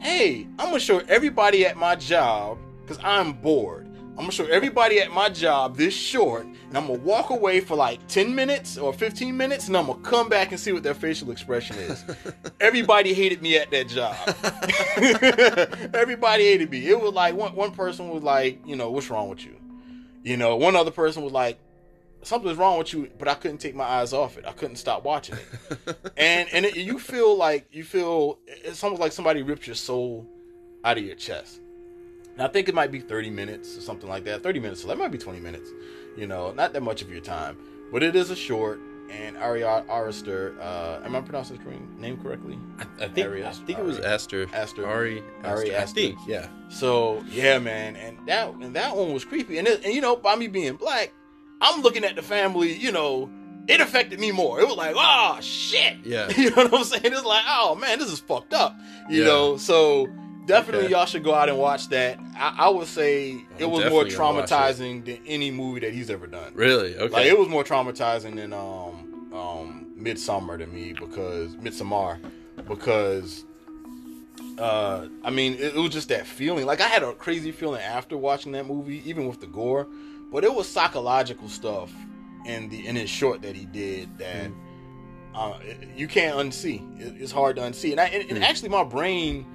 hey, 0.00 0.46
I'm 0.58 0.68
going 0.68 0.74
to 0.74 0.80
show 0.80 0.98
everybody 1.08 1.64
at 1.64 1.78
my 1.78 1.96
job, 1.96 2.58
because 2.82 3.02
I'm 3.02 3.32
bored. 3.32 3.86
I'm 3.86 4.16
going 4.16 4.28
to 4.28 4.36
show 4.36 4.44
everybody 4.44 5.00
at 5.00 5.10
my 5.10 5.30
job 5.30 5.78
this 5.78 5.94
short, 5.94 6.44
and 6.44 6.76
I'm 6.76 6.86
going 6.88 7.00
to 7.00 7.06
walk 7.06 7.30
away 7.30 7.60
for 7.60 7.74
like 7.74 8.06
10 8.06 8.34
minutes 8.34 8.76
or 8.76 8.92
15 8.92 9.34
minutes, 9.34 9.66
and 9.68 9.78
I'm 9.78 9.86
going 9.86 10.02
to 10.02 10.10
come 10.10 10.28
back 10.28 10.50
and 10.50 10.60
see 10.60 10.72
what 10.72 10.82
their 10.82 10.92
facial 10.92 11.30
expression 11.30 11.76
is. 11.78 12.04
everybody 12.60 13.14
hated 13.14 13.40
me 13.40 13.56
at 13.56 13.70
that 13.70 13.88
job. 13.88 14.14
everybody 15.94 16.44
hated 16.44 16.70
me. 16.70 16.86
It 16.86 17.00
was 17.00 17.14
like 17.14 17.34
one, 17.34 17.54
one 17.54 17.70
person 17.70 18.10
was 18.10 18.22
like, 18.22 18.60
you 18.66 18.76
know, 18.76 18.90
what's 18.90 19.08
wrong 19.08 19.30
with 19.30 19.42
you? 19.42 19.56
You 20.22 20.36
know, 20.36 20.56
one 20.56 20.76
other 20.76 20.90
person 20.90 21.22
was 21.22 21.32
like, 21.32 21.58
something's 22.22 22.56
wrong 22.56 22.78
with 22.78 22.92
you, 22.92 23.10
but 23.18 23.28
I 23.28 23.34
couldn't 23.34 23.58
take 23.58 23.74
my 23.74 23.84
eyes 23.84 24.12
off 24.12 24.38
it. 24.38 24.44
I 24.46 24.52
couldn't 24.52 24.76
stop 24.76 25.04
watching 25.04 25.36
it. 25.36 26.12
and 26.16 26.48
and 26.52 26.64
it, 26.64 26.76
you 26.76 26.98
feel 26.98 27.36
like 27.36 27.66
you 27.72 27.84
feel 27.84 28.38
it's 28.46 28.82
almost 28.82 29.00
like 29.00 29.12
somebody 29.12 29.42
ripped 29.42 29.66
your 29.66 29.76
soul 29.76 30.26
out 30.84 30.98
of 30.98 31.04
your 31.04 31.16
chest. 31.16 31.60
And 32.32 32.42
I 32.42 32.48
think 32.48 32.68
it 32.68 32.74
might 32.74 32.90
be 32.90 33.00
30 33.00 33.30
minutes 33.30 33.76
or 33.76 33.82
something 33.82 34.08
like 34.08 34.24
that. 34.24 34.42
30 34.42 34.60
minutes, 34.60 34.80
so 34.80 34.88
that 34.88 34.96
might 34.96 35.10
be 35.10 35.18
20 35.18 35.38
minutes. 35.40 35.70
You 36.16 36.26
know, 36.26 36.52
not 36.52 36.72
that 36.72 36.82
much 36.82 37.02
of 37.02 37.10
your 37.10 37.20
time, 37.20 37.58
but 37.92 38.02
it 38.02 38.16
is 38.16 38.30
a 38.30 38.36
short. 38.36 38.80
And 39.10 39.36
Ari 39.36 39.60
Arister, 39.60 40.58
uh, 40.58 41.04
am 41.04 41.14
I 41.14 41.20
pronouncing 41.20 41.60
his 41.60 41.66
name 41.98 42.16
correctly? 42.22 42.58
I, 42.78 43.04
I 43.04 43.08
think 43.08 43.26
Ari 43.26 43.44
I 43.44 43.50
think 43.50 43.78
it 43.78 43.84
was 43.84 43.98
Aster. 43.98 44.46
Aster. 44.54 44.86
Ari. 44.86 45.22
Ari 45.44 45.74
Aster. 45.74 46.00
Aster. 46.00 46.16
Yeah. 46.26 46.48
So 46.70 47.22
yeah, 47.28 47.58
man, 47.58 47.96
and 47.96 48.16
that 48.26 48.48
and 48.54 48.74
that 48.74 48.96
one 48.96 49.12
was 49.12 49.26
creepy. 49.26 49.58
And 49.58 49.68
it, 49.68 49.84
and 49.84 49.92
you 49.92 50.00
know, 50.00 50.16
by 50.16 50.34
me 50.34 50.46
being 50.46 50.76
black, 50.76 51.12
I'm 51.62 51.80
looking 51.82 52.04
at 52.04 52.16
the 52.16 52.22
family. 52.22 52.72
You 52.76 52.92
know, 52.92 53.30
it 53.68 53.80
affected 53.80 54.18
me 54.20 54.32
more. 54.32 54.60
It 54.60 54.66
was 54.66 54.76
like, 54.76 54.94
oh 54.98 55.38
shit. 55.40 55.98
Yeah. 56.04 56.28
You 56.36 56.50
know 56.50 56.64
what 56.64 56.74
I'm 56.74 56.84
saying? 56.84 57.04
It's 57.04 57.24
like, 57.24 57.44
oh 57.48 57.74
man, 57.76 57.98
this 57.98 58.10
is 58.10 58.18
fucked 58.20 58.52
up. 58.52 58.76
You 59.08 59.20
Yeah. 59.20 59.26
know, 59.28 59.56
so 59.56 60.08
definitely 60.46 60.86
Okay. 60.86 60.92
y'all 60.92 61.06
should 61.06 61.22
go 61.22 61.32
out 61.34 61.48
and 61.48 61.56
watch 61.58 61.88
that. 61.90 62.18
I, 62.36 62.54
I 62.58 62.68
would 62.68 62.88
say 62.88 63.30
it 63.58 63.64
I'm 63.64 63.70
was 63.70 63.80
more 63.90 64.02
definitely 64.04 64.10
gonna 64.16 64.34
watch 64.40 64.50
it. 64.50 64.54
traumatizing 64.54 65.04
than 65.04 65.18
any 65.26 65.50
movie 65.52 65.80
that 65.80 65.92
he's 65.92 66.10
ever 66.10 66.26
done. 66.26 66.52
Really? 66.54 66.96
Okay. 66.96 67.12
Like 67.12 67.26
it 67.26 67.38
was 67.38 67.48
more 67.48 67.62
traumatizing 67.64 68.34
than 68.36 68.52
um 68.52 69.30
um 69.32 69.86
Midsommar 69.96 70.58
to 70.58 70.66
me 70.66 70.92
because 70.94 71.54
Midsommar 71.56 72.18
because 72.66 73.44
uh 74.58 75.06
I 75.24 75.30
mean 75.30 75.54
it, 75.54 75.74
it 75.76 75.76
was 75.76 75.90
just 75.92 76.08
that 76.08 76.26
feeling. 76.26 76.66
Like 76.66 76.80
I 76.80 76.88
had 76.88 77.02
a 77.02 77.12
crazy 77.12 77.52
feeling 77.52 77.80
after 77.80 78.16
watching 78.16 78.52
that 78.52 78.66
movie, 78.66 79.00
even 79.08 79.26
with 79.28 79.40
the 79.40 79.46
gore, 79.46 79.86
but 80.32 80.42
it 80.44 80.52
was 80.52 80.68
psychological 80.68 81.48
stuff 81.48 81.92
in 82.46 82.68
the 82.70 82.86
in 82.86 82.96
his 82.96 83.08
short 83.10 83.42
that 83.42 83.54
he 83.54 83.66
did 83.66 84.18
that 84.18 84.50
uh, 85.34 85.58
you 85.96 86.08
can't 86.08 86.36
unsee. 86.36 87.00
It, 87.00 87.20
it's 87.22 87.32
hard 87.32 87.56
to 87.56 87.62
unsee, 87.62 87.92
and, 87.92 88.00
I, 88.00 88.06
and, 88.06 88.28
and 88.30 88.38
Hmm. 88.38 88.44
actually 88.44 88.68
my 88.70 88.84
brain 88.84 89.46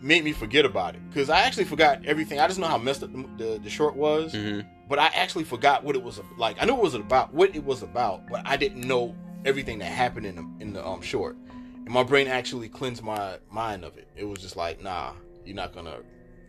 made 0.00 0.22
me 0.24 0.32
forget 0.32 0.64
about 0.64 0.94
it 0.94 1.00
because 1.08 1.28
I 1.30 1.40
actually 1.40 1.64
forgot 1.64 2.04
everything. 2.04 2.38
I 2.40 2.46
just 2.46 2.58
know 2.58 2.66
how 2.68 2.78
messed 2.78 3.02
up 3.02 3.12
the, 3.12 3.28
the, 3.44 3.58
the 3.58 3.70
short 3.70 3.94
was 3.96 4.34
hmm 4.34 4.60
but 4.88 4.98
I 4.98 5.08
actually 5.08 5.44
forgot 5.44 5.84
what 5.84 5.96
it 5.96 6.02
was 6.02 6.18
like. 6.38 6.56
I 6.62 6.64
knew 6.64 6.72
it 6.74 6.80
was 6.80 6.94
about 6.94 7.34
what 7.34 7.54
it 7.54 7.62
was 7.62 7.82
about, 7.82 8.26
but 8.26 8.40
I 8.46 8.56
didn't 8.56 8.80
know 8.88 9.14
everything 9.44 9.80
that 9.80 9.92
happened 9.92 10.24
in 10.24 10.36
the 10.36 10.48
in 10.60 10.72
the 10.72 10.82
um 10.86 11.02
short. 11.02 11.36
And 11.84 11.90
my 11.90 12.02
brain 12.02 12.26
actually 12.26 12.70
cleansed 12.70 13.02
my 13.02 13.36
mind 13.50 13.84
of 13.84 13.98
it. 13.98 14.08
It 14.16 14.24
was 14.24 14.38
just 14.40 14.56
like, 14.56 14.82
nah, 14.82 15.12
you're 15.44 15.54
not 15.54 15.74
gonna 15.74 15.98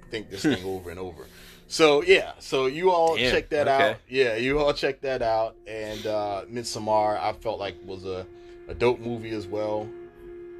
think 0.10 0.30
this 0.30 0.42
thing 0.54 0.64
over 0.64 0.90
and 0.90 0.98
over. 0.98 1.28
So 1.72 2.02
yeah, 2.02 2.32
so 2.40 2.66
you 2.66 2.90
all 2.90 3.16
Damn, 3.16 3.32
check 3.32 3.50
that 3.50 3.68
okay. 3.68 3.90
out. 3.92 3.98
Yeah, 4.10 4.36
you 4.38 4.58
all 4.60 4.74
check 4.74 5.02
that 5.02 5.22
out. 5.22 5.56
And 5.68 6.06
uh 6.08 6.42
Midsommar, 6.52 7.20
I 7.22 7.32
felt 7.34 7.60
like 7.60 7.76
was 7.86 8.06
a, 8.06 8.26
a 8.68 8.74
dope 8.74 9.00
movie 9.00 9.30
as 9.30 9.46
well. 9.46 9.88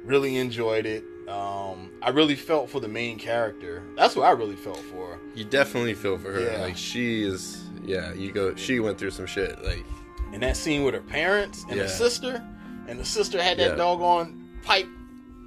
Really 0.04 0.36
enjoyed 0.36 0.86
it. 0.86 1.02
Um, 1.28 1.90
I 2.00 2.10
really 2.10 2.36
felt 2.36 2.70
for 2.70 2.78
the 2.80 2.88
main 2.88 3.18
character. 3.18 3.82
That's 3.96 4.14
what 4.16 4.24
I 4.26 4.30
really 4.30 4.54
felt 4.56 4.78
for. 4.78 5.18
You 5.34 5.44
definitely 5.44 5.94
feel 5.94 6.16
for 6.16 6.32
her. 6.32 6.40
Yeah. 6.52 6.62
Like 6.62 6.76
she 6.76 7.22
is. 7.24 7.60
Yeah. 7.84 8.12
You 8.14 8.30
go. 8.32 8.54
She 8.54 8.78
went 8.80 8.96
through 8.98 9.10
some 9.10 9.26
shit. 9.26 9.60
Like. 9.64 9.84
and 10.32 10.40
that 10.44 10.56
scene 10.56 10.84
with 10.84 10.94
her 10.94 11.00
parents 11.00 11.64
and 11.68 11.76
Yeah. 11.76 11.82
the 11.82 11.88
sister, 11.88 12.40
and 12.86 13.00
the 13.00 13.04
sister 13.04 13.42
had 13.42 13.58
that 13.58 13.70
Yeah. 13.70 13.74
doggone 13.74 14.48
pipe 14.62 14.86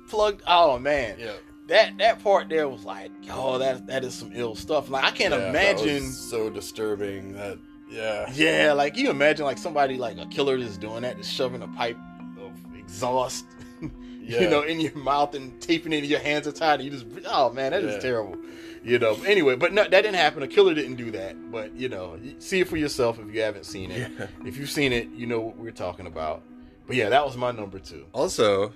plugged. 0.10 0.42
Oh 0.46 0.78
man, 0.78 1.16
Yeah. 1.20 1.32
That 1.68 1.98
that 1.98 2.22
part 2.24 2.50
there 2.50 2.68
was 2.68 2.84
like, 2.84 3.12
oh, 3.32 3.58
that 3.58 3.88
that 3.88 4.04
is 4.04 4.14
some 4.14 4.32
ill 4.34 4.56
stuff. 4.56 4.90
Like 4.90 5.04
I 5.04 5.12
can't 5.12 5.34
imagine. 5.34 6.04
so 6.04 6.50
disturbing. 6.50 7.34
That. 7.34 7.58
Yeah. 7.90 8.32
Yeah, 8.34 8.74
like 8.74 8.98
you 8.98 9.10
imagine 9.10 9.46
like 9.46 9.58
somebody 9.58 9.98
like 9.98 10.18
a 10.18 10.26
killer 10.26 10.58
just 10.58 10.80
doing 10.82 11.04
that, 11.04 11.18
just 11.18 11.32
shoving 11.32 11.62
a 11.62 11.68
pipe 11.70 11.98
of 12.42 12.52
exhaust, 12.78 13.46
Yeah. 14.22 14.42
you 14.42 14.50
know, 14.50 14.62
in 14.64 14.80
your 14.80 14.96
mouth 14.96 15.36
and 15.36 15.62
taping 15.62 15.94
it. 15.94 16.04
Your 16.06 16.20
hands 16.20 16.48
are 16.48 16.52
tied. 16.54 16.80
And 16.80 16.84
you 16.86 16.90
just, 16.92 17.06
oh 17.28 17.52
man, 17.52 17.72
that 17.72 17.84
is 17.84 17.94
Yeah. 17.96 18.00
terrible. 18.00 18.38
You 18.84 18.98
know. 19.00 19.16
But 19.16 19.28
anyway, 19.30 19.56
but 19.56 19.74
no, 19.74 19.84
that 19.84 19.92
didn't 19.92 20.16
happen. 20.16 20.44
A 20.44 20.48
killer 20.48 20.74
didn't 20.74 20.96
do 20.96 21.12
that. 21.12 21.52
But 21.52 21.74
you 21.76 21.88
know, 21.88 22.20
see 22.40 22.62
it 22.62 22.68
for 22.68 22.78
yourself 22.78 23.20
if 23.20 23.34
you 23.34 23.42
haven't 23.42 23.66
seen 23.66 23.92
it. 23.92 24.12
Yeah. 24.18 24.28
If 24.46 24.58
you've 24.58 24.70
seen 24.72 24.92
it, 24.92 25.10
you 25.12 25.28
know 25.28 25.40
what 25.42 25.58
we're 25.58 25.72
talking 25.72 26.08
about. 26.08 26.42
But 26.88 26.96
yeah, 26.98 27.10
that 27.10 27.24
was 27.26 27.38
my 27.38 27.52
number 27.52 27.80
two. 27.80 28.06
Also, 28.12 28.74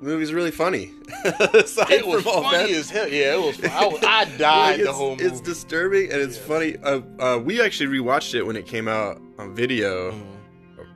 the 0.00 0.06
movie's 0.06 0.32
really 0.32 0.50
funny. 0.50 0.92
It 1.24 2.06
was 2.06 2.22
funny 2.24 2.50
that- 2.50 2.70
as 2.70 2.90
hell. 2.90 3.08
Yeah, 3.08 3.34
it 3.34 3.40
was. 3.40 3.64
I, 3.64 3.86
I 4.02 4.24
died 4.38 4.38
Like, 4.38 4.76
the 4.76 4.82
it's- 4.82 4.96
whole 4.96 5.10
movie. 5.10 5.24
It's 5.24 5.40
disturbing 5.40 6.10
and 6.12 6.20
it's 6.22 6.36
Yeah. 6.38 6.42
funny. 6.44 6.76
Uh, 6.82 7.00
uh, 7.18 7.38
we 7.38 7.60
actually 7.62 7.98
rewatched 7.98 8.34
it 8.34 8.42
when 8.42 8.56
it 8.56 8.66
came 8.66 8.88
out 8.88 9.20
on 9.38 9.54
video, 9.54 10.12
Mhm. 10.12 10.26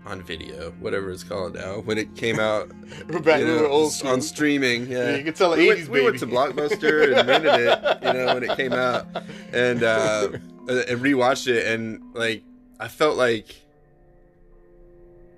on 0.06 0.22
video, 0.22 0.70
whatever 0.80 1.10
it's 1.10 1.24
called 1.24 1.54
now. 1.54 1.80
When 1.80 1.98
it 1.98 2.14
came 2.14 2.38
out, 2.40 2.68
back. 3.24 3.40
you 3.40 3.46
know, 3.46 3.66
old 3.66 3.92
school. 3.92 4.10
on 4.12 4.20
streaming. 4.22 4.86
Yeah, 4.86 5.10
Yeah, 5.10 5.16
you 5.16 5.24
can 5.24 5.34
tell 5.34 5.50
we 5.56 5.68
80s 5.68 5.76
went, 5.88 5.90
we 5.90 6.04
went 6.04 6.18
to. 6.20 6.26
Blockbuster 6.26 7.16
and 7.18 7.28
rented 7.28 7.54
it. 7.54 7.98
You 8.02 8.12
know, 8.12 8.34
when 8.34 8.42
it 8.44 8.56
came 8.56 8.72
out, 8.72 9.06
and 9.52 9.82
uh, 9.82 10.28
and 10.68 11.00
rewatched 11.02 11.46
it, 11.48 11.66
and 11.66 12.00
like 12.14 12.42
I 12.80 12.88
felt 12.88 13.16
like 13.18 13.54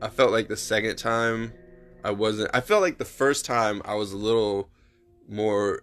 I 0.03 0.09
felt 0.09 0.31
like 0.31 0.49
the 0.49 0.57
second 0.57 0.97
time 0.97 1.53
I 2.07 2.11
wasn't. 2.13 2.51
I 2.55 2.61
felt 2.61 2.83
like 2.83 2.99
the 2.99 3.05
first 3.05 3.45
time 3.45 3.83
I 3.85 3.95
was 3.95 4.13
a 4.13 4.17
little 4.17 4.69
more 5.29 5.83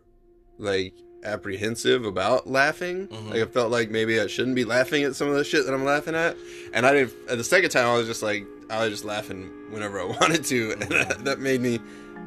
like 0.58 0.94
apprehensive 1.24 2.06
about 2.06 2.48
laughing. 2.48 3.08
Mhm. 3.08 3.30
Like 3.32 3.42
I 3.42 3.46
felt 3.46 3.72
like 3.72 3.90
maybe 3.92 4.20
I 4.20 4.28
shouldn't 4.28 4.56
be 4.56 4.66
laughing 4.66 5.04
at 5.04 5.16
some 5.16 5.28
of 5.30 5.36
the 5.36 5.44
shit 5.44 5.66
that 5.66 5.74
I'm 5.74 5.84
laughing 5.86 6.16
at, 6.16 6.38
and 6.74 6.86
I 6.86 6.94
didn't. 6.94 7.28
The 7.28 7.44
second 7.44 7.70
time, 7.72 7.88
I 7.88 7.98
was 7.98 8.08
just 8.08 8.24
like 8.24 8.46
I 8.70 8.82
was 8.84 8.90
just 8.92 9.06
laughing 9.06 9.50
whenever 9.70 10.00
I 10.00 10.06
wanted 10.22 10.44
to, 10.46 10.72
and 10.72 10.82
that, 10.84 11.24
that 11.26 11.40
made 11.40 11.62
me 11.62 11.80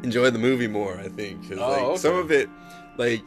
enjoy 0.02 0.30
the 0.30 0.38
movie 0.38 0.68
more. 0.68 0.96
I 0.98 1.08
think 1.08 1.48
'cause, 1.48 1.58
Oh, 1.58 1.68
like, 1.70 1.82
okay. 1.82 1.96
some 1.98 2.16
of 2.16 2.30
it, 2.30 2.48
like 2.98 3.22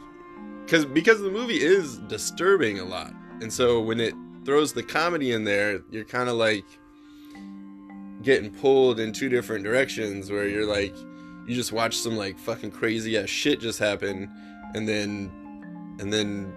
because 0.64 0.84
because 0.84 1.20
the 1.20 1.30
movie 1.30 1.60
is 1.60 1.98
disturbing 2.08 2.78
a 2.78 2.84
lot, 2.84 3.12
and 3.40 3.52
so 3.52 3.80
when 3.80 3.98
it 4.00 4.14
throws 4.44 4.72
the 4.72 4.82
comedy 4.82 5.32
in 5.32 5.44
there, 5.44 5.82
you're 5.90 6.04
kind 6.04 6.28
of 6.28 6.36
like 6.36 6.64
getting 8.22 8.50
pulled 8.50 9.00
in 9.00 9.12
two 9.12 9.28
different 9.28 9.64
directions 9.64 10.30
where 10.30 10.46
you're 10.46 10.66
like 10.66 10.94
you 11.46 11.54
just 11.54 11.72
watch 11.72 11.96
some 11.96 12.16
like 12.16 12.38
fucking 12.38 12.70
crazy 12.70 13.16
ass 13.16 13.28
shit 13.28 13.60
just 13.60 13.78
happen 13.78 14.30
and 14.74 14.88
then 14.88 15.30
and 15.98 16.12
then 16.12 16.52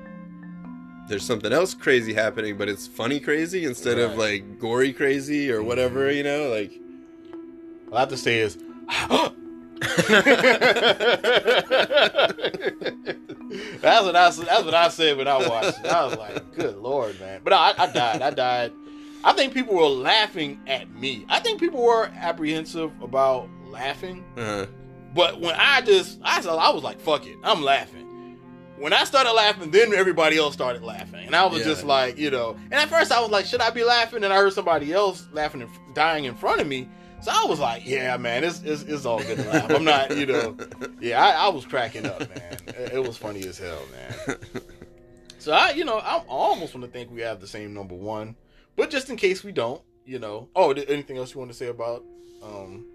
there's 1.07 1.26
something 1.26 1.51
else 1.51 1.74
crazy 1.74 2.14
happening, 2.14 2.57
but 2.57 2.70
it's 2.70 2.88
funny 2.88 3.20
crazy 3.20 3.66
instead 3.66 3.99
of 3.99 4.18
like 4.18 4.59
gory 4.59 4.93
crazy 4.93 5.51
or 5.51 5.61
whatever, 5.61 6.07
mm-hmm. 6.07 6.18
you 6.18 6.24
know, 6.24 6.49
like 6.49 6.80
All 7.91 7.97
I 7.97 8.01
have 8.01 8.09
to 8.09 8.18
say 8.18 8.39
is. 8.39 8.57
that's 13.82 14.05
what 14.05 14.16
I 14.16 14.30
that's 14.30 14.64
what 14.64 14.74
I 14.74 14.89
said 14.89 15.18
when 15.18 15.28
I 15.28 15.47
watched 15.47 15.80
it. 15.80 15.86
I 15.86 16.05
was 16.05 16.18
like, 16.18 16.53
"Good 16.55 16.78
lord, 16.78 17.20
man!" 17.20 17.41
But 17.43 17.53
I, 17.53 17.74
I 17.78 17.91
died. 17.91 18.22
I 18.22 18.30
died. 18.32 18.72
I 19.24 19.34
think 19.34 19.53
people 19.53 19.76
were 19.76 19.88
laughing 19.88 20.59
at 20.67 20.89
me. 20.91 21.26
I 21.30 21.39
think 21.39 21.59
people 21.59 21.82
were 21.84 22.05
apprehensive 22.15 22.91
about 23.01 23.47
laughing. 23.67 24.24
uh, 24.38 24.65
But 25.15 25.39
when 25.39 25.55
I 25.55 25.82
just, 25.82 26.19
I 26.24 26.41
I 26.45 26.69
was 26.71 26.84
like, 26.84 26.99
"Fuck 26.99 27.26
it, 27.26 27.38
I'm 27.43 27.61
laughing." 27.63 28.01
When 28.78 28.91
I 28.91 29.03
started 29.05 29.32
laughing, 29.34 29.71
then 29.71 29.93
everybody 29.93 30.38
else 30.38 30.53
started 30.53 30.84
laughing, 30.84 31.26
and 31.26 31.36
I 31.36 31.45
was 31.45 31.59
Yeah. 31.59 31.65
just 31.65 31.84
like, 31.86 32.17
you 32.17 32.32
know. 32.32 32.55
And 32.71 32.74
at 32.74 32.89
first, 32.89 33.11
I 33.11 33.21
was 33.21 33.30
like, 33.30 33.45
"Should 33.45 33.61
I 33.61 33.69
be 33.69 33.84
laughing?" 33.84 34.24
And 34.24 34.34
I 34.34 34.38
heard 34.38 34.51
somebody 34.53 34.91
else 34.91 35.26
laughing 35.32 35.61
and 35.61 35.69
dying 35.93 36.26
in 36.26 36.36
front 36.36 36.59
of 36.59 36.67
me, 36.67 36.89
so 37.21 37.32
I 37.32 37.45
was 37.45 37.59
like, 37.59 37.84
"Yeah, 37.86 38.17
man, 38.17 38.43
it's 38.43 38.61
it's, 38.63 38.82
it's 38.84 39.05
all 39.05 39.19
good 39.19 39.38
to 39.38 39.43
laugh." 39.47 39.69
I'm 39.69 39.86
not, 39.86 40.17
you 40.17 40.26
know. 40.26 40.57
Yeah, 40.99 41.24
I, 41.24 41.45
I 41.45 41.49
was 41.49 41.65
cracking 41.65 42.05
up, 42.05 42.19
man. 42.21 42.57
It, 42.67 42.93
it 42.93 43.03
was 43.07 43.15
funny 43.17 43.43
as 43.45 43.57
hell, 43.57 43.82
man. 43.91 44.38
So 45.39 45.51
I, 45.51 45.71
you 45.71 45.84
know, 45.84 45.97
I 45.97 46.24
almost 46.30 46.74
want 46.74 46.86
to 46.86 46.91
think 46.91 47.11
we 47.11 47.19
have 47.19 47.41
the 47.41 47.47
same 47.47 47.74
number 47.74 47.95
one, 47.95 48.36
but 48.76 48.89
just 48.89 49.09
in 49.09 49.15
case 49.15 49.43
we 49.43 49.51
don't, 49.51 49.82
you 50.05 50.19
know. 50.19 50.49
Oh, 50.55 50.71
anything 50.71 51.17
else 51.17 51.34
you 51.34 51.39
want 51.39 51.51
to 51.51 51.57
say 51.57 51.67
about? 51.67 52.03
Um, 52.41 52.86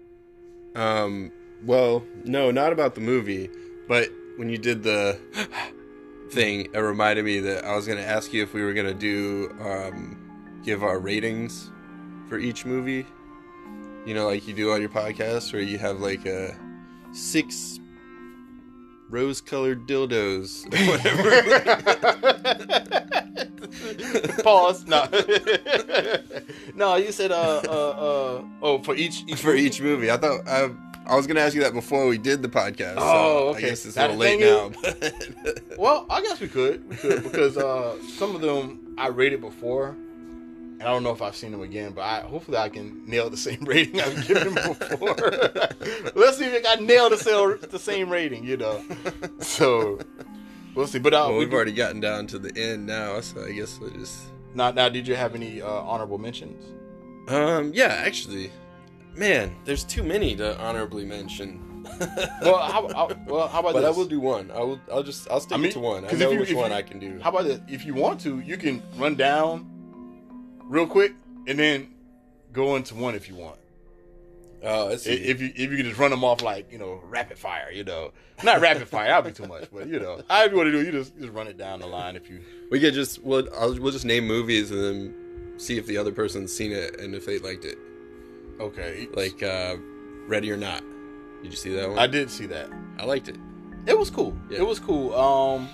Um, 0.75 1.31
well, 1.65 2.03
no, 2.23 2.51
not 2.51 2.71
about 2.71 2.95
the 2.95 3.01
movie, 3.01 3.49
but 3.87 4.09
when 4.37 4.49
you 4.49 4.57
did 4.57 4.83
the 4.83 5.19
thing, 6.31 6.67
it 6.73 6.77
reminded 6.77 7.25
me 7.25 7.39
that 7.39 7.65
I 7.65 7.75
was 7.75 7.87
going 7.87 7.97
to 7.97 8.05
ask 8.05 8.31
you 8.31 8.43
if 8.43 8.53
we 8.53 8.63
were 8.63 8.73
going 8.73 8.87
to 8.87 8.93
do, 8.93 9.53
um, 9.59 10.17
give 10.63 10.83
our 10.83 10.99
ratings 10.99 11.71
for 12.27 12.37
each 12.37 12.65
movie. 12.65 13.05
You 14.05 14.13
know, 14.13 14.27
like 14.27 14.47
you 14.47 14.53
do 14.53 14.71
on 14.71 14.79
your 14.79 14.89
podcast, 14.89 15.51
where 15.51 15.61
you 15.61 15.77
have 15.79 15.99
like 15.99 16.25
a 16.25 16.55
six 17.11 17.78
rose 19.09 19.41
colored 19.41 19.87
dildos 19.87 20.65
or 20.65 20.77
whatever. 20.91 21.29
Pause. 24.43 24.85
No. 24.87 25.07
no, 26.75 26.95
you 26.95 27.11
said 27.11 27.31
uh 27.31 27.61
uh 27.67 27.69
uh 27.71 28.43
oh 28.61 28.79
for 28.83 28.95
each, 28.95 29.23
each 29.27 29.39
for 29.41 29.55
each 29.55 29.81
movie. 29.81 30.09
I 30.11 30.17
thought 30.17 30.47
I, 30.47 30.69
I 31.05 31.15
was 31.15 31.25
going 31.27 31.35
to 31.37 31.41
ask 31.41 31.55
you 31.55 31.61
that 31.61 31.73
before 31.73 32.07
we 32.07 32.17
did 32.17 32.41
the 32.41 32.49
podcast. 32.49 32.95
so 32.95 33.01
Oh, 33.01 33.47
I 33.47 33.51
okay. 33.57 33.69
guess 33.69 33.85
it's 33.85 33.97
a 33.97 34.01
little 34.01 34.17
late 34.17 34.39
now. 34.39 34.71
Well, 35.77 36.05
I 36.09 36.21
guess 36.21 36.39
we 36.39 36.47
could. 36.47 36.87
We 36.89 36.95
could 36.97 37.23
because 37.23 37.57
uh 37.57 37.97
some 38.17 38.35
of 38.35 38.41
them 38.41 38.93
I 38.97 39.07
rated 39.07 39.41
before. 39.41 39.95
I 40.79 40.85
don't 40.85 41.03
know 41.03 41.11
if 41.11 41.21
I've 41.21 41.35
seen 41.35 41.51
them 41.51 41.61
again, 41.61 41.91
but 41.93 42.01
I 42.03 42.21
hopefully 42.21 42.57
I 42.57 42.69
can 42.69 43.05
nail 43.05 43.29
the 43.29 43.37
same 43.37 43.59
rating 43.65 43.99
I've 43.99 44.27
given 44.27 44.53
them 44.53 44.73
before. 44.77 45.15
Let's 46.15 46.37
see 46.37 46.45
if 46.45 46.65
I 46.65 46.75
can 46.75 46.85
nail 46.85 47.09
the 47.09 47.17
same 47.17 47.59
the 47.69 47.79
same 47.79 48.09
rating, 48.09 48.43
you 48.45 48.57
know. 48.57 48.81
So 49.39 49.99
we'll 50.75 50.87
see. 50.87 50.99
But 50.99 51.13
uh, 51.13 51.17
well, 51.27 51.33
we 51.33 51.39
we've 51.39 51.49
do- 51.49 51.55
already 51.55 51.73
gotten 51.73 51.99
down 51.99 52.27
to 52.27 52.39
the 52.39 52.55
end 52.59 52.85
now, 52.85 53.19
so 53.21 53.43
I 53.43 53.51
guess 53.51 53.77
we'll 53.79 53.89
just. 53.91 54.21
now 54.55 54.71
now 54.71 54.87
did 54.89 55.07
you 55.07 55.15
have 55.15 55.35
any 55.35 55.61
uh, 55.61 55.67
honorable 55.69 56.17
mentions? 56.17 56.63
Um, 57.27 57.71
yeah, 57.73 58.01
actually, 58.05 58.49
man, 59.15 59.55
there's 59.65 59.83
too 59.83 60.01
many 60.03 60.35
to 60.37 60.57
honorably 60.59 61.05
mention. 61.05 61.65
Well, 62.41 62.57
how, 62.59 62.87
how 62.93 63.09
well 63.27 63.47
how 63.47 63.59
about 63.59 63.73
but 63.73 63.81
this? 63.81 63.95
I 63.95 63.97
will 63.97 64.05
do 64.05 64.19
one. 64.19 64.51
I 64.51 64.59
will. 64.59 64.79
I'll 64.91 65.03
just. 65.03 65.29
I'll 65.29 65.39
stick 65.41 65.57
I 65.57 65.61
mean, 65.61 65.71
to 65.71 65.79
one. 65.79 66.05
I 66.05 66.11
know 66.13 66.31
you- 66.31 66.39
which 66.39 66.53
one 66.53 66.71
you- 66.71 66.77
I 66.77 66.81
can 66.81 66.99
do. 66.99 67.19
How 67.19 67.29
about 67.29 67.45
this? 67.45 67.59
If 67.67 67.85
you 67.85 67.93
want 67.95 68.19
to, 68.21 68.39
you 68.41 68.57
can 68.57 68.81
run 68.97 69.15
down 69.15 69.68
real 70.69 70.87
quick 70.87 71.13
and 71.47 71.59
then 71.59 71.93
go 72.53 72.75
into 72.77 72.95
one 72.95 73.15
if 73.15 73.27
you 73.27 73.35
want. 73.35 73.57
Oh, 74.63 74.89
I-. 74.89 74.93
If 74.93 75.41
you 75.41 75.51
if 75.55 75.71
you 75.71 75.77
can 75.77 75.85
just 75.85 75.99
run 75.99 76.11
them 76.11 76.23
off 76.23 76.41
like 76.41 76.71
you 76.71 76.77
know 76.77 77.01
rapid 77.05 77.37
fire, 77.37 77.71
you 77.71 77.83
know, 77.83 78.11
not 78.43 78.61
rapid 78.61 78.87
fire, 78.87 79.07
that'd 79.07 79.33
be 79.33 79.43
too 79.43 79.47
much, 79.47 79.69
but 79.73 79.87
you 79.87 79.99
know, 79.99 80.21
however 80.29 80.51
you 80.51 80.57
want 80.57 80.67
to 80.67 80.71
do, 80.71 80.79
it, 80.79 80.85
you 80.85 80.91
just 80.91 81.17
just 81.19 81.33
run 81.33 81.47
it 81.47 81.57
down 81.57 81.79
the 81.79 81.87
line 81.87 82.15
if 82.15 82.29
you. 82.29 82.41
we 82.71 82.79
could 82.79 82.93
just. 82.93 83.23
We'll. 83.23 83.47
I'll, 83.55 83.77
we'll 83.79 83.91
just 83.91 84.05
name 84.05 84.27
movies 84.27 84.71
and 84.71 84.81
then 84.81 85.53
see 85.59 85.77
if 85.77 85.85
the 85.87 85.97
other 85.97 86.11
person's 86.11 86.55
seen 86.55 86.71
it 86.71 86.99
and 86.99 87.15
if 87.15 87.25
they 87.25 87.39
liked 87.39 87.65
it. 87.65 87.77
Okay, 88.59 89.07
Like, 89.13 89.41
uh, 89.41 89.77
Ready 90.27 90.51
or 90.51 90.57
Not. 90.57 90.83
Did 91.41 91.51
you 91.51 91.57
see 91.57 91.73
that 91.75 91.87
one? 91.87 91.97
I 91.97 92.07
did 92.07 92.29
see 92.29 92.45
that. 92.47 92.69
I 92.97 93.05
liked 93.05 93.29
it. 93.29 93.37
It 93.85 93.97
was 93.97 94.09
cool. 94.09 94.35
Yeah. 94.49 94.59
It 94.59 94.67
was 94.67 94.79
cool. 94.79 95.15
Um, 95.15 95.69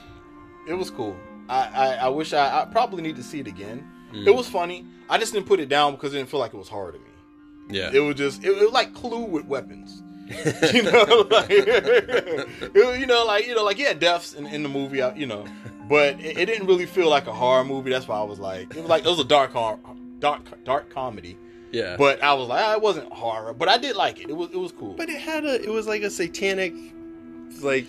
it 0.68 0.76
was 0.76 0.91
cool. 0.91 1.18
I 1.50 1.66
I, 1.66 1.93
I 1.96 2.08
wish 2.10 2.34
I, 2.34 2.62
I 2.62 2.66
probably 2.66 3.02
need 3.02 3.16
to 3.16 3.24
see 3.24 3.39
it 3.39 3.48
again. 3.48 3.89
Mm. 4.16 4.28
It 4.28 4.36
was 4.36 4.47
funny. 4.47 4.86
I 5.09 5.18
just 5.18 5.34
didn't 5.34 5.45
put 5.45 5.59
it 5.59 5.70
down 5.70 5.93
because 5.93 6.13
it 6.13 6.18
didn't 6.18 6.30
feel 6.30 6.39
like 6.39 6.53
it 6.53 6.57
was 6.57 6.70
hard 6.70 6.93
to 6.93 6.99
me. 6.99 7.05
Yeah. 7.70 7.91
It 7.93 7.99
was 7.99 8.16
just 8.16 8.43
it, 8.43 8.51
it 8.51 8.63
was 8.63 8.72
like 8.72 8.93
Clue 8.93 9.26
with 9.26 9.45
weapons. 9.45 10.01
you 10.74 10.82
know, 10.82 11.28
like 11.30 11.47
it 11.49 12.74
was, 12.74 12.99
you 12.99 13.05
know, 13.05 13.26
like 13.26 13.45
you 13.45 13.53
know, 13.53 13.63
like 13.63 13.78
yeah, 13.78 13.93
deaths 13.93 14.34
in, 14.34 14.47
in 14.47 14.63
the 14.63 14.70
movie, 14.70 15.01
you 15.16 15.28
know, 15.28 15.45
but 15.88 16.20
it, 16.20 16.38
it 16.38 16.45
didn't 16.47 16.66
really 16.66 16.88
feel 16.88 17.09
like 17.09 17.28
a 17.28 17.34
horror 17.34 17.63
movie. 17.63 17.91
That's 17.91 18.07
why 18.07 18.18
I 18.18 18.24
was 18.24 18.39
like, 18.39 18.72
it 18.76 18.82
was 18.82 18.89
like 18.89 19.05
it 19.05 19.09
was 19.09 19.20
a 19.20 19.24
dark 19.24 19.51
horror, 19.51 19.78
dark 20.20 20.41
dark 20.63 20.89
comedy. 20.89 21.38
yeah. 21.72 21.95
But 21.97 22.24
I 22.24 22.34
was 22.34 22.47
like, 22.47 22.63
ah, 22.63 22.74
it 22.74 22.82
wasn't 22.82 23.11
horror, 23.11 23.53
but 23.53 23.70
I 23.70 23.78
did 23.78 23.95
like 23.95 24.20
it. 24.20 24.30
It 24.30 24.36
was 24.36 24.49
it 24.49 24.57
was 24.57 24.72
cool. 24.72 24.93
But 24.93 25.09
it 25.09 25.22
had 25.22 25.45
a. 25.45 25.61
It 25.61 25.70
was 25.70 25.86
like 25.86 26.01
a 26.01 26.09
satanic, 26.09 26.74
like 27.61 27.88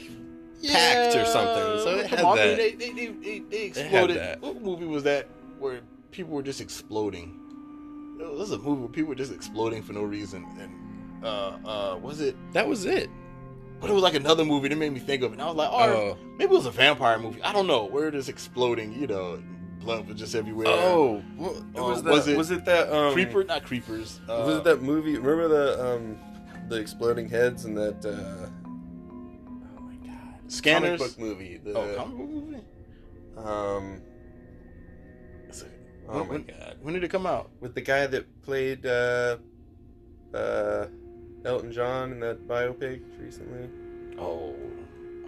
pact 0.67 1.17
or 1.17 1.25
something. 1.25 1.81
So 1.85 1.99
it 2.01 2.07
had 2.07 2.21
on, 2.21 2.37
that. 2.37 2.57
They, 2.59 2.73
they, 2.73 2.91
they, 2.91 3.07
they, 3.07 3.39
they 3.39 3.59
had 3.59 3.77
exploded. 3.77 4.17
that. 4.19 4.43
What 4.43 4.61
movie 4.61 4.87
was 4.87 5.05
that 5.05 5.29
where 5.59 5.81
people 6.17 6.33
were 6.35 6.43
just 6.43 6.61
exploding? 6.61 7.39
It 8.19 8.33
was 8.33 8.51
a 8.51 8.59
movie 8.59 8.81
where 8.81 8.89
people 8.89 9.11
were 9.11 9.15
just 9.15 9.33
exploding 9.33 9.83
for 9.83 9.93
no 9.93 10.03
reason. 10.03 10.47
And 10.59 11.25
uh, 11.25 11.59
uh, 11.65 11.99
was 12.01 12.21
it? 12.23 12.35
that 12.55 12.67
was 12.67 12.87
it. 12.87 13.11
But 13.79 13.91
it 13.91 13.93
was 13.93 14.03
like 14.03 14.15
another 14.15 14.45
movie 14.47 14.69
that 14.69 14.77
made 14.77 14.93
me 14.95 15.01
think 15.01 15.23
of 15.23 15.33
it. 15.33 15.35
And 15.35 15.43
I 15.43 15.47
was 15.47 15.57
like, 15.57 15.69
oh, 15.71 15.77
Oh. 16.17 16.19
maybe 16.39 16.45
it 16.45 16.57
was 16.57 16.65
a 16.65 16.71
vampire 16.71 17.19
movie. 17.19 17.43
I 17.43 17.53
don't 17.53 17.67
know. 17.67 17.85
Where 17.85 18.09
it 18.09 18.15
is 18.15 18.31
exploding, 18.31 18.95
you 18.99 19.07
know, 19.07 19.43
blood 19.81 20.09
was 20.09 20.19
just 20.19 20.35
everywhere. 20.35 20.67
Oh, 20.69 21.23
well, 21.37 21.51
it 21.57 21.79
Uh, 21.79 21.83
was 21.83 22.03
that. 22.03 22.11
was 22.11 22.27
Was 22.29 22.51
it 22.51 22.59
it, 22.61 22.65
that? 22.65 22.91
Um, 22.91 23.13
Creeper, 23.13 23.45
not 23.45 23.65
creepers. 23.65 24.21
Uh, 24.27 24.45
was 24.47 24.57
it 24.57 24.65
that 24.65 24.81
movie? 24.83 25.19
Remember 25.19 25.49
the 25.49 25.87
um, 25.97 26.19
the 26.71 26.77
exploding 26.77 27.29
heads 27.29 27.67
and 27.67 27.77
that? 27.77 28.03
Uh, 28.05 28.49
oh 29.79 29.83
my 29.83 29.95
god! 29.97 30.51
Scanners? 30.51 30.99
Comic 30.99 31.17
book 31.17 31.19
movie. 31.21 31.61
The, 31.63 31.75
Oh, 31.75 31.95
comic 31.97 32.17
book 32.17 32.29
movie? 32.31 32.65
um. 33.37 34.01
It's 36.07 36.09
a- 36.09 36.13
Oh 36.13 36.19
when, 36.19 36.27
my 36.29 36.33
when- 36.35 36.43
god! 36.45 36.77
when 36.83 36.95
did 36.95 37.05
it 37.05 37.11
come 37.11 37.27
out? 37.27 37.51
With 37.61 37.75
the 37.75 37.81
guy 37.81 38.07
that 38.07 38.43
played 38.43 38.87
uh, 38.87 39.37
uh, 40.35 40.87
Elton 41.45 41.73
John 41.73 42.13
in 42.13 42.21
that 42.21 42.47
biopic 42.49 43.01
recently. 43.21 43.69
Oh, 44.19 44.55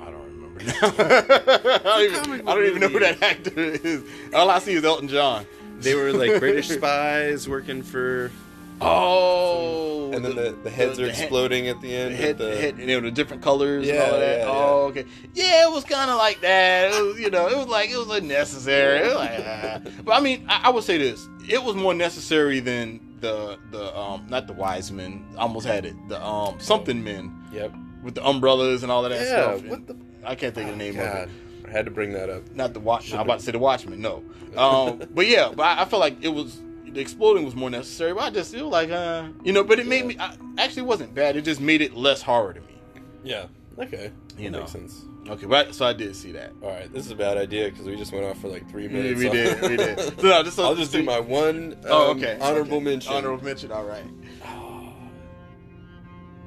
I 0.01 0.11
don't 0.11 0.23
remember 0.23 0.65
now. 0.65 0.73
I 0.83 2.09
don't, 2.11 2.29
even, 2.35 2.49
I 2.49 2.55
don't 2.55 2.65
even 2.67 2.81
know 2.81 2.89
who 2.89 2.99
that 3.01 3.23
actor 3.23 3.53
is. 3.57 4.03
All 4.35 4.51
I 4.51 4.59
see 4.61 4.75
is 4.75 4.85
Elton 4.85 5.09
John. 5.09 5.47
They 5.81 5.95
were 5.95 6.13
like 6.13 6.41
British 6.41 6.71
spies 6.71 7.49
working 7.49 7.85
for, 7.85 8.33
Oh, 8.81 10.11
and 10.13 10.25
then 10.25 10.35
the, 10.37 10.57
the 10.63 10.71
heads 10.71 10.97
the 10.97 11.05
are 11.05 11.11
head- 11.11 11.21
exploding 11.21 11.69
at 11.69 11.81
the 11.81 11.89
The 11.89 11.95
end. 11.97 12.15
head, 12.15 12.39
the 12.39 12.45
the, 12.47 12.57
head, 12.57 12.75
and 12.79 12.89
they 12.89 12.95
were 12.95 13.03
the 13.03 13.11
different 13.11 13.43
colors 13.43 13.87
and 13.89 13.97
Yeah, 13.97 14.05
all 14.05 14.19
that. 14.19 14.39
yeah, 14.39 14.45
oh, 14.49 14.87
okay. 14.91 15.05
Yeah, 15.35 15.67
it 15.69 15.73
was 15.73 15.85
kind 15.85 16.11
of 16.11 16.17
like 16.17 16.41
that. 16.41 16.93
It 16.93 17.03
was, 17.03 17.21
you 17.21 17.31
know, 17.31 17.49
it 17.49 17.57
was 17.57 17.67
like 17.67 17.91
it 17.91 17.97
was 17.97 18.09
unnecessary. 18.11 18.99
It 19.01 19.05
was 19.07 19.15
like, 19.15 19.31
ah. 19.47 19.81
But 20.05 20.13
I 20.13 20.21
mean, 20.21 20.45
I, 20.49 20.63
I 20.65 20.71
would 20.71 20.85
say 20.85 20.99
this: 20.99 21.29
it 21.49 21.63
was 21.63 21.75
more 21.77 21.95
necessary 21.95 22.61
than 22.61 23.01
the 23.21 23.59
the 23.71 23.97
um 23.97 24.27
not 24.29 24.47
the 24.47 24.53
wise 24.53 24.91
men. 24.93 25.25
I 25.37 25.43
almost 25.43 25.67
had 25.67 25.85
it. 25.85 25.95
The 26.09 26.23
um 26.25 26.59
something 26.61 27.03
men 27.03 27.35
Yep. 27.53 27.73
with 28.03 28.15
the 28.15 28.27
umbrellas 28.27 28.83
and 28.83 28.93
all 28.93 29.05
of 29.05 29.11
that 29.11 29.21
Yeah. 29.21 29.57
stuff. 29.57 29.65
What 29.71 29.87
the? 29.87 29.97
I 30.25 30.35
can't 30.35 30.55
think 30.55 30.71
of 30.71 30.79
the 30.79 30.85
name 30.85 30.99
of 30.99 31.05
it. 31.07 31.29
I 31.67 31.71
had 31.71 31.85
to 31.85 31.91
bring 31.91 32.13
that 32.15 32.31
up. 32.31 32.43
not 32.55 32.73
the 32.75 32.81
watch. 32.81 33.13
I'm 33.13 33.21
about 33.21 33.41
to 33.41 33.45
say 33.45 33.53
the 33.53 33.59
Watchmen. 33.59 34.01
No, 34.01 34.23
um, 34.57 35.03
but 35.15 35.27
yeah, 35.27 35.53
but 35.55 35.65
I, 35.65 35.83
I 35.83 35.85
felt 35.85 36.01
like 36.01 36.17
it 36.23 36.29
was 36.31 36.61
the 36.99 37.03
exploding 37.03 37.45
was 37.45 37.55
more 37.55 37.71
necessary. 37.71 38.13
But 38.13 38.25
I 38.25 38.31
just 38.31 38.53
feel 38.53 38.69
like, 38.69 38.91
uh, 38.91 39.29
you 39.45 39.53
know, 39.53 39.63
but 39.63 39.79
it 39.79 39.87
made 39.87 40.05
me 40.05 40.17
I, 40.19 40.37
actually 40.59 40.83
wasn't 40.83 41.15
bad. 41.15 41.37
It 41.37 41.43
just 41.43 41.61
made 41.61 41.81
it 41.81 41.95
less 41.95 42.21
horror 42.23 42.53
to 42.55 42.61
me. 42.61 42.81
Yeah. 43.23 43.47
Okay. 43.79 44.11
You 44.37 44.45
That 44.45 44.51
know. 44.51 44.59
makes 44.61 44.73
sense. 44.73 45.05
Okay, 45.29 45.47
but 45.47 45.75
so 45.75 45.87
I 45.87 45.93
did 45.93 46.17
see 46.17 46.33
that. 46.33 46.53
All 46.63 46.71
right, 46.71 46.91
this 46.93 47.05
is 47.05 47.13
a 47.13 47.15
bad 47.15 47.37
idea 47.37 47.69
because 47.71 47.85
we 47.87 47.95
just 47.97 48.13
went 48.13 48.25
off 48.25 48.41
for 48.41 48.49
like 48.49 48.69
three 48.69 48.89
minutes. 48.89 49.21
we 49.21 49.29
did, 49.29 49.61
we 49.63 49.77
did. 49.77 49.99
So, 50.21 50.27
no, 50.27 50.43
just, 50.43 50.59
I'll 50.59 50.75
just 50.75 50.91
do 50.91 51.03
my 51.05 51.21
one. 51.21 51.75
Um, 51.75 51.79
Oh, 51.87 52.11
okay. 52.13 52.37
Honorable 52.41 52.79
okay. 52.79 52.85
mention. 52.85 53.13
Honorable 53.13 53.45
mention. 53.45 53.71
All 53.71 53.85
right. 53.85 54.05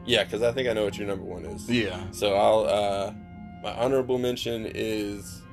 Yeah, 0.04 0.24
because 0.24 0.42
I 0.42 0.52
think 0.52 0.68
I 0.68 0.74
know 0.74 0.84
what 0.84 0.98
your 0.98 1.08
number 1.08 1.24
one 1.26 1.46
is. 1.46 1.70
Yeah. 1.70 2.02
So 2.12 2.34
I'll. 2.36 2.66
uh 2.68 3.14
My 3.64 3.72
honorable 3.74 4.18
mention 4.18 4.66
is 4.74 5.44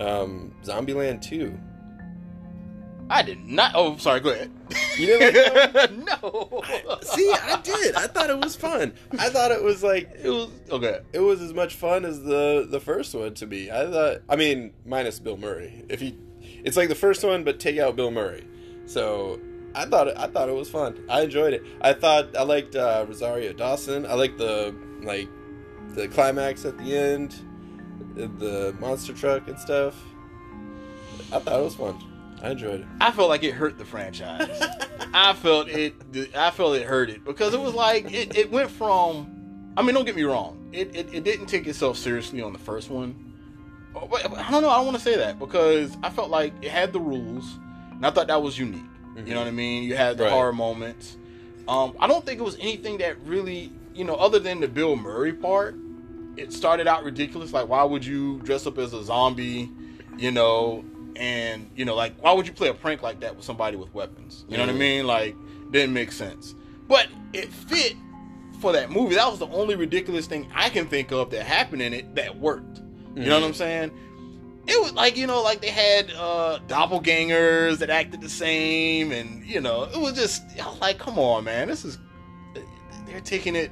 um 0.00 0.52
Zombieland 0.64 1.22
Two. 1.22 1.56
I 3.08 3.22
did 3.22 3.46
not. 3.46 3.72
Oh, 3.74 3.96
sorry. 3.98 4.20
Go 4.20 4.30
ahead. 4.30 4.50
You 4.98 5.06
didn't 5.06 5.74
like 5.74 5.92
no. 6.22 6.62
See, 7.02 7.32
I 7.32 7.60
did. 7.62 7.94
I 7.94 8.06
thought 8.06 8.30
it 8.30 8.38
was 8.38 8.56
fun. 8.56 8.94
I 9.18 9.28
thought 9.28 9.52
it 9.52 9.62
was 9.62 9.82
like 9.82 10.10
it 10.22 10.28
was 10.28 10.48
okay. 10.70 11.00
it 11.12 11.20
was 11.20 11.40
as 11.40 11.52
much 11.52 11.74
fun 11.74 12.04
as 12.04 12.22
the 12.22 12.66
the 12.68 12.80
first 12.80 13.14
one 13.14 13.34
to 13.34 13.46
me. 13.46 13.70
I 13.70 13.90
thought. 13.90 14.22
I 14.28 14.36
mean, 14.36 14.72
minus 14.84 15.20
Bill 15.20 15.36
Murray. 15.36 15.84
If 15.88 16.00
he, 16.00 16.18
it's 16.64 16.76
like 16.76 16.88
the 16.88 16.96
first 16.96 17.22
one, 17.22 17.44
but 17.44 17.60
take 17.60 17.78
out 17.78 17.94
Bill 17.96 18.10
Murray. 18.10 18.44
So 18.86 19.40
I 19.74 19.84
thought 19.84 20.08
it, 20.08 20.16
I 20.16 20.26
thought 20.26 20.48
it 20.48 20.54
was 20.54 20.70
fun. 20.70 21.04
I 21.08 21.22
enjoyed 21.22 21.52
it. 21.52 21.64
I 21.80 21.92
thought 21.92 22.36
I 22.36 22.42
liked 22.42 22.74
uh, 22.74 23.04
Rosario 23.06 23.52
Dawson. 23.52 24.06
I 24.06 24.14
liked 24.14 24.38
the 24.38 24.74
like 25.02 25.28
the 25.90 26.08
climax 26.08 26.64
at 26.64 26.76
the 26.78 26.96
end, 26.96 27.34
the 28.14 28.74
monster 28.80 29.12
truck 29.12 29.46
and 29.48 29.58
stuff. 29.58 29.94
I 31.32 31.38
thought 31.38 31.60
it 31.60 31.64
was 31.64 31.74
fun. 31.76 32.15
I 32.42 32.50
enjoyed 32.50 32.80
it. 32.80 32.86
I 33.00 33.10
felt 33.10 33.28
like 33.28 33.42
it 33.42 33.52
hurt 33.52 33.78
the 33.78 33.84
franchise. 33.84 34.50
I 35.14 35.32
felt 35.34 35.68
it. 35.68 35.94
I 36.36 36.50
felt 36.50 36.76
it 36.76 36.82
hurt 36.84 37.10
it 37.10 37.24
because 37.24 37.54
it 37.54 37.60
was 37.60 37.74
like 37.74 38.12
it, 38.12 38.36
it 38.36 38.50
went 38.50 38.70
from. 38.70 39.72
I 39.76 39.82
mean, 39.82 39.94
don't 39.94 40.04
get 40.04 40.16
me 40.16 40.22
wrong. 40.24 40.68
It, 40.72 40.94
it 40.94 41.12
it 41.12 41.24
didn't 41.24 41.46
take 41.46 41.66
itself 41.66 41.96
seriously 41.96 42.42
on 42.42 42.52
the 42.52 42.58
first 42.58 42.90
one. 42.90 43.14
But 43.94 44.26
I 44.38 44.50
don't 44.50 44.62
know. 44.62 44.68
I 44.68 44.76
don't 44.76 44.86
want 44.86 44.98
to 44.98 45.02
say 45.02 45.16
that 45.16 45.38
because 45.38 45.96
I 46.02 46.10
felt 46.10 46.28
like 46.30 46.52
it 46.60 46.70
had 46.70 46.92
the 46.92 47.00
rules, 47.00 47.44
and 47.92 48.04
I 48.04 48.10
thought 48.10 48.26
that 48.26 48.42
was 48.42 48.58
unique. 48.58 48.82
You 49.16 49.32
know 49.32 49.38
what 49.40 49.48
I 49.48 49.52
mean? 49.52 49.84
You 49.84 49.96
had 49.96 50.18
the 50.18 50.24
Right. 50.24 50.32
horror 50.32 50.52
moments. 50.52 51.16
Um, 51.66 51.94
I 51.98 52.06
don't 52.06 52.24
think 52.26 52.38
it 52.38 52.42
was 52.42 52.56
anything 52.60 52.98
that 52.98 53.18
really, 53.24 53.72
you 53.94 54.04
know, 54.04 54.14
other 54.14 54.38
than 54.38 54.60
the 54.60 54.68
Bill 54.68 54.94
Murray 54.96 55.32
part. 55.32 55.74
It 56.36 56.52
started 56.52 56.86
out 56.86 57.02
ridiculous. 57.02 57.54
Like, 57.54 57.66
why 57.66 57.82
would 57.82 58.04
you 58.04 58.40
dress 58.40 58.66
up 58.66 58.76
as 58.76 58.92
a 58.92 59.02
zombie? 59.02 59.70
You 60.18 60.30
know, 60.32 60.84
and 61.16 61.70
you 61.74 61.84
know, 61.84 61.94
like, 61.94 62.20
why 62.22 62.32
would 62.32 62.46
you 62.46 62.52
play 62.52 62.68
a 62.68 62.74
prank 62.74 63.02
like 63.02 63.20
that 63.20 63.34
with 63.36 63.44
somebody 63.44 63.76
with 63.76 63.92
weapons? 63.94 64.44
You 64.48 64.56
know 64.56 64.64
what 64.64 64.74
I 64.74 64.78
mean? 64.78 65.06
Like, 65.06 65.36
didn't 65.70 65.92
make 65.92 66.12
sense. 66.12 66.54
But 66.88 67.08
it 67.32 67.52
fit 67.52 67.96
for 68.60 68.72
that 68.72 68.90
movie. 68.90 69.16
That 69.16 69.28
was 69.28 69.38
the 69.38 69.48
only 69.48 69.74
ridiculous 69.76 70.26
thing 70.26 70.50
I 70.54 70.68
can 70.68 70.86
think 70.86 71.12
of 71.12 71.30
that 71.30 71.44
happened 71.44 71.82
in 71.82 71.92
it 71.92 72.14
that 72.14 72.38
worked. 72.38 72.80
You 73.14 73.24
know 73.24 73.40
what 73.40 73.46
I'm 73.46 73.54
saying? 73.54 73.92
It 74.66 74.80
was 74.82 74.92
like 74.92 75.16
you 75.16 75.26
know, 75.26 75.42
like 75.42 75.60
they 75.60 75.70
had 75.70 76.10
uh, 76.10 76.58
doppelgangers 76.66 77.78
that 77.78 77.88
acted 77.88 78.20
the 78.20 78.28
same, 78.28 79.12
and 79.12 79.44
you 79.44 79.60
know, 79.60 79.84
it 79.84 79.98
was 79.98 80.12
just 80.14 80.42
I 80.60 80.68
was 80.68 80.80
like, 80.80 80.98
come 80.98 81.18
on, 81.18 81.44
man, 81.44 81.68
this 81.68 81.84
is 81.84 81.98
they're 83.06 83.20
taking 83.20 83.54
it 83.54 83.70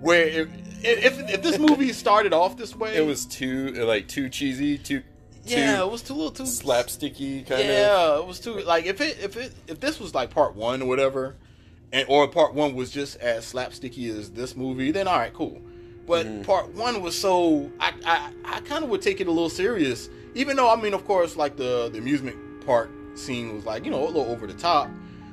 where 0.00 0.26
if 0.26 0.48
if, 0.84 1.30
if 1.30 1.42
this 1.42 1.58
movie 1.58 1.92
started 1.92 2.32
off 2.32 2.56
this 2.56 2.74
way, 2.74 2.96
It 2.96 3.06
was 3.06 3.24
too 3.26 3.70
like 3.84 4.08
too 4.08 4.28
cheesy, 4.28 4.78
too 4.78 5.02
yeah, 5.44 5.82
it 5.82 5.90
was 5.90 6.02
too 6.02 6.14
little 6.14 6.30
too 6.30 6.44
slapsticky 6.44 7.46
kind 7.46 7.62
of. 7.62 7.66
yeah, 7.68 8.16
it 8.18 8.26
was 8.26 8.40
too 8.40 8.60
like 8.60 8.86
if 8.86 9.00
it 9.00 9.18
if 9.20 9.36
it 9.36 9.52
if 9.66 9.80
this 9.80 9.98
was 10.00 10.14
like 10.14 10.30
part 10.30 10.54
one 10.54 10.82
or 10.82 10.86
whatever, 10.86 11.36
and 11.92 12.06
or 12.08 12.28
part 12.28 12.54
one 12.54 12.74
was 12.74 12.90
just 12.90 13.16
as 13.16 13.50
slapsticky 13.52 14.08
as 14.16 14.30
this 14.30 14.56
movie, 14.56 14.90
then 14.90 15.08
all 15.08 15.18
right, 15.18 15.32
cool. 15.34 15.60
But 16.06 16.26
Mhm. 16.26 16.44
part 16.44 16.74
one 16.74 17.02
was 17.02 17.18
so 17.18 17.70
I 17.80 17.92
I, 18.04 18.30
I 18.56 18.60
kind 18.60 18.82
of 18.84 18.90
would 18.90 19.02
take 19.02 19.20
it 19.20 19.26
a 19.26 19.30
little 19.30 19.50
serious, 19.50 20.08
even 20.34 20.56
though 20.56 20.70
I 20.72 20.76
mean, 20.80 20.94
of 20.94 21.04
course, 21.04 21.36
like 21.36 21.56
the 21.56 21.88
the 21.92 21.98
amusement 21.98 22.36
park 22.66 22.90
scene 23.14 23.54
was 23.54 23.64
like 23.66 23.84
you 23.84 23.90
know 23.90 24.02
a 24.04 24.06
little 24.06 24.30
over 24.30 24.46
the 24.46 24.54
top. 24.54 24.88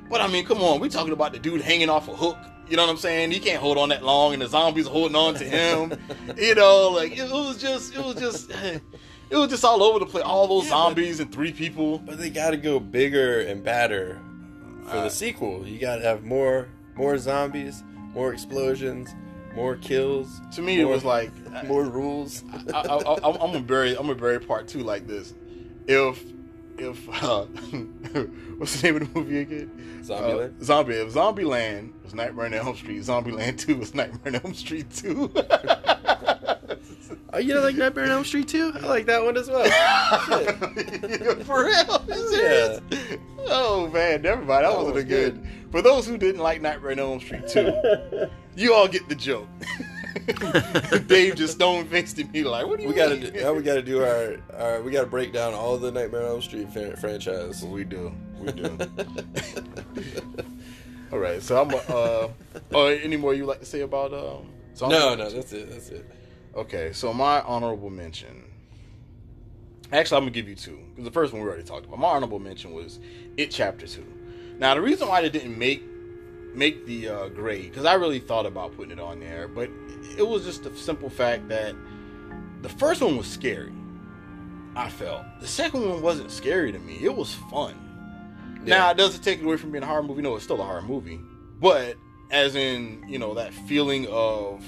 But 0.09 0.21
I 0.21 0.27
mean, 0.27 0.43
come 0.45 0.61
on, 0.61 0.79
we 0.79 0.89
talking 0.89 1.13
about 1.13 1.33
the 1.33 1.39
dude 1.39 1.61
hanging 1.61 1.89
off 1.89 2.07
a 2.07 2.15
hook. 2.15 2.37
You 2.67 2.77
know 2.77 2.83
what 2.83 2.91
I'm 2.91 2.97
saying? 2.97 3.31
He 3.31 3.39
can't 3.39 3.59
hold 3.61 3.77
on 3.79 3.89
that 3.89 4.03
long, 4.03 4.33
and 4.33 4.41
the 4.41 4.47
zombies 4.47 4.85
are 4.85 4.91
holding 4.91 5.15
on 5.15 5.33
to 5.35 5.43
him. 5.43 5.91
you 6.37 6.53
know, 6.55 6.89
like 6.89 7.17
it 7.17 7.29
was 7.31 7.57
just, 7.59 7.95
it 7.95 7.99
was 8.03 8.15
just, 8.15 8.51
it 9.29 9.37
was 9.37 9.49
just 9.49 9.63
all 9.65 9.81
over 9.83 9.99
the 9.99 10.05
place. 10.05 10.23
All 10.23 10.47
those 10.47 10.65
Yeah, 10.65 10.69
but- 10.71 10.77
zombies 10.85 11.19
and 11.19 11.31
three 11.31 11.51
people. 11.51 11.99
But 11.99 12.17
they 12.17 12.29
got 12.29 12.51
to 12.51 12.57
go 12.57 12.79
bigger 12.79 13.41
and 13.41 13.63
badder 13.63 14.19
for 14.85 14.97
Uh, 14.97 15.03
the 15.03 15.09
sequel. 15.09 15.65
You 15.67 15.79
got 15.79 15.97
to 15.97 16.01
have 16.03 16.23
more 16.23 16.67
more 16.95 17.17
zombies, 17.17 17.83
more 18.13 18.33
explosions, 18.33 19.15
more 19.55 19.75
kills. 19.77 20.41
To 20.55 20.61
me, 20.61 20.79
it 20.81 20.85
was 20.85 21.05
like 21.05 21.31
more 21.65 21.83
rules. 21.85 22.43
I, 22.73 22.79
I, 22.79 22.95
I, 22.97 23.15
I'm 23.25 23.37
gonna 23.37 23.61
bury. 23.61 23.91
I'm 23.91 24.07
gonna 24.07 24.15
bury 24.15 24.39
part 24.39 24.67
two 24.67 24.79
like 24.83 25.07
this. 25.07 25.33
If 25.87 26.23
if 26.77 27.07
uh, 27.23 27.45
what's 28.57 28.81
the 28.81 28.91
name 28.91 29.01
of 29.01 29.13
the 29.13 29.19
movie 29.19 29.39
again? 29.39 30.01
Zombieland? 30.03 30.61
Uh, 30.61 30.63
Zombie. 30.63 30.93
If 30.95 31.13
Zombieland 31.13 31.91
was 32.03 32.13
Nightmare 32.13 32.45
on 32.45 32.53
Elm 32.53 32.75
Street, 32.75 33.01
Zombieland 33.01 33.57
Two 33.59 33.77
was 33.77 33.93
Nightmare 33.93 34.33
on 34.35 34.41
Elm 34.43 34.53
Street 34.53 34.89
Two. 34.93 35.31
Oh, 37.31 37.37
you 37.37 37.53
don't 37.53 37.63
like 37.63 37.75
Nightmare 37.75 38.05
on 38.05 38.11
Elm 38.11 38.23
Street 38.25 38.47
too? 38.47 38.71
I 38.75 38.79
like 38.87 39.05
that 39.05 39.23
one 39.23 39.37
as 39.37 39.47
well. 39.49 39.69
For 41.43 41.65
real? 41.65 42.05
Serious? 42.27 42.81
Oh 43.45 43.87
man, 43.89 44.23
never 44.23 44.37
mind. 44.41 44.49
That, 44.65 44.69
That 44.69 44.75
wasn't 44.77 44.95
was 44.95 45.03
a 45.03 45.07
good. 45.07 45.47
For 45.71 45.81
those 45.83 46.07
who 46.07 46.17
didn't 46.17 46.41
like 46.41 46.61
Nightmare 46.61 46.91
on 46.93 46.99
Elm 46.99 47.19
Street 47.19 47.47
too, 47.47 47.71
you 48.55 48.73
all 48.73 48.87
get 48.87 49.07
the 49.09 49.15
joke. 49.15 49.47
Dave 51.07 51.35
just 51.35 51.53
stone 51.53 51.85
faced 51.85 52.17
at 52.17 52.31
me 52.31 52.43
like, 52.43 52.65
"What 52.65 52.77
do 52.77 52.83
you 52.83 52.89
we 52.89 52.95
got 52.95 53.11
mean?" 53.11 53.31
to 53.31 53.43
now 53.43 53.53
we 53.53 53.61
got 53.61 53.75
to 53.75 53.83
do 53.83 54.03
our, 54.03 54.37
our 54.57 54.81
we 54.81 54.91
got 54.91 55.01
to 55.01 55.07
break 55.07 55.31
down 55.31 55.53
all 55.53 55.77
the 55.77 55.91
Nightmare 55.91 56.23
on 56.23 56.29
Elm 56.29 56.41
Street 56.41 56.67
franchise. 56.99 57.63
We 57.63 57.83
do. 57.83 58.11
We 58.39 58.51
do. 58.51 58.75
All 61.11 61.19
right. 61.19 61.41
So 61.43 61.61
I'm. 61.61 61.73
Uh, 61.87 62.29
oh, 62.73 62.85
any 62.85 63.17
more 63.17 63.35
you 63.35 63.45
like 63.45 63.59
to 63.59 63.65
say 63.65 63.81
about 63.81 64.13
um? 64.13 64.49
No, 64.81 65.13
no, 65.13 65.29
that's 65.29 65.53
it. 65.53 65.69
That's 65.69 65.89
it. 65.89 66.09
Okay. 66.59 66.91
So 66.93 67.13
my 67.13 67.41
honorable 67.41 67.89
mention. 67.89 68.43
Actually, 69.91 70.17
I'm 70.17 70.23
gonna 70.23 70.31
give 70.31 70.47
you 70.49 70.55
two 70.55 70.77
because 70.89 71.05
the 71.05 71.11
first 71.11 71.33
one 71.33 71.41
we 71.41 71.47
already 71.47 71.63
talked 71.63 71.85
about. 71.85 71.99
My 71.99 72.09
honorable 72.09 72.39
mention 72.39 72.73
was 72.73 72.99
It 73.37 73.49
Chapter 73.49 73.87
Two. 73.87 74.05
Now 74.59 74.75
the 74.75 74.81
reason 74.81 75.07
why 75.07 75.21
they 75.21 75.29
didn't 75.29 75.57
make 75.57 75.83
make 76.53 76.85
the 76.85 77.07
uh, 77.07 77.27
grade 77.29 77.69
because 77.69 77.85
I 77.85 77.93
really 77.93 78.19
thought 78.19 78.45
about 78.45 78.75
putting 78.75 78.91
it 78.91 78.99
on 78.99 79.19
there, 79.19 79.47
but 79.47 79.69
it 80.17 80.27
was 80.27 80.43
just 80.43 80.63
the 80.63 80.75
simple 80.75 81.09
fact 81.09 81.47
that 81.49 81.75
the 82.61 82.69
first 82.69 83.01
one 83.01 83.17
was 83.17 83.27
scary. 83.27 83.71
I 84.75 84.89
felt 84.89 85.23
the 85.39 85.47
second 85.47 85.89
one 85.89 86.01
wasn't 86.01 86.29
scary 86.29 86.71
to 86.71 86.79
me. 86.79 86.99
It 87.01 87.15
was 87.15 87.33
fun. 87.49 87.73
Now, 88.65 88.87
Yeah. 88.87 88.91
it 88.91 88.97
doesn't 88.97 89.23
take 89.23 89.39
it 89.39 89.45
away 89.45 89.55
from 89.57 89.71
being 89.71 89.83
a 89.83 89.87
horror 89.87 90.03
movie. 90.03 90.21
No, 90.21 90.35
it's 90.35 90.43
still 90.43 90.59
a 90.61 90.65
horror 90.65 90.81
movie. 90.81 91.19
But 91.61 91.95
as 92.29 92.55
in, 92.55 93.05
you 93.07 93.17
know, 93.17 93.33
that 93.35 93.53
feeling 93.53 94.05
of 94.07 94.61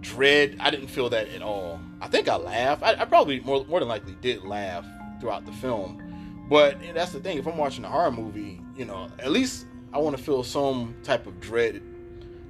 dread, 0.00 0.56
I 0.60 0.70
didn't 0.70 0.88
feel 0.88 1.08
that 1.10 1.28
at 1.28 1.42
all. 1.42 1.80
I 2.00 2.08
think 2.08 2.28
I 2.28 2.36
laughed. 2.36 2.82
I, 2.82 2.94
I 3.00 3.04
probably 3.04 3.40
more 3.40 3.64
more 3.66 3.80
than 3.80 3.88
likely 3.88 4.14
did 4.20 4.44
laugh 4.44 4.84
throughout 5.20 5.44
the 5.46 5.52
film. 5.52 6.02
But 6.48 6.78
that's 6.94 7.12
the 7.12 7.20
thing. 7.20 7.38
If 7.38 7.46
I'm 7.46 7.58
watching 7.58 7.84
a 7.84 7.88
horror 7.88 8.10
movie, 8.10 8.60
you 8.76 8.84
know, 8.84 9.08
at 9.18 9.30
least 9.30 9.66
I 9.92 9.98
want 9.98 10.16
to 10.16 10.22
feel 10.22 10.42
some 10.42 10.94
type 11.02 11.26
of 11.26 11.40
dread 11.40 11.82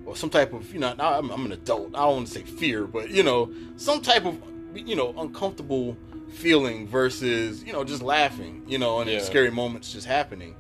or 0.07 0.15
some 0.17 0.31
type 0.31 0.53
of, 0.53 0.73
you 0.73 0.79
know, 0.79 0.93
now 0.95 1.19
I'm, 1.19 1.31
I'm 1.31 1.45
an 1.47 1.53
adult. 1.53 1.95
I 1.95 1.99
don't 2.05 2.15
want 2.17 2.27
to 2.29 2.33
say 2.33 2.43
fear, 2.43 2.87
but 2.87 3.11
you 3.11 3.23
know, 3.23 3.53
some 3.77 4.01
type 4.01 4.25
of, 4.25 4.39
you 4.75 4.95
know, 4.95 5.15
uncomfortable 5.19 5.97
feeling 6.31 6.87
versus, 6.87 7.65
you 7.65 7.73
know, 7.73 7.83
just 7.85 8.03
laughing, 8.03 8.63
you 8.69 8.79
know, 8.79 9.01
and 9.01 9.11
Yeah. 9.11 9.19
scary 9.21 9.51
moments 9.51 9.93
just 9.93 10.07
happening. 10.07 10.55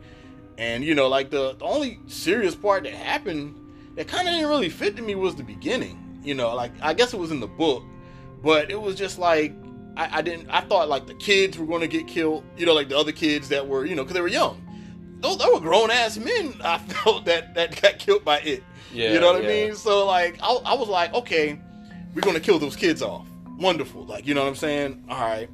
And 0.57 0.83
you 0.83 0.95
know, 0.97 1.07
like 1.09 1.31
the, 1.31 1.55
the 1.55 1.65
only 1.65 2.01
serious 2.09 2.55
part 2.57 2.83
that 2.85 2.93
happened 2.93 3.55
that 3.95 4.09
kind 4.09 4.27
of 4.27 4.35
didn't 4.35 4.49
really 4.49 4.69
fit 4.71 4.97
to 4.97 5.03
me 5.03 5.15
was 5.15 5.37
the 5.37 5.45
beginning. 5.45 5.97
You 6.29 6.35
know, 6.35 6.55
like 6.55 6.73
I 6.83 6.93
guess 6.93 7.15
it 7.15 7.19
was 7.19 7.31
in 7.31 7.41
the 7.41 7.47
book, 7.47 7.83
but 8.43 8.71
it 8.71 8.79
was 8.81 8.95
just 8.97 9.19
like 9.19 9.55
I, 9.97 10.19
I 10.19 10.23
didn't. 10.23 10.49
I 10.51 10.61
thought 10.61 10.89
like 10.91 11.07
the 11.07 11.15
kids 11.15 11.57
were 11.57 11.65
going 11.67 11.81
to 11.81 11.89
get 11.89 12.07
killed. 12.07 12.45
You 12.57 12.67
know, 12.67 12.75
like 12.75 12.91
the 12.91 12.99
other 12.99 13.13
kids 13.13 13.49
that 13.49 13.67
were 13.67 13.87
you 13.87 13.95
know 13.95 14.03
because 14.03 14.15
they 14.15 14.21
were 14.21 14.29
young. 14.29 14.63
Those 15.21 15.39
they 15.39 15.47
were 15.47 15.59
grown 15.61 15.91
ass 15.91 16.19
men. 16.19 16.55
I 16.63 16.79
felt 16.79 17.25
that 17.25 17.55
that 17.55 17.81
got 17.81 17.99
killed 17.99 18.25
by 18.25 18.41
it. 18.41 18.63
Yeah, 18.93 19.13
you 19.15 19.21
know 19.21 19.33
what 19.33 19.43
yeah. 19.43 19.49
I 19.49 19.53
mean? 19.53 19.75
So 19.75 20.05
like 20.07 20.39
I, 20.43 20.53
I 20.67 20.75
was 20.75 20.89
like, 20.89 21.15
okay, 21.15 21.59
we're 22.15 22.21
gonna 22.23 22.41
kill 22.41 22.59
those 22.59 22.77
kids 22.77 23.01
off. 23.01 23.27
Wonderful. 23.59 24.05
Like 24.05 24.27
you 24.27 24.35
know 24.35 24.43
what 24.43 24.51
I'm 24.51 24.55
saying? 24.57 25.07
All 25.09 25.19
right. 25.19 25.49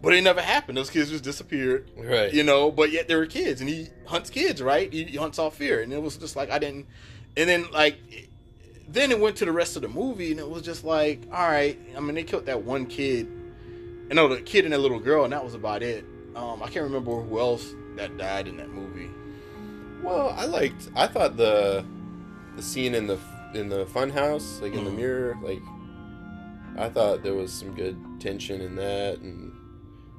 But 0.00 0.12
it 0.14 0.22
never 0.22 0.42
happened. 0.42 0.76
Those 0.78 0.90
kids 0.90 1.10
just 1.10 1.24
disappeared 1.24 1.90
Right. 1.96 2.32
you 2.32 2.42
know 2.44 2.70
but 2.70 2.92
yet 2.92 3.08
they 3.08 3.16
were 3.16 3.26
kids 3.26 3.60
and 3.62 3.68
he 3.70 3.88
hunts 4.06 4.28
kids 4.30 4.60
right 4.62 4.92
he, 4.92 5.04
he 5.04 5.16
hunts 5.16 5.38
off 5.38 5.56
fear 5.56 5.80
and 5.80 5.92
it 5.94 6.02
was 6.02 6.18
just 6.18 6.36
like 6.36 6.50
i 6.50 6.58
didn't 6.58 6.86
and 7.38 7.48
then 7.48 7.70
like 7.70 7.96
then 8.88 9.10
it 9.10 9.18
went 9.18 9.36
to 9.36 9.44
the 9.44 9.52
rest 9.52 9.76
of 9.76 9.82
the 9.82 9.88
movie 9.88 10.30
and 10.30 10.38
it 10.40 10.48
was 10.48 10.62
just 10.62 10.84
like 10.84 11.22
all 11.32 11.48
right 11.48 11.78
i 11.96 12.00
mean 12.00 12.14
they 12.14 12.22
killed 12.24 12.46
that 12.46 12.62
one 12.62 12.86
kid 12.86 13.26
and 13.26 14.14
no 14.14 14.28
the 14.28 14.40
kid 14.42 14.64
and 14.64 14.72
that 14.74 14.78
little 14.78 15.00
girl 15.00 15.24
and 15.24 15.32
that 15.32 15.42
was 15.44 15.54
about 15.54 15.82
it 15.82 16.04
um 16.36 16.62
i 16.62 16.68
can't 16.68 16.84
remember 16.84 17.20
who 17.22 17.38
else 17.38 17.74
that 17.96 18.16
died 18.18 18.46
in 18.48 18.56
that 18.56 18.68
movie 18.70 19.08
Well, 20.02 20.34
I 20.36 20.44
liked. 20.44 20.90
I 20.94 21.06
thought 21.06 21.36
the 21.38 21.82
the 22.56 22.62
scene 22.62 22.94
in 22.94 23.06
the 23.06 23.18
in 23.54 23.68
the 23.70 23.86
fun 23.86 24.10
house, 24.10 24.60
like 24.60 24.74
in 24.74 24.84
the 24.84 24.90
Mhm. 24.90 24.96
mirror, 24.96 25.38
like 25.42 25.62
I 26.76 26.88
thought 26.90 27.22
there 27.22 27.32
was 27.34 27.52
some 27.52 27.74
good 27.74 27.96
tension 28.20 28.60
in 28.60 28.76
that, 28.76 29.18
and 29.20 29.52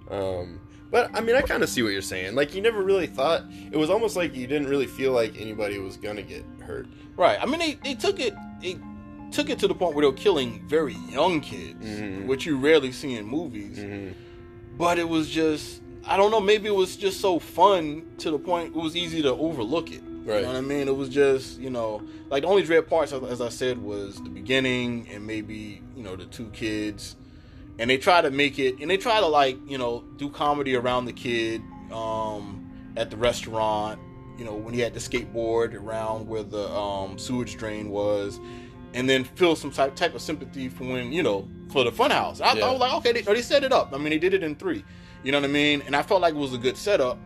um. 0.10 0.60
But 0.92 1.12
I 1.14 1.20
mean, 1.22 1.36
I 1.36 1.42
kind 1.42 1.62
of 1.64 1.70
see 1.70 1.84
what 1.84 1.92
you're 1.92 2.02
saying. 2.02 2.34
Like, 2.36 2.56
you 2.56 2.62
never 2.62 2.82
really 2.82 3.08
thought 3.08 3.44
it 3.72 3.76
was 3.78 3.90
almost 3.90 4.16
like 4.16 4.34
you 4.36 4.48
didn't 4.48 4.70
really 4.70 4.88
feel 4.88 5.12
like 5.12 5.40
anybody 5.40 5.78
was 5.80 5.98
gonna 5.98 6.24
get 6.24 6.44
hurt. 6.62 6.88
right 7.18 7.38
i 7.42 7.46
mean 7.46 7.60
they, 7.60 7.74
they 7.84 7.94
took 7.96 8.20
it 8.20 8.34
they 8.66 8.80
took 9.32 9.50
it 9.50 9.60
to 9.60 9.68
the 9.68 9.76
point 9.76 9.96
where 9.96 10.04
they 10.04 10.08
were 10.08 10.14
killing 10.28 10.62
very 10.68 10.96
young 11.10 11.42
kids 11.42 11.84
Mhm. 11.86 12.26
which 12.26 12.46
you 12.46 12.58
rarely 12.58 12.92
see 12.92 13.14
in 13.16 13.26
movies 13.26 13.78
Mm-hmm. 13.80 14.12
but 14.78 14.98
it 15.00 15.08
was 15.08 15.30
just 15.30 15.82
I 16.08 16.18
don't 16.18 16.30
know. 16.30 16.40
Maybe 16.40 16.68
it 16.68 16.76
was 16.76 16.96
just 16.96 17.20
so 17.20 17.40
fun 17.40 18.06
to 18.20 18.30
the 18.30 18.38
point 18.38 18.76
it 18.76 18.80
was 18.80 18.96
easy 18.96 19.24
to 19.24 19.32
overlook 19.34 19.92
it. 19.92 20.04
Right. 20.24 20.36
You 20.36 20.42
know 20.44 20.50
what 20.50 20.58
I 20.58 20.62
mean? 20.62 20.88
It 20.88 20.96
was 20.96 21.10
just 21.10 21.60
you 21.60 21.72
know 21.72 22.04
like 22.30 22.44
the 22.44 22.48
only 22.48 22.62
dread 22.62 22.88
parts, 22.88 23.12
as- 23.12 23.24
as 23.24 23.42
I 23.42 23.50
said, 23.50 23.80
was 23.82 24.22
the 24.22 24.30
beginning 24.30 25.08
and 25.12 25.26
maybe 25.26 25.82
you 25.98 26.04
know 26.04 26.16
the 26.16 26.26
two 26.26 26.50
kids, 26.54 27.16
and 27.80 27.90
they 27.90 27.98
try 27.98 28.22
to 28.22 28.30
make 28.30 28.60
it 28.60 28.76
and 28.82 28.88
they 28.92 28.98
try 28.98 29.20
to 29.20 29.26
like 29.26 29.58
you 29.68 29.80
know 29.80 30.04
do 30.18 30.30
comedy 30.30 30.76
around 30.76 31.06
the 31.06 31.14
kid 31.14 31.62
um, 31.92 32.46
at 32.96 33.10
the 33.10 33.18
restaurant. 33.18 34.00
You 34.38 34.46
know 34.46 34.54
when 34.54 34.74
he 34.74 34.80
had 34.82 34.94
the 34.94 35.00
skateboard 35.00 35.74
around 35.76 36.28
where 36.28 36.44
the 36.44 36.70
um, 36.72 37.18
sewage 37.18 37.56
drain 37.58 37.90
was, 37.90 38.40
and 38.94 39.10
then 39.10 39.24
feel 39.24 39.56
some 39.56 39.72
type 39.72 39.96
type 39.96 40.14
of 40.16 40.22
sympathy 40.22 40.68
for 40.70 40.84
when 40.84 41.12
you 41.14 41.24
know 41.24 41.48
for 41.72 41.84
the 41.84 41.92
funhouse. 41.92 42.42
I, 42.42 42.54
Yeah. 42.54 42.66
I 42.66 42.72
was 42.72 42.80
like, 42.80 42.94
okay, 42.96 43.12
they, 43.14 43.22
they 43.22 43.42
set 43.42 43.64
it 43.64 43.72
up. 43.72 43.94
I 43.94 43.98
mean, 43.98 44.10
they 44.10 44.20
did 44.20 44.34
it 44.34 44.44
in 44.44 44.56
three. 44.56 44.84
You 45.24 45.32
know 45.32 45.40
what 45.40 45.50
I 45.50 45.54
mean? 45.54 45.82
And 45.86 45.96
I 45.96 46.02
felt 46.04 46.22
like 46.22 46.34
it 46.34 46.38
was 46.38 46.54
a 46.54 46.58
good 46.58 46.78
setup, 46.78 47.18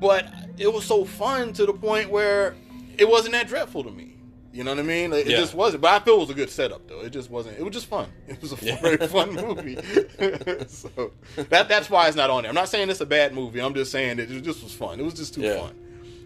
but 0.00 0.26
it 0.56 0.72
was 0.72 0.84
so 0.84 1.04
fun 1.04 1.52
to 1.54 1.66
the 1.66 1.72
point 1.72 2.10
where 2.10 2.54
it 2.96 3.08
wasn't 3.08 3.32
that 3.32 3.48
dreadful 3.48 3.84
to 3.84 3.90
me. 3.90 4.16
You 4.52 4.64
know 4.64 4.72
what 4.72 4.80
I 4.80 4.82
mean? 4.82 5.12
It 5.12 5.26
Yeah. 5.28 5.36
just 5.36 5.54
wasn't. 5.54 5.82
But 5.82 6.00
I 6.00 6.04
feel 6.04 6.14
it 6.14 6.20
was 6.20 6.30
a 6.30 6.34
good 6.34 6.50
setup, 6.50 6.88
though. 6.88 7.00
It 7.02 7.10
just 7.10 7.30
wasn't. 7.30 7.58
It 7.58 7.62
was 7.62 7.72
just 7.72 7.86
fun. 7.86 8.08
It 8.28 8.40
was 8.42 8.52
a 8.52 8.64
Yeah. 8.64 8.80
very 8.80 8.96
fun 9.06 9.32
movie. 9.34 9.76
so 10.68 11.12
that 11.36 11.68
that's 11.68 11.88
why 11.90 12.08
it's 12.08 12.16
not 12.16 12.30
on 12.30 12.42
there. 12.42 12.48
I'm 12.50 12.54
not 12.54 12.68
saying 12.68 12.90
it's 12.90 13.00
a 13.00 13.06
bad 13.06 13.32
movie. 13.34 13.60
I'm 13.60 13.74
just 13.74 13.92
saying 13.92 14.16
that 14.16 14.30
it 14.30 14.40
just 14.42 14.62
was 14.62 14.72
fun. 14.72 14.98
It 14.98 15.04
was 15.04 15.14
just 15.14 15.34
too 15.34 15.42
Yeah. 15.42 15.60
fun. 15.60 15.76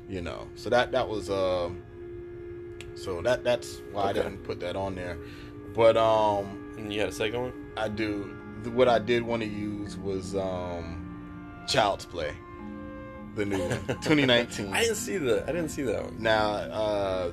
You 0.09 0.21
know. 0.23 0.49
So 0.55 0.71
that 0.71 0.93
that 0.93 1.09
was. 1.09 1.31
uh 1.31 1.71
so 2.97 3.21
that 3.23 3.43
that's 3.43 3.83
why 3.93 4.11
Okay. 4.11 4.21
I 4.21 4.23
didn't 4.23 4.45
put 4.45 4.61
that 4.61 4.77
on 4.77 4.95
there. 4.95 5.19
But 5.75 5.97
um, 5.97 6.75
And 6.79 6.93
you 6.93 7.01
had 7.01 7.09
a 7.09 7.13
second 7.13 7.41
one? 7.41 7.53
I 7.77 7.89
do. 7.89 8.37
What 8.73 8.89
I 8.89 8.99
did 9.01 9.23
want 9.25 9.43
to 9.43 9.49
use 9.49 9.97
was 9.97 10.35
um, 10.37 11.65
Child's 11.69 12.07
Play, 12.07 12.33
the 13.35 13.45
new 13.45 13.59
one, 13.59 13.71
2019. 13.89 14.73
I 14.73 14.83
didn't 14.83 14.97
see 14.97 15.17
the 15.19 15.43
I 15.43 15.47
didn't 15.47 15.71
see 15.71 15.83
that 15.83 16.05
one. 16.05 16.17
Now, 16.23 16.51
uh, 16.53 17.33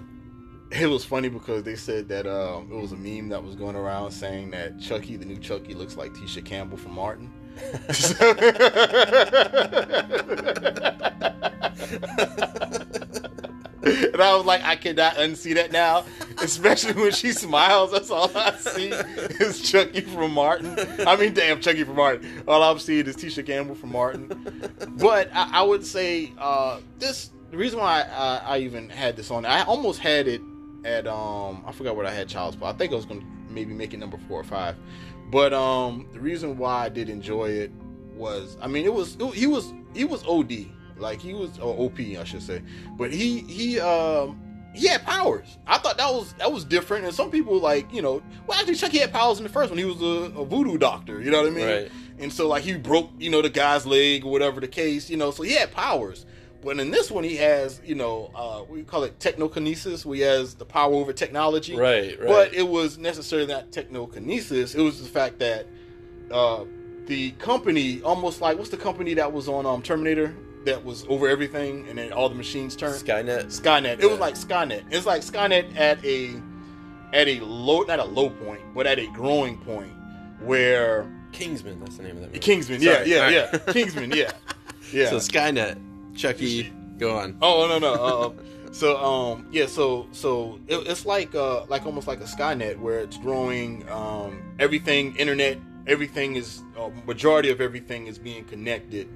it 0.72 0.88
was 0.88 1.06
funny 1.06 1.30
because 1.30 1.64
they 1.64 1.76
said 1.76 2.08
that 2.10 2.26
um, 2.26 2.70
it 2.72 2.76
was 2.76 2.92
a 2.92 2.98
meme 2.98 3.30
that 3.30 3.44
was 3.44 3.56
going 3.56 3.76
around 3.76 4.12
saying 4.12 4.50
that 4.52 4.80
Chucky, 4.82 5.16
the 5.16 5.26
new 5.26 5.38
Chucky, 5.38 5.74
looks 5.76 5.96
like 5.96 6.12
Tisha 6.14 6.44
Campbell 6.44 6.78
from 6.78 6.94
Martin. 6.94 7.32
and 13.84 14.22
I 14.22 14.36
was 14.36 14.46
like, 14.46 14.64
I 14.64 14.76
cannot 14.76 15.16
unsee 15.16 15.56
that 15.56 15.72
now, 15.72 16.04
especially 16.42 16.94
when 16.94 17.12
she 17.12 17.32
smiles. 17.32 17.92
That's 17.92 18.12
all 18.12 18.32
I 18.36 18.56
see 18.56 18.90
is 18.90 19.62
Chucky 19.62 20.02
from 20.02 20.34
Martin. 20.34 20.78
I 21.08 21.16
mean, 21.16 21.34
damn, 21.34 21.62
Chucky 21.62 21.84
from 21.84 21.96
Martin. 21.96 22.44
All 22.48 22.62
I'm 22.64 22.80
seeing 22.80 23.08
is 23.08 23.16
Tisha 23.16 23.46
Campbell 23.46 23.76
from 23.76 23.92
Martin. 23.92 24.28
But 24.98 25.30
I, 25.34 25.60
I 25.60 25.62
would 25.64 25.86
say 25.86 26.32
uh, 26.38 26.80
this. 27.00 27.32
The 27.52 27.58
reason 27.58 27.80
why 27.80 28.04
I, 28.04 28.38
I 28.38 28.58
even 28.60 28.90
had 28.90 29.18
this 29.18 29.30
on, 29.30 29.46
I 29.46 29.64
almost 29.64 30.00
had 30.00 30.28
it 30.28 30.42
at 30.86 31.08
um, 31.08 31.64
I 31.66 31.72
forgot 31.72 31.96
what 31.96 32.06
I 32.06 32.12
had 32.12 32.28
Child's 32.28 32.56
Play. 32.56 32.70
I 32.70 32.74
think 32.74 32.92
I 32.92 32.96
was 32.96 33.06
gonna 33.06 33.26
maybe 33.50 33.74
make 33.74 33.94
it 33.94 33.98
number 33.98 34.18
four 34.28 34.40
or 34.40 34.44
five. 34.44 34.76
But 35.32 35.54
um, 35.54 36.08
the 36.12 36.20
reason 36.20 36.58
why 36.58 36.86
I 36.86 36.90
did 36.90 37.10
enjoy 37.10 37.50
it 37.52 37.72
was, 38.16 38.58
I 38.62 38.68
mean, 38.68 38.86
it 38.86 38.94
was 38.94 39.16
it, 39.16 39.34
he 39.34 39.48
was 39.48 39.74
he 39.94 40.04
was 40.04 40.24
OD, 40.28 40.66
like 40.98 41.22
he 41.22 41.34
was 41.34 41.58
or 41.60 41.74
OP, 41.80 42.00
I 42.00 42.24
should 42.26 42.44
say. 42.44 42.62
But 42.98 43.14
he 43.14 43.40
he 43.40 43.80
um 43.80 44.40
he 44.74 44.88
had 44.88 45.04
powers. 45.04 45.58
I 45.66 45.78
thought 45.78 45.98
that 45.98 46.12
was 46.14 46.34
that 46.34 46.52
was 46.52 46.66
different. 46.66 47.06
And 47.06 47.14
some 47.14 47.32
people 47.32 47.60
like 47.60 47.92
you 47.94 48.02
know, 48.02 48.22
well 48.46 48.60
actually 48.60 48.76
Chucky 48.76 49.00
had 49.00 49.14
powers 49.14 49.38
in 49.38 49.44
the 49.44 49.50
first 49.50 49.70
one. 49.70 49.78
He 49.78 49.86
was 49.86 50.02
a, 50.02 50.38
a 50.38 50.46
voodoo 50.46 50.78
doctor. 50.78 51.22
You 51.22 51.32
know 51.32 51.42
what 51.42 51.48
I 51.48 51.56
mean? 51.56 51.66
Right. 51.66 51.92
And 52.20 52.32
so 52.32 52.50
like 52.50 52.64
he 52.64 52.76
broke 52.78 53.10
you 53.18 53.30
know 53.30 53.42
the 53.42 53.50
guy's 53.50 53.86
leg 53.86 54.26
or 54.26 54.32
whatever 54.32 54.60
the 54.60 54.68
case. 54.68 55.10
You 55.10 55.18
know, 55.18 55.32
so 55.32 55.44
he 55.44 55.54
had 55.54 55.72
powers. 55.72 56.26
But 56.64 56.80
in 56.80 56.92
this 56.92 57.10
one, 57.10 57.24
he 57.24 57.38
has, 57.38 57.82
you 57.84 57.96
know, 57.96 58.32
uh, 58.36 58.64
we 58.70 58.84
call 58.84 59.04
it 59.04 59.18
technokinesis, 59.20 60.06
where 60.06 60.16
he 60.16 60.22
has 60.22 60.54
the 60.54 60.66
power 60.66 60.94
over 60.94 61.12
technology. 61.12 61.76
Right, 61.76 62.20
right. 62.20 62.28
But 62.28 62.54
it 62.54 62.68
was 62.68 62.98
necessarily 62.98 63.48
not 63.48 63.72
technokinesis. 63.72 64.76
It 64.76 64.82
was 64.82 65.02
the 65.02 65.10
fact 65.10 65.40
that 65.40 65.66
uh, 66.32 66.66
the 67.08 67.32
company, 67.32 68.02
almost 68.04 68.42
like 68.42 68.58
what's 68.58 68.70
the 68.70 68.78
company 68.78 69.14
that 69.16 69.32
was 69.32 69.48
on 69.48 69.66
um, 69.66 69.82
Terminator 69.82 70.36
that 70.66 70.84
was 70.86 71.06
over 71.10 71.28
everything, 71.28 71.88
and 71.90 71.98
then 71.98 72.14
all 72.14 72.30
the 72.30 72.36
machines 72.36 72.76
turned. 72.76 72.96
Skynet. 72.96 73.46
Skynet. 73.46 74.00
It 74.00 74.10
was 74.10 74.20
like 74.20 74.36
Skynet. 74.36 74.84
It's 74.92 75.06
like 75.06 75.22
Skynet 75.22 75.76
at 75.76 76.04
a 76.06 76.40
at 77.14 77.28
a 77.28 77.40
low, 77.42 77.82
not 77.82 78.00
a 78.00 78.06
low 78.06 78.30
point, 78.30 78.62
but 78.74 78.88
at 78.88 79.00
a 79.00 79.08
growing 79.08 79.58
point 79.58 79.92
where 80.42 81.12
Kingsman, 81.32 81.80
that's 81.80 81.98
the 81.98 82.04
name 82.04 82.16
of 82.18 82.22
that 82.22 82.28
movie. 82.28 82.40
Kingsman. 82.40 82.82
Sorry, 82.82 83.10
Yeah, 83.10 83.30
yeah, 83.30 83.50
yeah. 83.52 83.74
Kingsman. 83.74 84.12
Yeah, 84.12 84.32
yeah. 84.94 85.10
So 85.10 85.18
Skynet, 85.18 85.80
Chucky, 86.16 86.72
go 86.98 87.18
on. 87.18 87.38
Oh 87.42 87.68
no 87.68 87.80
no. 87.80 87.94
Uh, 87.94 88.32
so 88.72 88.98
um 89.04 89.48
yeah 89.52 89.66
so 89.66 90.08
so 90.14 90.58
it, 90.70 90.78
it's 90.88 91.06
like 91.06 91.36
uh 91.36 91.66
like 91.66 91.86
almost 91.86 92.08
like 92.08 92.22
a 92.22 92.26
Skynet 92.26 92.80
where 92.80 93.00
it's 93.02 93.18
growing 93.18 93.88
um 93.90 94.42
everything 94.60 95.14
internet 95.18 95.58
everything 95.88 96.36
is 96.38 96.62
uh, 96.80 96.90
majority 97.06 97.50
of 97.50 97.60
everything 97.60 98.08
is 98.08 98.18
being 98.18 98.46
connected 98.46 99.10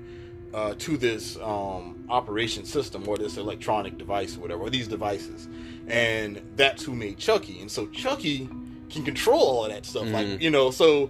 uh, 0.54 0.74
to 0.78 0.98
this 0.98 1.38
um, 1.38 2.04
operation 2.10 2.66
system 2.66 3.08
or 3.08 3.18
this 3.18 3.38
electronic 3.38 3.98
device 3.98 4.36
or 4.36 4.40
whatever 4.42 4.62
or 4.64 4.70
these 4.70 4.88
devices 4.90 5.48
and 5.88 6.42
that's 6.58 6.84
who 6.84 6.94
made 6.94 7.18
Chucky 7.18 7.62
and 7.62 7.72
so 7.72 7.88
Chucky 7.88 8.50
can 8.90 9.04
control 9.06 9.40
all 9.42 9.66
of 9.66 9.72
that 9.72 9.86
stuff 9.86 10.08
like 10.08 10.26
Mhm. 10.28 10.42
you 10.42 10.50
know 10.50 10.70
so 10.72 11.10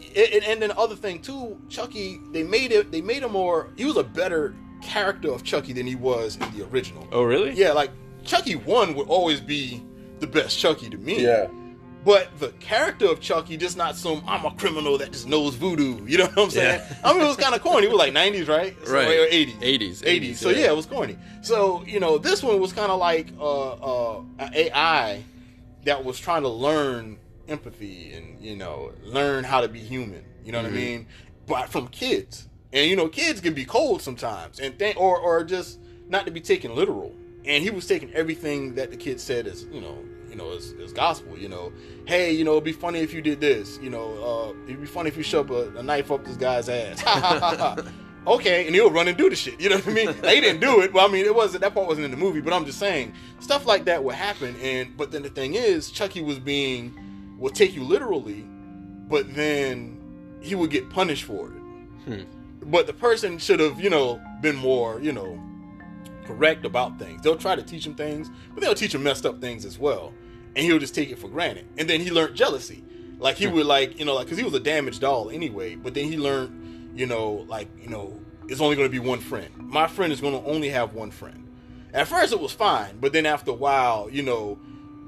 it, 0.00 0.34
it- 0.34 0.44
and 0.48 0.62
then 0.62 0.68
the 0.70 0.78
other 0.78 0.96
thing 0.96 1.20
too, 1.20 1.58
Chucky, 1.68 2.20
they 2.32 2.42
made 2.42 2.72
it. 2.72 2.92
They 2.92 3.00
made 3.00 3.22
him 3.22 3.32
more. 3.32 3.70
He 3.76 3.84
was 3.84 3.96
a 3.96 4.04
better 4.04 4.54
character 4.84 5.30
of 5.32 5.42
Chucky 5.44 5.72
than 5.72 5.86
he 5.86 5.94
was 5.96 6.36
in 6.36 6.56
the 6.56 6.64
original. 6.66 7.06
Oh, 7.12 7.22
really? 7.24 7.52
Yeah, 7.52 7.72
like 7.72 7.90
Chucky 8.24 8.54
one 8.54 8.94
would 8.94 9.08
always 9.08 9.40
be 9.40 9.82
the 10.20 10.26
best 10.26 10.58
Chucky 10.58 10.88
to 10.90 10.96
me. 10.98 11.22
Yeah. 11.22 11.48
But 12.04 12.38
the 12.38 12.50
character 12.60 13.06
of 13.06 13.18
Chucky, 13.20 13.56
just 13.56 13.76
not 13.78 13.96
some 13.96 14.22
I'm 14.26 14.44
a 14.44 14.50
criminal 14.56 14.98
that 14.98 15.12
just 15.12 15.26
knows 15.26 15.54
voodoo. 15.54 16.04
You 16.06 16.18
know 16.18 16.26
what 16.26 16.38
I'm 16.38 16.50
saying? 16.50 16.80
Yeah. 16.86 16.96
I 17.02 17.12
mean, 17.14 17.22
it 17.22 17.26
was 17.26 17.36
kind 17.38 17.54
of 17.54 17.62
corny. 17.62 17.86
It 17.86 17.90
was 17.90 17.98
like 17.98 18.12
90s, 18.12 18.46
right? 18.46 18.76
So- 18.84 18.92
Right. 18.92 19.08
Or 19.18 19.26
80s. 19.26 19.58
80s, 19.60 20.02
80s. 20.02 20.36
So 20.36 20.50
yeah. 20.50 20.58
yeah, 20.64 20.70
it 20.72 20.76
was 20.76 20.86
corny. 20.86 21.16
So 21.42 21.82
you 21.86 22.00
know, 22.00 22.18
this 22.18 22.42
one 22.42 22.60
was 22.60 22.72
kind 22.74 22.92
of 22.92 22.98
like 23.00 23.28
uh, 23.40 23.72
uh, 24.18 24.22
a 24.38 24.66
AI 24.66 25.22
that 25.84 26.04
was 26.04 26.18
trying 26.18 26.42
to 26.42 26.48
learn 26.48 27.18
empathy 27.48 28.12
and 28.14 28.40
you 28.40 28.56
know 28.56 28.92
learn 29.02 29.44
how 29.44 29.60
to 29.62 29.68
be 29.68 29.78
human. 29.80 30.24
You 30.44 30.52
know 30.52 30.62
what 30.62 30.70
Mhm. 30.72 30.76
I 30.76 30.80
mean? 30.80 31.06
But 31.46 31.68
from 31.70 31.88
kids, 31.88 32.48
and 32.74 32.90
you 32.90 32.96
know, 32.96 33.08
kids 33.08 33.40
can 33.40 33.54
be 33.54 33.64
cold 33.64 34.02
sometimes, 34.02 34.60
and 34.60 34.78
think 34.78 35.00
or 35.00 35.18
or 35.18 35.44
just 35.44 35.78
not 36.08 36.26
to 36.26 36.30
be 36.30 36.40
taken 36.40 36.74
literal. 36.74 37.14
And 37.46 37.62
he 37.62 37.70
was 37.70 37.86
taking 37.86 38.12
everything 38.12 38.74
that 38.74 38.90
the 38.90 38.96
kid 38.96 39.20
said 39.20 39.46
as 39.46 39.64
you 39.64 39.80
know, 39.80 39.98
you 40.28 40.36
know, 40.36 40.50
as, 40.52 40.74
as 40.82 40.92
gospel. 40.92 41.38
You 41.38 41.48
know, 41.48 41.72
hey, 42.06 42.32
you 42.32 42.44
know, 42.44 42.52
it'd 42.52 42.64
be 42.64 42.72
funny 42.72 43.00
if 43.00 43.14
you 43.14 43.22
did 43.22 43.40
this. 43.40 43.78
You 43.80 43.90
know, 43.90 44.52
uh, 44.52 44.64
it'd 44.64 44.80
be 44.80 44.86
funny 44.86 45.08
if 45.08 45.16
you 45.16 45.22
shove 45.22 45.50
a, 45.50 45.70
a 45.76 45.82
knife 45.82 46.10
up 46.10 46.24
this 46.24 46.36
guy's 46.36 46.68
ass. 46.68 47.02
Okay, 48.26 48.64
and 48.64 48.74
he'll 48.74 48.90
run 48.90 49.06
and 49.06 49.18
do 49.18 49.28
the 49.28 49.36
shit. 49.36 49.60
You 49.60 49.68
know 49.68 49.76
what 49.76 49.88
I 49.88 49.92
mean? 49.92 50.20
They 50.22 50.40
didn't 50.40 50.60
do 50.60 50.80
it. 50.80 50.94
Well, 50.94 51.06
I 51.06 51.12
mean, 51.12 51.26
it 51.26 51.34
wasn't 51.34 51.60
that 51.60 51.74
part 51.74 51.86
wasn't 51.86 52.06
in 52.06 52.10
the 52.10 52.16
movie, 52.16 52.40
but 52.40 52.54
I'm 52.54 52.64
just 52.64 52.78
saying 52.78 53.12
stuff 53.40 53.66
like 53.66 53.84
that 53.84 54.02
would 54.02 54.14
happen. 54.14 54.56
And 54.62 54.96
but 54.96 55.10
then 55.10 55.22
the 55.22 55.28
thing 55.28 55.54
is, 55.54 55.90
Chucky 55.90 56.22
was 56.22 56.38
being 56.38 57.36
will 57.38 57.50
take 57.50 57.74
you 57.74 57.84
literally, 57.84 58.46
but 59.08 59.34
then 59.34 60.00
he 60.40 60.54
would 60.54 60.70
get 60.70 60.88
punished 60.88 61.24
for 61.24 61.48
it. 61.48 61.52
Hmm. 62.04 62.43
But 62.66 62.86
the 62.86 62.92
person 62.92 63.38
should 63.38 63.60
have, 63.60 63.80
you 63.80 63.90
know, 63.90 64.20
been 64.40 64.56
more, 64.56 65.00
you 65.00 65.12
know, 65.12 65.40
correct 66.24 66.64
about 66.64 66.98
things. 66.98 67.22
They'll 67.22 67.36
try 67.36 67.56
to 67.56 67.62
teach 67.62 67.86
him 67.86 67.94
things, 67.94 68.30
but 68.54 68.62
they'll 68.62 68.74
teach 68.74 68.94
him 68.94 69.02
messed 69.02 69.26
up 69.26 69.40
things 69.40 69.64
as 69.64 69.78
well. 69.78 70.12
And 70.56 70.64
he'll 70.64 70.78
just 70.78 70.94
take 70.94 71.10
it 71.10 71.18
for 71.18 71.28
granted. 71.28 71.66
And 71.78 71.88
then 71.88 72.00
he 72.00 72.10
learned 72.10 72.34
jealousy. 72.34 72.84
Like 73.18 73.36
he 73.36 73.46
hmm. 73.46 73.54
would 73.54 73.66
like, 73.66 73.98
you 73.98 74.04
know, 74.04 74.14
like 74.14 74.28
cuz 74.28 74.38
he 74.38 74.44
was 74.44 74.54
a 74.54 74.60
damaged 74.60 75.00
doll 75.00 75.30
anyway, 75.30 75.74
but 75.74 75.94
then 75.94 76.06
he 76.06 76.16
learned, 76.16 76.98
you 76.98 77.06
know, 77.06 77.44
like, 77.48 77.68
you 77.80 77.88
know, 77.88 78.20
it's 78.48 78.60
only 78.60 78.76
going 78.76 78.88
to 78.88 78.92
be 78.92 78.98
one 78.98 79.20
friend. 79.20 79.50
My 79.56 79.86
friend 79.86 80.12
is 80.12 80.20
going 80.20 80.40
to 80.40 80.46
only 80.48 80.68
have 80.70 80.94
one 80.94 81.10
friend. 81.10 81.48
At 81.92 82.08
first 82.08 82.32
it 82.32 82.40
was 82.40 82.52
fine, 82.52 82.98
but 83.00 83.12
then 83.12 83.24
after 83.24 83.52
a 83.52 83.54
while, 83.54 84.08
you 84.10 84.22
know, 84.22 84.58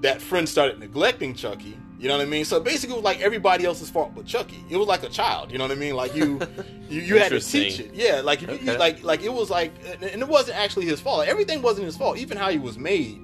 that 0.02 0.22
friend 0.22 0.48
started 0.48 0.78
neglecting 0.78 1.34
Chucky. 1.34 1.76
You 1.98 2.08
know 2.08 2.18
what 2.18 2.26
I 2.26 2.28
mean? 2.28 2.44
So 2.44 2.60
basically, 2.60 2.94
it 2.94 2.98
was 2.98 3.04
like 3.04 3.20
everybody 3.20 3.64
else's 3.64 3.88
fault 3.88 4.12
but 4.14 4.26
Chucky. 4.26 4.62
It 4.68 4.76
was 4.76 4.86
like 4.86 5.02
a 5.02 5.08
child. 5.08 5.50
You 5.50 5.58
know 5.58 5.64
what 5.64 5.70
I 5.70 5.76
mean? 5.76 5.94
Like 5.94 6.14
you, 6.14 6.40
you, 6.88 7.00
you 7.00 7.18
had 7.18 7.30
to 7.30 7.40
teach 7.40 7.80
it. 7.80 7.94
Yeah, 7.94 8.20
like 8.20 8.42
if 8.42 8.62
you, 8.62 8.72
like 8.74 9.02
like 9.02 9.22
it 9.22 9.32
was 9.32 9.50
like, 9.50 9.72
and 10.02 10.22
it 10.22 10.28
wasn't 10.28 10.58
actually 10.58 10.86
his 10.86 11.00
fault. 11.00 11.26
Everything 11.26 11.62
wasn't 11.62 11.86
his 11.86 11.96
fault. 11.96 12.18
Even 12.18 12.36
how 12.36 12.50
he 12.50 12.58
was 12.58 12.76
made. 12.78 13.22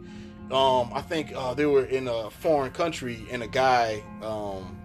Um, 0.50 0.90
I 0.92 1.00
think 1.00 1.32
uh, 1.34 1.54
they 1.54 1.66
were 1.66 1.84
in 1.84 2.08
a 2.08 2.30
foreign 2.30 2.72
country, 2.72 3.26
and 3.30 3.42
a 3.42 3.48
guy 3.48 4.02
um, 4.22 4.78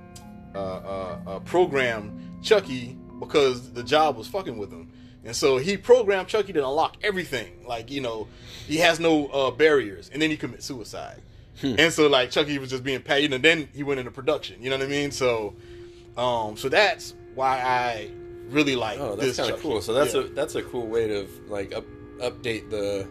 uh, 0.56 0.60
uh, 0.60 1.20
uh, 1.28 1.40
programmed 1.42 2.42
Chucky 2.42 2.98
because 3.20 3.72
the 3.74 3.84
job 3.84 4.18
was 4.18 4.28
fucking 4.28 4.58
with 4.58 4.72
him. 4.72 4.92
And 5.24 5.36
so 5.36 5.58
he 5.58 5.76
programmed 5.76 6.30
Chucky 6.30 6.54
to 6.54 6.60
unlock 6.60 6.98
everything. 7.04 7.66
Like, 7.68 7.92
you 7.92 8.00
know, 8.00 8.28
he 8.66 8.78
has 8.78 9.00
no 9.00 9.28
uh, 9.28 9.52
barriers. 9.52 10.10
And 10.12 10.22
then 10.22 10.30
he 10.30 10.38
commits 10.38 10.66
suicide. 10.66 11.22
And 11.64 11.92
so, 11.92 12.08
like, 12.08 12.30
Chucky 12.32 12.58
was 12.60 12.70
just 12.70 12.84
being 12.84 13.02
paid. 13.02 13.34
And 13.34 13.44
then 13.44 13.68
he 13.74 13.84
went 13.84 14.00
into 14.00 14.12
production. 14.12 14.62
You 14.62 14.70
know 14.70 14.78
what 14.78 14.86
I 14.86 14.90
mean? 14.90 15.12
So, 15.12 15.56
um, 16.16 16.56
so 16.58 16.70
that's 16.70 17.14
why 17.36 17.60
I 17.62 18.10
really 18.50 18.76
like 18.76 19.00
Oh, 19.00 19.16
that's 19.16 19.30
this 19.30 19.38
kind 19.38 19.52
of 19.52 19.60
cool. 19.62 19.82
So 19.82 19.94
that's 19.94 20.14
Yeah. 20.14 20.22
a 20.22 20.24
that's 20.30 20.56
a 20.56 20.62
cool 20.64 20.88
way 20.88 21.08
to 21.08 21.28
like 21.48 21.76
up, 21.76 21.86
update 22.20 22.70
the 22.70 23.08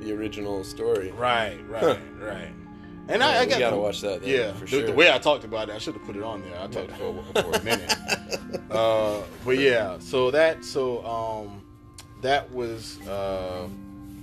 the 0.00 0.12
original 0.12 0.64
story. 0.64 1.10
right, 1.12 1.58
right, 1.68 1.82
Huh. 1.82 1.96
right. 2.20 2.52
And 3.08 3.20
Yeah, 3.20 3.28
I, 3.28 3.38
I 3.40 3.46
got 3.46 3.58
gotta 3.58 3.76
watch 3.76 4.00
that. 4.02 4.20
Then, 4.22 4.30
Yeah, 4.30 4.52
for 4.54 4.60
the, 4.60 4.66
sure. 4.66 4.82
the 4.86 4.92
way 4.92 5.10
I 5.12 5.18
talked 5.18 5.44
about 5.44 5.68
it, 5.68 5.74
I 5.74 5.78
should 5.78 5.94
have 5.94 6.04
put 6.04 6.16
it 6.16 6.22
on 6.22 6.42
there. 6.42 6.60
I 6.60 6.66
talked 6.68 6.92
for, 6.92 7.22
for 7.34 7.52
a 7.52 7.62
minute. 7.64 7.90
uh, 8.70 9.22
but 9.44 9.58
yeah, 9.58 9.98
so 9.98 10.30
that 10.30 10.64
so 10.64 11.04
um, 11.04 11.62
that 12.22 12.50
was 12.52 13.00
uh, 13.06 13.66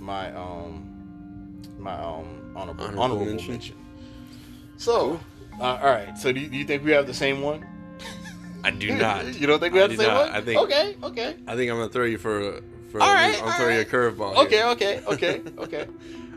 my 0.00 0.32
um, 0.34 1.62
my 1.78 1.94
um, 1.94 2.45
honorable 2.56 2.84
Honorable 2.84 3.02
honorable, 3.02 3.26
mention. 3.26 3.50
mention. 3.52 3.76
So, 4.76 5.20
uh, 5.60 5.62
all 5.82 5.90
right. 5.90 6.16
So 6.18 6.32
do 6.32 6.40
you, 6.40 6.48
do 6.48 6.56
you 6.56 6.64
think 6.64 6.84
we 6.84 6.90
have 6.92 7.06
the 7.06 7.14
same 7.14 7.40
one? 7.42 7.64
I 8.64 8.70
do 8.70 8.94
not. 8.96 9.38
you 9.38 9.46
don't 9.46 9.58
think 9.60 9.74
we 9.74 9.80
have 9.80 9.90
the 9.90 9.96
same 9.96 10.08
not. 10.08 10.26
one? 10.28 10.34
I 10.36 10.40
think- 10.40 10.60
Okay. 10.62 10.96
Okay. 11.02 11.36
I 11.46 11.54
think 11.56 11.70
I'm 11.70 11.76
gonna 11.78 11.88
throw 11.88 12.04
you 12.04 12.18
for 12.18 12.60
for. 12.90 13.00
All 13.02 13.12
right, 13.12 13.36
I'm 13.40 13.44
all 13.48 13.52
throwing 13.52 13.76
right. 13.76 13.90
you 13.90 13.98
a 13.98 14.10
curveball. 14.12 14.36
Okay. 14.46 14.64
Okay. 14.64 15.00
Okay. 15.06 15.42
Okay. 15.58 15.86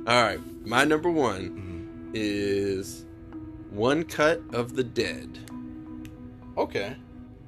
All 0.07 0.23
right. 0.23 0.39
My 0.65 0.83
number 0.85 1.09
one 1.09 1.49
Mhm. 1.49 2.11
is 2.13 3.05
One 3.71 4.03
Cut 4.03 4.41
of 4.53 4.75
the 4.75 4.83
Dead. 4.83 5.37
Okay. 6.57 6.95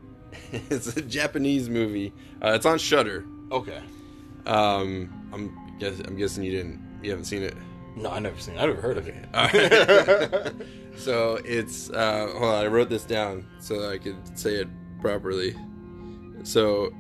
it's 0.52 0.96
a 0.96 1.02
Japanese 1.02 1.70
movie. 1.70 2.14
Uh, 2.42 2.54
it's 2.56 2.66
on 2.66 2.78
Shudder. 2.78 3.26
Okay. 3.52 3.82
Um, 4.46 5.10
I'm 5.34 5.78
guess 5.80 6.00
I'm 6.00 6.16
guessing 6.16 6.44
you 6.44 6.52
didn't 6.52 6.80
you 7.04 7.10
haven't 7.10 7.26
seen 7.26 7.44
it. 7.44 7.56
No, 7.96 8.12
I 8.12 8.20
never 8.20 8.40
seen. 8.40 8.56
it. 8.56 8.60
I 8.62 8.66
never 8.66 8.82
heard 8.82 8.98
of 8.98 9.08
it. 9.08 9.26
Right. 9.34 10.54
so 10.98 11.40
it's 11.44 11.90
uh, 11.90 12.30
hold 12.34 12.44
on. 12.44 12.64
I 12.64 12.68
wrote 12.68 12.90
this 12.90 13.04
down 13.04 13.46
so 13.60 13.90
I 13.90 13.98
could 13.98 14.38
say 14.38 14.56
it 14.56 14.68
properly. 15.02 15.56
So 16.44 16.92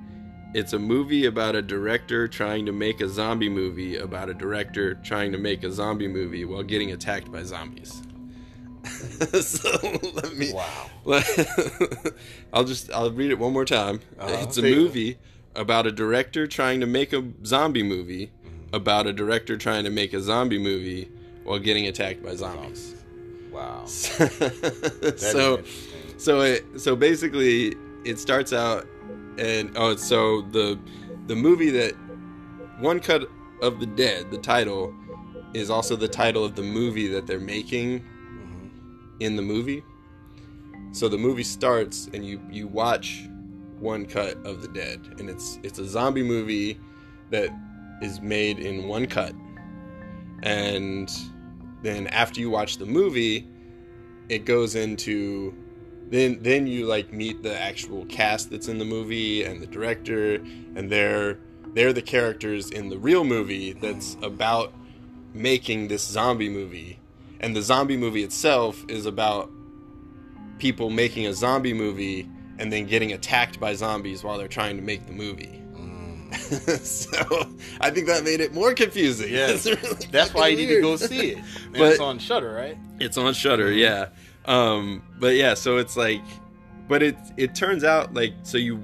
it's 0.54 0.74
a 0.74 0.80
movie 0.80 1.26
about 1.26 1.56
a 1.56 1.62
director 1.62 2.28
trying 2.28 2.66
to 2.66 2.72
make 2.72 3.02
a 3.02 3.08
zombie 3.08 3.50
movie 3.50 3.98
about 3.98 4.30
a 4.30 4.34
director 4.34 4.96
trying 4.96 5.32
to 5.32 5.38
make 5.38 5.64
a 5.64 5.72
zombie 5.72 6.08
movie 6.08 6.46
while 6.46 6.64
getting 6.64 6.92
attacked 6.92 7.32
by 7.32 7.44
zombies. 7.44 8.02
so 9.42 9.70
let 10.14 10.36
me 10.36 10.52
wow. 10.54 10.90
I'll 12.52 12.64
just 12.64 12.92
I'll 12.92 13.12
read 13.12 13.32
it 13.32 13.40
one 13.40 13.54
more 13.54 13.66
time. 13.66 14.02
Uh-huh. 14.20 14.38
It's 14.42 14.58
a 14.58 14.64
movie 14.64 15.18
about 15.56 15.86
a 15.86 15.92
director 15.92 16.48
trying 16.48 16.80
to 16.80 16.86
make 16.86 17.14
a 17.14 17.24
zombie 17.46 17.84
movie. 17.84 18.32
About 18.74 19.08
a 19.08 19.14
director 19.14 19.58
trying 19.58 19.84
to 19.84 19.90
make 19.90 20.14
a 20.14 20.22
zombie 20.22 20.58
movie 20.60 21.10
while 21.44 21.60
getting 21.60 21.88
attacked 21.88 22.24
by 22.24 22.36
zombies. 22.36 22.96
Wow. 23.52 23.84
so 23.86 24.26
That 24.28 25.02
is 25.02 25.24
interesting. 25.34 26.20
so 26.20 26.42
it 26.42 26.66
so 26.80 26.96
basically 26.96 27.76
it 28.06 28.18
starts 28.20 28.54
out 28.54 28.88
and 29.38 29.72
oh 29.76 29.96
so 29.98 30.42
the 30.52 30.80
the 31.28 31.36
movie 31.36 31.70
that 31.72 31.94
one 32.80 33.00
cut 33.00 33.30
of 33.62 33.80
the 33.80 33.86
dead 33.86 34.32
the 34.32 34.38
title 34.38 34.94
is 35.54 35.70
also 35.70 35.96
the 35.96 36.08
title 36.08 36.46
of 36.46 36.56
the 36.56 36.62
movie 36.64 37.08
that 37.10 37.28
they're 37.28 37.40
making 37.40 38.00
Mhm. 38.00 38.70
in 39.20 39.36
the 39.36 39.42
movie 39.42 39.84
so 40.94 41.08
the 41.10 41.18
movie 41.18 41.44
starts 41.44 42.10
and 42.14 42.26
you 42.26 42.42
you 42.50 42.68
watch 42.68 43.28
one 43.80 44.06
cut 44.06 44.38
of 44.46 44.62
the 44.62 44.68
dead 44.70 45.00
and 45.20 45.30
it's 45.30 45.60
it's 45.64 45.78
a 45.80 45.86
zombie 45.86 46.24
movie 46.24 46.80
that 47.32 47.50
is 48.02 48.22
made 48.22 48.60
in 48.60 48.88
one 48.88 49.06
cut 49.06 49.34
and 50.44 51.12
then 51.82 52.08
after 52.08 52.40
you 52.40 52.50
watch 52.50 52.78
the 52.78 52.86
movie 52.86 53.48
it 54.30 54.46
goes 54.46 54.76
into 54.76 55.54
then 56.10 56.42
then 56.42 56.68
you 56.68 56.86
like 56.86 57.14
meet 57.14 57.42
the 57.44 57.60
actual 57.60 58.06
cast 58.06 58.50
that's 58.50 58.68
in 58.68 58.78
the 58.78 58.86
movie 58.86 59.44
and 59.44 59.62
the 59.62 59.68
director 59.68 60.36
and 60.76 60.90
they're 60.90 61.38
they're 61.74 61.94
the 61.94 62.02
characters 62.02 62.70
in 62.72 62.90
the 62.90 62.98
real 62.98 63.24
movie 63.24 63.74
that's 63.74 64.18
about 64.22 64.74
making 65.34 65.88
this 65.88 66.06
zombie 66.06 66.50
movie 66.50 67.00
and 67.40 67.56
the 67.56 67.62
zombie 67.62 67.98
movie 67.98 68.24
itself 68.24 68.84
is 68.88 69.06
about 69.06 69.50
people 70.60 70.90
making 70.90 71.26
a 71.26 71.34
zombie 71.34 71.74
movie 71.74 72.30
and 72.60 72.72
then 72.72 72.86
getting 72.86 73.14
attacked 73.14 73.60
by 73.60 73.74
zombies 73.74 74.24
while 74.24 74.38
they're 74.38 74.48
trying 74.48 74.76
to 74.76 74.84
make 74.84 75.08
the 75.08 75.12
movie. 75.12 75.61
so 76.82 77.10
i 77.82 77.90
think 77.90 78.08
that 78.08 78.24
made 78.24 78.40
it 78.40 78.54
more 78.54 78.74
confusing 78.74 79.32
Yeah. 79.34 79.48
Really 79.66 80.08
That's 80.12 80.34
why 80.34 80.48
you 80.48 80.56
fucking 80.58 80.70
need 80.70 80.76
to 80.76 80.82
go 80.82 80.96
see 80.96 81.32
it. 81.32 81.38
And 81.66 81.74
But- 81.74 81.92
it's 81.92 82.00
on 82.00 82.20
Shudder, 82.20 82.52
right? 82.54 82.78
It's 83.00 83.18
on 83.18 83.34
Shudder, 83.34 83.72
yeah. 83.72 84.10
Um, 84.46 85.04
but 85.20 85.36
yeah, 85.36 85.54
so 85.56 85.78
it's 85.78 85.96
like, 85.98 86.22
but 86.88 87.02
it 87.04 87.16
it 87.38 87.54
turns 87.56 87.84
out 87.84 88.14
like 88.14 88.34
so 88.44 88.58
you 88.58 88.80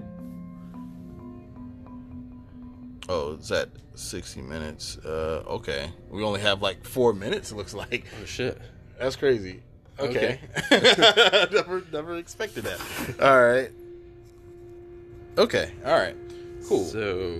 Oh, 3.09 3.33
is 3.39 3.47
that 3.49 3.69
60 3.95 4.41
minutes. 4.41 4.97
Uh, 4.97 5.43
okay. 5.47 5.89
We 6.09 6.23
only 6.23 6.41
have 6.41 6.61
like 6.61 6.83
four 6.83 7.13
minutes, 7.13 7.51
it 7.51 7.55
looks 7.55 7.73
like. 7.73 8.05
oh 8.21 8.25
shit 8.25 8.57
That's 8.99 9.15
crazy. 9.15 9.61
Okay. 9.99 10.39
never, 10.71 11.81
never 11.91 12.17
expected 12.17 12.65
that. 12.65 12.79
All 13.21 13.41
right. 13.43 13.71
Okay. 15.37 15.71
All 15.85 15.93
right. 15.93 16.15
Cool. 16.67 16.85
So, 16.85 17.35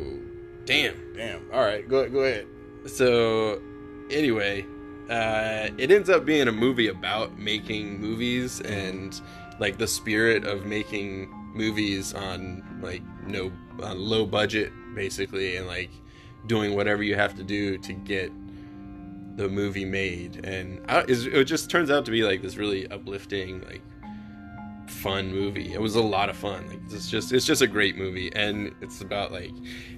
damn. 0.65 1.13
Damn. 1.13 1.51
All 1.51 1.61
right. 1.61 1.87
Go, 1.87 2.09
go 2.09 2.19
ahead. 2.19 2.47
So, 2.85 3.61
anyway, 4.09 4.65
uh, 5.09 5.69
it 5.77 5.91
ends 5.91 6.09
up 6.09 6.25
being 6.25 6.47
a 6.47 6.51
movie 6.51 6.87
about 6.87 7.37
making 7.37 7.99
movies 7.99 8.61
and 8.61 9.21
like 9.59 9.77
the 9.77 9.87
spirit 9.87 10.45
of 10.45 10.65
making 10.65 11.29
movies 11.53 12.13
on 12.13 12.63
like 12.81 13.01
no 13.25 13.51
on 13.81 13.97
low 13.97 14.25
budget 14.25 14.71
basically 14.93 15.55
and 15.55 15.65
like 15.65 15.89
doing 16.45 16.75
whatever 16.75 17.03
you 17.03 17.15
have 17.15 17.35
to 17.35 17.43
do 17.43 17.77
to 17.79 17.93
get 17.93 18.31
the 19.37 19.47
movie 19.49 19.85
made 19.85 20.45
and 20.45 20.79
I, 20.87 21.05
it 21.07 21.45
just 21.45 21.69
turns 21.69 21.89
out 21.89 22.05
to 22.05 22.11
be 22.11 22.23
like 22.23 22.41
this 22.41 22.57
really 22.57 22.87
uplifting 22.89 23.61
like 23.61 23.81
fun 24.87 25.31
movie 25.31 25.73
it 25.73 25.81
was 25.81 25.95
a 25.95 26.01
lot 26.01 26.29
of 26.29 26.35
fun 26.37 26.67
like 26.69 26.79
it's 26.91 27.09
just 27.09 27.31
it's 27.33 27.45
just 27.45 27.61
a 27.61 27.67
great 27.67 27.97
movie 27.97 28.31
and 28.35 28.73
it's 28.81 29.01
about 29.01 29.31
like 29.31 29.51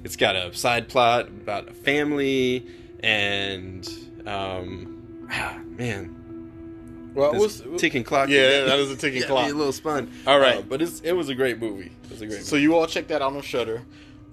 it's 0.04 0.16
got 0.16 0.36
a 0.36 0.54
side 0.54 0.88
plot 0.90 1.28
about 1.28 1.70
a 1.70 1.74
family 1.74 2.66
and 3.02 3.88
um 4.26 5.28
ah, 5.32 5.58
man 5.68 7.12
Well, 7.16 7.34
this 7.34 7.62
we'll- 7.64 7.78
ticking 7.80 8.04
clock 8.04 8.30
Yeah, 8.30 8.66
that 8.66 8.80
is 8.80 8.92
a 8.92 8.96
ticking 8.98 9.24
clock. 9.28 9.50
a 9.52 9.54
little 9.54 9.72
spun 9.74 10.12
All 10.28 10.40
right. 10.40 10.58
Uh, 10.58 10.62
but 10.62 10.82
it's 10.82 11.02
it 11.02 11.14
was 11.14 11.30
a 11.30 11.36
great 11.36 11.60
movie 11.60 11.92
it 12.06 12.10
was 12.12 12.22
a 12.22 12.26
great 12.26 12.38
Movie. 12.38 12.44
So 12.44 12.56
you 12.56 12.76
all 12.76 12.88
check 12.88 13.08
that 13.08 13.22
out 13.22 13.34
on 13.36 13.42
Shudder, 13.42 13.82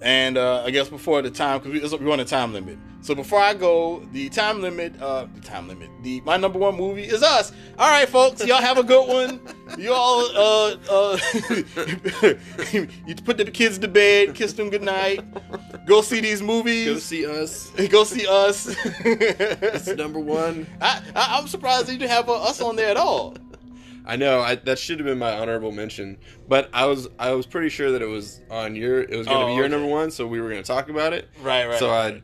and 0.00 0.36
uh, 0.36 0.62
I 0.64 0.70
guess 0.70 0.88
before 0.88 1.22
the 1.22 1.30
time 1.30 1.60
because 1.60 1.92
we, 1.92 2.04
we 2.04 2.12
on 2.12 2.20
a 2.20 2.24
time 2.24 2.52
limit. 2.52 2.78
So 3.00 3.14
before 3.14 3.38
I 3.40 3.54
go, 3.54 4.00
the 4.12 4.28
time 4.28 4.60
limit, 4.60 5.00
uh, 5.00 5.26
the 5.32 5.40
time 5.40 5.68
limit, 5.68 5.90
the 6.02 6.20
my 6.22 6.36
number 6.36 6.58
one 6.58 6.76
movie 6.76 7.04
is 7.04 7.22
us. 7.22 7.52
All 7.78 7.88
right, 7.88 8.08
folks, 8.08 8.44
y'all 8.44 8.60
have 8.60 8.78
a 8.78 8.82
good 8.82 9.06
one. 9.06 9.40
You 9.78 9.92
all, 9.92 10.26
uh, 10.34 10.76
uh, 10.90 11.18
you 12.72 13.14
put 13.24 13.36
the 13.36 13.48
kids 13.52 13.78
to 13.78 13.88
bed, 13.88 14.34
kiss 14.34 14.54
them 14.54 14.70
goodnight, 14.70 15.20
go 15.86 16.02
see 16.02 16.20
these 16.20 16.42
movies. 16.42 16.86
go 16.86 16.98
see 16.98 17.26
us 17.26 17.70
go 17.88 18.04
see 18.04 18.26
us. 18.26 18.76
it's 19.04 19.86
number 19.88 20.18
one 20.18 20.66
I, 20.80 21.02
I, 21.14 21.38
I'm 21.38 21.46
surprised 21.46 21.88
you 21.88 21.98
didn't 21.98 22.10
have 22.10 22.28
uh, 22.28 22.42
us 22.42 22.60
on 22.60 22.74
there 22.76 22.90
at 22.90 22.96
all. 22.96 23.36
I 24.06 24.16
know 24.16 24.40
I, 24.40 24.54
that 24.54 24.78
should 24.78 24.98
have 25.00 25.06
been 25.06 25.18
my 25.18 25.32
honorable 25.38 25.72
mention, 25.72 26.18
but 26.48 26.70
I 26.72 26.86
was 26.86 27.08
I 27.18 27.32
was 27.32 27.46
pretty 27.46 27.68
sure 27.70 27.90
that 27.92 28.02
it 28.02 28.06
was 28.06 28.40
on 28.50 28.76
your 28.76 29.00
it 29.00 29.16
was 29.16 29.26
going 29.26 29.38
to 29.38 29.44
Oh, 29.44 29.46
be 29.48 29.54
your 29.54 29.64
okay. 29.64 29.72
number 29.72 29.88
one, 29.88 30.10
so 30.10 30.26
we 30.26 30.40
were 30.40 30.48
going 30.48 30.62
to 30.62 30.66
talk 30.66 30.88
about 30.88 31.12
it. 31.12 31.28
Right, 31.42 31.66
right. 31.66 31.78
so 31.78 31.88
right. 31.88 32.22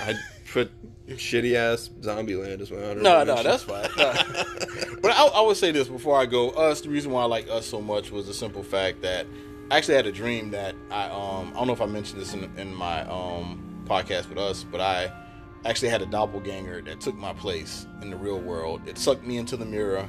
I 0.00 0.10
I 0.10 0.14
put 0.52 0.70
shitty 1.08 1.54
ass 1.54 1.90
Zombieland 2.00 2.60
as 2.60 2.70
my 2.70 2.78
honorable. 2.78 3.02
No, 3.02 3.24
no, 3.24 3.42
that's 3.42 3.62
fine. 3.64 3.88
No. 3.96 4.12
but 5.02 5.10
I, 5.12 5.26
I 5.26 5.40
would 5.42 5.56
say 5.56 5.70
this 5.70 5.88
before 5.88 6.18
I 6.18 6.26
go. 6.26 6.50
Us, 6.50 6.80
the 6.80 6.88
reason 6.88 7.12
why 7.12 7.22
I 7.22 7.26
like 7.26 7.48
us 7.48 7.66
so 7.66 7.80
much 7.80 8.10
was 8.10 8.26
the 8.26 8.34
simple 8.34 8.62
fact 8.62 9.02
that 9.02 9.26
I 9.70 9.76
actually 9.76 9.96
had 9.96 10.06
a 10.06 10.12
dream 10.12 10.50
that 10.52 10.74
I 10.90 11.04
um 11.08 11.50
I 11.54 11.58
don't 11.58 11.66
know 11.66 11.72
if 11.74 11.82
I 11.82 11.86
mentioned 11.86 12.20
this 12.20 12.32
in, 12.34 12.50
in 12.58 12.74
my 12.74 13.02
um 13.02 13.84
podcast 13.84 14.28
with 14.28 14.38
us, 14.38 14.64
but 14.64 14.80
I 14.80 15.12
actually 15.64 15.88
had 15.88 16.00
a 16.02 16.06
doppelganger 16.06 16.82
that 16.82 17.00
took 17.00 17.16
my 17.16 17.32
place 17.34 17.86
in 18.00 18.10
the 18.10 18.16
real 18.16 18.38
world. 18.38 18.80
It 18.86 18.96
sucked 18.96 19.24
me 19.24 19.36
into 19.38 19.56
the 19.56 19.64
mirror. 19.66 20.08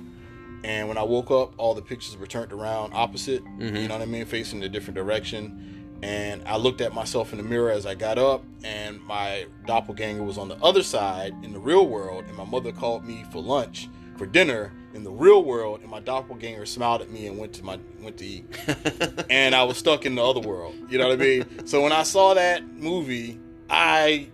And 0.63 0.87
when 0.87 0.97
I 0.97 1.03
woke 1.03 1.31
up, 1.31 1.53
all 1.57 1.73
the 1.73 1.81
pictures 1.81 2.17
were 2.17 2.27
turned 2.27 2.51
around 2.51 2.93
opposite. 2.93 3.43
You 3.43 3.71
mm-hmm. 3.71 3.87
know 3.87 3.93
what 3.95 4.01
I 4.01 4.05
mean? 4.05 4.25
Facing 4.25 4.63
a 4.63 4.69
different 4.69 4.95
direction. 4.95 5.97
And 6.01 6.43
I 6.45 6.57
looked 6.57 6.81
at 6.81 6.93
myself 6.93 7.33
in 7.33 7.37
the 7.37 7.43
mirror 7.43 7.71
as 7.71 7.85
I 7.85 7.93
got 7.93 8.17
up, 8.17 8.43
and 8.63 9.01
my 9.01 9.47
doppelganger 9.65 10.23
was 10.23 10.37
on 10.37 10.47
the 10.47 10.55
other 10.57 10.81
side 10.81 11.33
in 11.43 11.51
the 11.51 11.59
real 11.59 11.87
world. 11.87 12.25
And 12.25 12.37
my 12.37 12.45
mother 12.45 12.71
called 12.71 13.03
me 13.03 13.25
for 13.31 13.41
lunch, 13.41 13.89
for 14.17 14.25
dinner 14.25 14.71
in 14.93 15.03
the 15.03 15.11
real 15.11 15.43
world, 15.43 15.81
and 15.81 15.89
my 15.89 15.99
doppelganger 15.99 16.65
smiled 16.65 17.01
at 17.01 17.09
me 17.09 17.27
and 17.27 17.37
went 17.37 17.53
to 17.53 17.63
my 17.63 17.79
went 18.01 18.17
to 18.17 18.25
eat. 18.25 18.45
and 19.29 19.53
I 19.53 19.63
was 19.63 19.77
stuck 19.77 20.05
in 20.05 20.15
the 20.15 20.23
other 20.23 20.39
world. 20.39 20.75
You 20.89 20.97
know 20.97 21.09
what 21.09 21.19
I 21.19 21.23
mean? 21.23 21.67
So 21.67 21.81
when 21.81 21.91
I 21.91 22.03
saw 22.03 22.33
that 22.33 22.65
movie, 22.67 23.39
I 23.69 24.29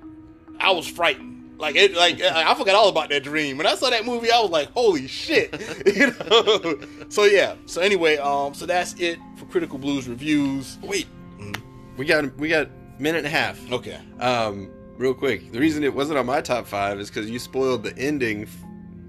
I 0.59 0.71
was 0.71 0.87
frightened. 0.87 1.34
Like 1.57 1.75
it, 1.75 1.95
like 1.95 2.21
I 2.21 2.53
forgot 2.55 2.75
all 2.75 2.89
about 2.89 3.09
that 3.09 3.23
dream. 3.23 3.57
When 3.57 3.65
I 3.65 3.75
saw 3.75 3.89
that 3.89 4.05
movie, 4.05 4.29
I 4.31 4.39
was 4.41 4.49
like, 4.51 4.69
"Holy 4.71 5.07
shit!" 5.07 5.53
you 5.95 6.07
know. 6.07 6.79
So 7.09 7.23
yeah. 7.23 7.55
So 7.65 7.81
anyway, 7.81 8.17
um, 8.17 8.53
so 8.53 8.65
that's 8.65 8.93
it 8.99 9.19
for 9.37 9.45
Critical 9.45 9.77
Blues 9.77 10.07
reviews. 10.07 10.77
Wait, 10.81 11.07
Mhm. 11.39 11.55
we 11.97 12.05
got 12.05 12.35
we 12.37 12.49
got 12.49 12.69
minute 12.99 13.19
and 13.19 13.27
a 13.27 13.29
half. 13.29 13.59
Okay. 13.71 13.99
Um, 14.19 14.69
real 14.97 15.13
quick, 15.13 15.51
the 15.53 15.59
reason 15.59 15.83
it 15.83 15.93
wasn't 15.93 16.17
on 16.19 16.25
my 16.25 16.41
top 16.41 16.67
five 16.67 16.99
is 16.99 17.09
because 17.09 17.29
you 17.29 17.39
spoiled 17.39 17.83
the 17.83 17.97
ending 17.97 18.43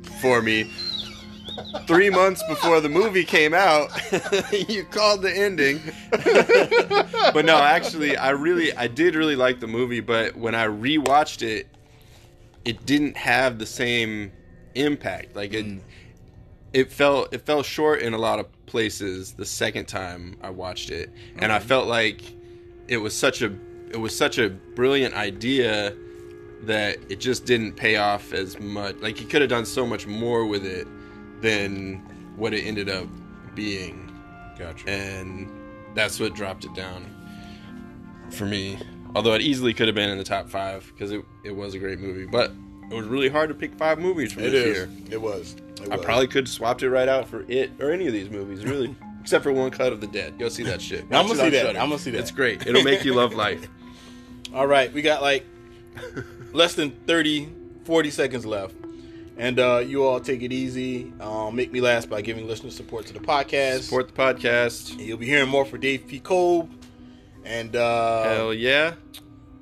f- 0.04 0.20
for 0.20 0.40
me. 0.42 0.70
Three 1.86 2.10
months 2.10 2.42
before 2.48 2.80
the 2.82 2.88
movie 2.88 3.24
came 3.24 3.54
out, 3.54 3.88
you 4.68 4.84
called 4.84 5.22
the 5.22 5.32
ending. 5.34 5.80
but 7.32 7.44
no, 7.44 7.56
actually, 7.56 8.16
I 8.16 8.30
really, 8.30 8.72
I 8.76 8.88
did 8.88 9.14
really 9.14 9.36
like 9.36 9.60
the 9.60 9.66
movie. 9.66 10.00
But 10.00 10.36
when 10.36 10.54
I 10.54 10.66
rewatched 10.66 11.42
it, 11.42 11.68
it 12.66 12.84
didn't 12.84 13.16
have 13.16 13.58
the 13.58 13.64
same 13.64 14.32
impact. 14.74 15.34
Like 15.34 15.54
it, 15.54 15.64
mm. 15.64 15.80
it 16.74 16.92
fell, 16.92 17.28
it 17.30 17.46
fell 17.46 17.62
short 17.62 18.02
in 18.02 18.12
a 18.12 18.18
lot 18.18 18.38
of 18.38 18.66
places 18.66 19.32
the 19.32 19.46
second 19.46 19.86
time 19.86 20.36
I 20.42 20.50
watched 20.50 20.90
it, 20.90 21.10
and 21.38 21.52
I 21.52 21.60
felt 21.60 21.86
like 21.86 22.22
it 22.88 22.98
was 22.98 23.16
such 23.16 23.40
a 23.40 23.56
it 23.90 23.96
was 23.96 24.14
such 24.16 24.38
a 24.38 24.50
brilliant 24.50 25.14
idea 25.14 25.94
that 26.62 26.98
it 27.08 27.20
just 27.20 27.46
didn't 27.46 27.74
pay 27.74 27.96
off 27.96 28.32
as 28.32 28.58
much. 28.58 28.96
Like 28.96 29.16
he 29.16 29.24
could 29.24 29.40
have 29.40 29.50
done 29.50 29.64
so 29.64 29.86
much 29.86 30.06
more 30.06 30.44
with 30.44 30.66
it 30.66 30.88
than 31.40 32.02
what 32.36 32.52
it 32.52 32.62
ended 32.62 32.90
up 32.90 33.06
being, 33.54 34.12
Gotcha. 34.58 34.90
and 34.90 35.48
that's 35.94 36.18
what 36.18 36.34
dropped 36.34 36.64
it 36.64 36.74
down 36.74 37.04
for 38.30 38.44
me. 38.44 38.78
Although 39.16 39.32
it 39.32 39.40
easily 39.40 39.72
could 39.72 39.88
have 39.88 39.94
been 39.94 40.10
in 40.10 40.18
the 40.18 40.24
top 40.24 40.50
five 40.50 40.92
because 40.94 41.10
it, 41.10 41.24
it 41.42 41.50
was 41.56 41.72
a 41.74 41.78
great 41.78 41.98
movie, 41.98 42.26
but 42.26 42.52
it 42.90 42.94
was 42.94 43.06
really 43.06 43.30
hard 43.30 43.48
to 43.48 43.54
pick 43.54 43.74
five 43.76 43.98
movies 43.98 44.32
from 44.34 44.42
It 44.44 44.50
this 44.50 44.64
is. 44.66 44.76
year. 44.76 44.90
It 45.10 45.20
was. 45.22 45.56
It 45.82 45.90
I 45.90 45.96
was. 45.96 46.04
probably 46.04 46.26
could 46.26 46.44
have 46.44 46.48
swapped 46.52 46.82
it 46.82 46.90
right 46.90 47.08
out 47.08 47.26
for 47.26 47.44
it 47.48 47.70
or 47.80 47.90
any 47.92 48.06
of 48.06 48.12
these 48.12 48.28
movies, 48.28 48.62
really, 48.66 48.94
except 49.22 49.42
for 49.42 49.52
One 49.52 49.70
Cut 49.70 49.90
of 49.92 50.02
the 50.02 50.06
Dead. 50.06 50.38
Go 50.38 50.50
see 50.50 50.64
that 50.64 50.82
shit. 50.82 51.04
I'm 51.04 51.26
gonna 51.26 51.34
see 51.36 51.48
that. 51.48 51.66
Shudder. 51.66 51.78
I'm 51.78 51.88
gonna 51.88 51.98
see 51.98 52.10
that. 52.10 52.18
It's 52.20 52.30
great. 52.30 52.66
It'll 52.66 52.82
make 52.84 53.04
you 53.06 53.14
love 53.14 53.32
life. 53.34 53.66
All 54.54 54.66
right, 54.66 54.92
we 54.92 55.00
got 55.00 55.22
like 55.22 55.46
less 56.52 56.74
than 56.74 56.90
30, 57.06 57.48
40 57.84 58.10
seconds 58.10 58.44
left. 58.44 58.74
And 59.38 59.58
uh, 59.60 59.82
you 59.86 60.02
all 60.02 60.18
take 60.18 60.40
it 60.42 60.50
easy. 60.50 61.12
Um, 61.20 61.54
make 61.56 61.70
me 61.70 61.82
last 61.82 62.08
by 62.08 62.22
giving 62.22 62.46
listener 62.46 62.70
support 62.70 63.04
to 63.08 63.12
the 63.12 63.18
podcast. 63.20 63.82
Support 63.82 64.08
the 64.08 64.14
podcast. 64.14 64.92
And 64.92 65.00
You'll 65.02 65.18
be 65.18 65.26
hearing 65.26 65.50
more 65.50 65.66
for 65.66 65.76
Dave 65.76 66.06
P. 66.06 66.20
Kolb. 66.20 66.70
And 67.46 67.76
uh, 67.76 68.24
Hell 68.24 68.54
yeah. 68.54 68.94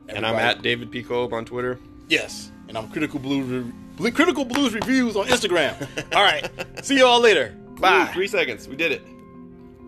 And 0.09 0.24
I'm 0.26 0.35
at 0.37 0.62
David 0.62 0.91
P. 0.91 1.03
Kolb 1.03 1.32
on 1.32 1.45
Twitter. 1.45 1.78
Yes. 2.09 2.51
And 2.68 2.76
I'm 2.78 2.89
Critical 2.91 3.20
Blues, 3.20 3.70
Re- 3.99 4.11
Critical 4.11 4.45
Blues 4.45 4.72
Reviews 4.74 5.16
on 5.16 5.26
Instagram. 5.26 5.74
all 6.16 6.22
right. 6.24 6.51
See 6.85 6.97
you 6.97 7.07
all 7.07 7.20
later. 7.20 7.55
Bye. 7.78 8.09
Ooh, 8.09 8.12
three 8.12 8.26
seconds. 8.26 8.66
We 8.68 8.76
did 8.76 8.93
it. 8.93 9.03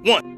One. 0.03 0.36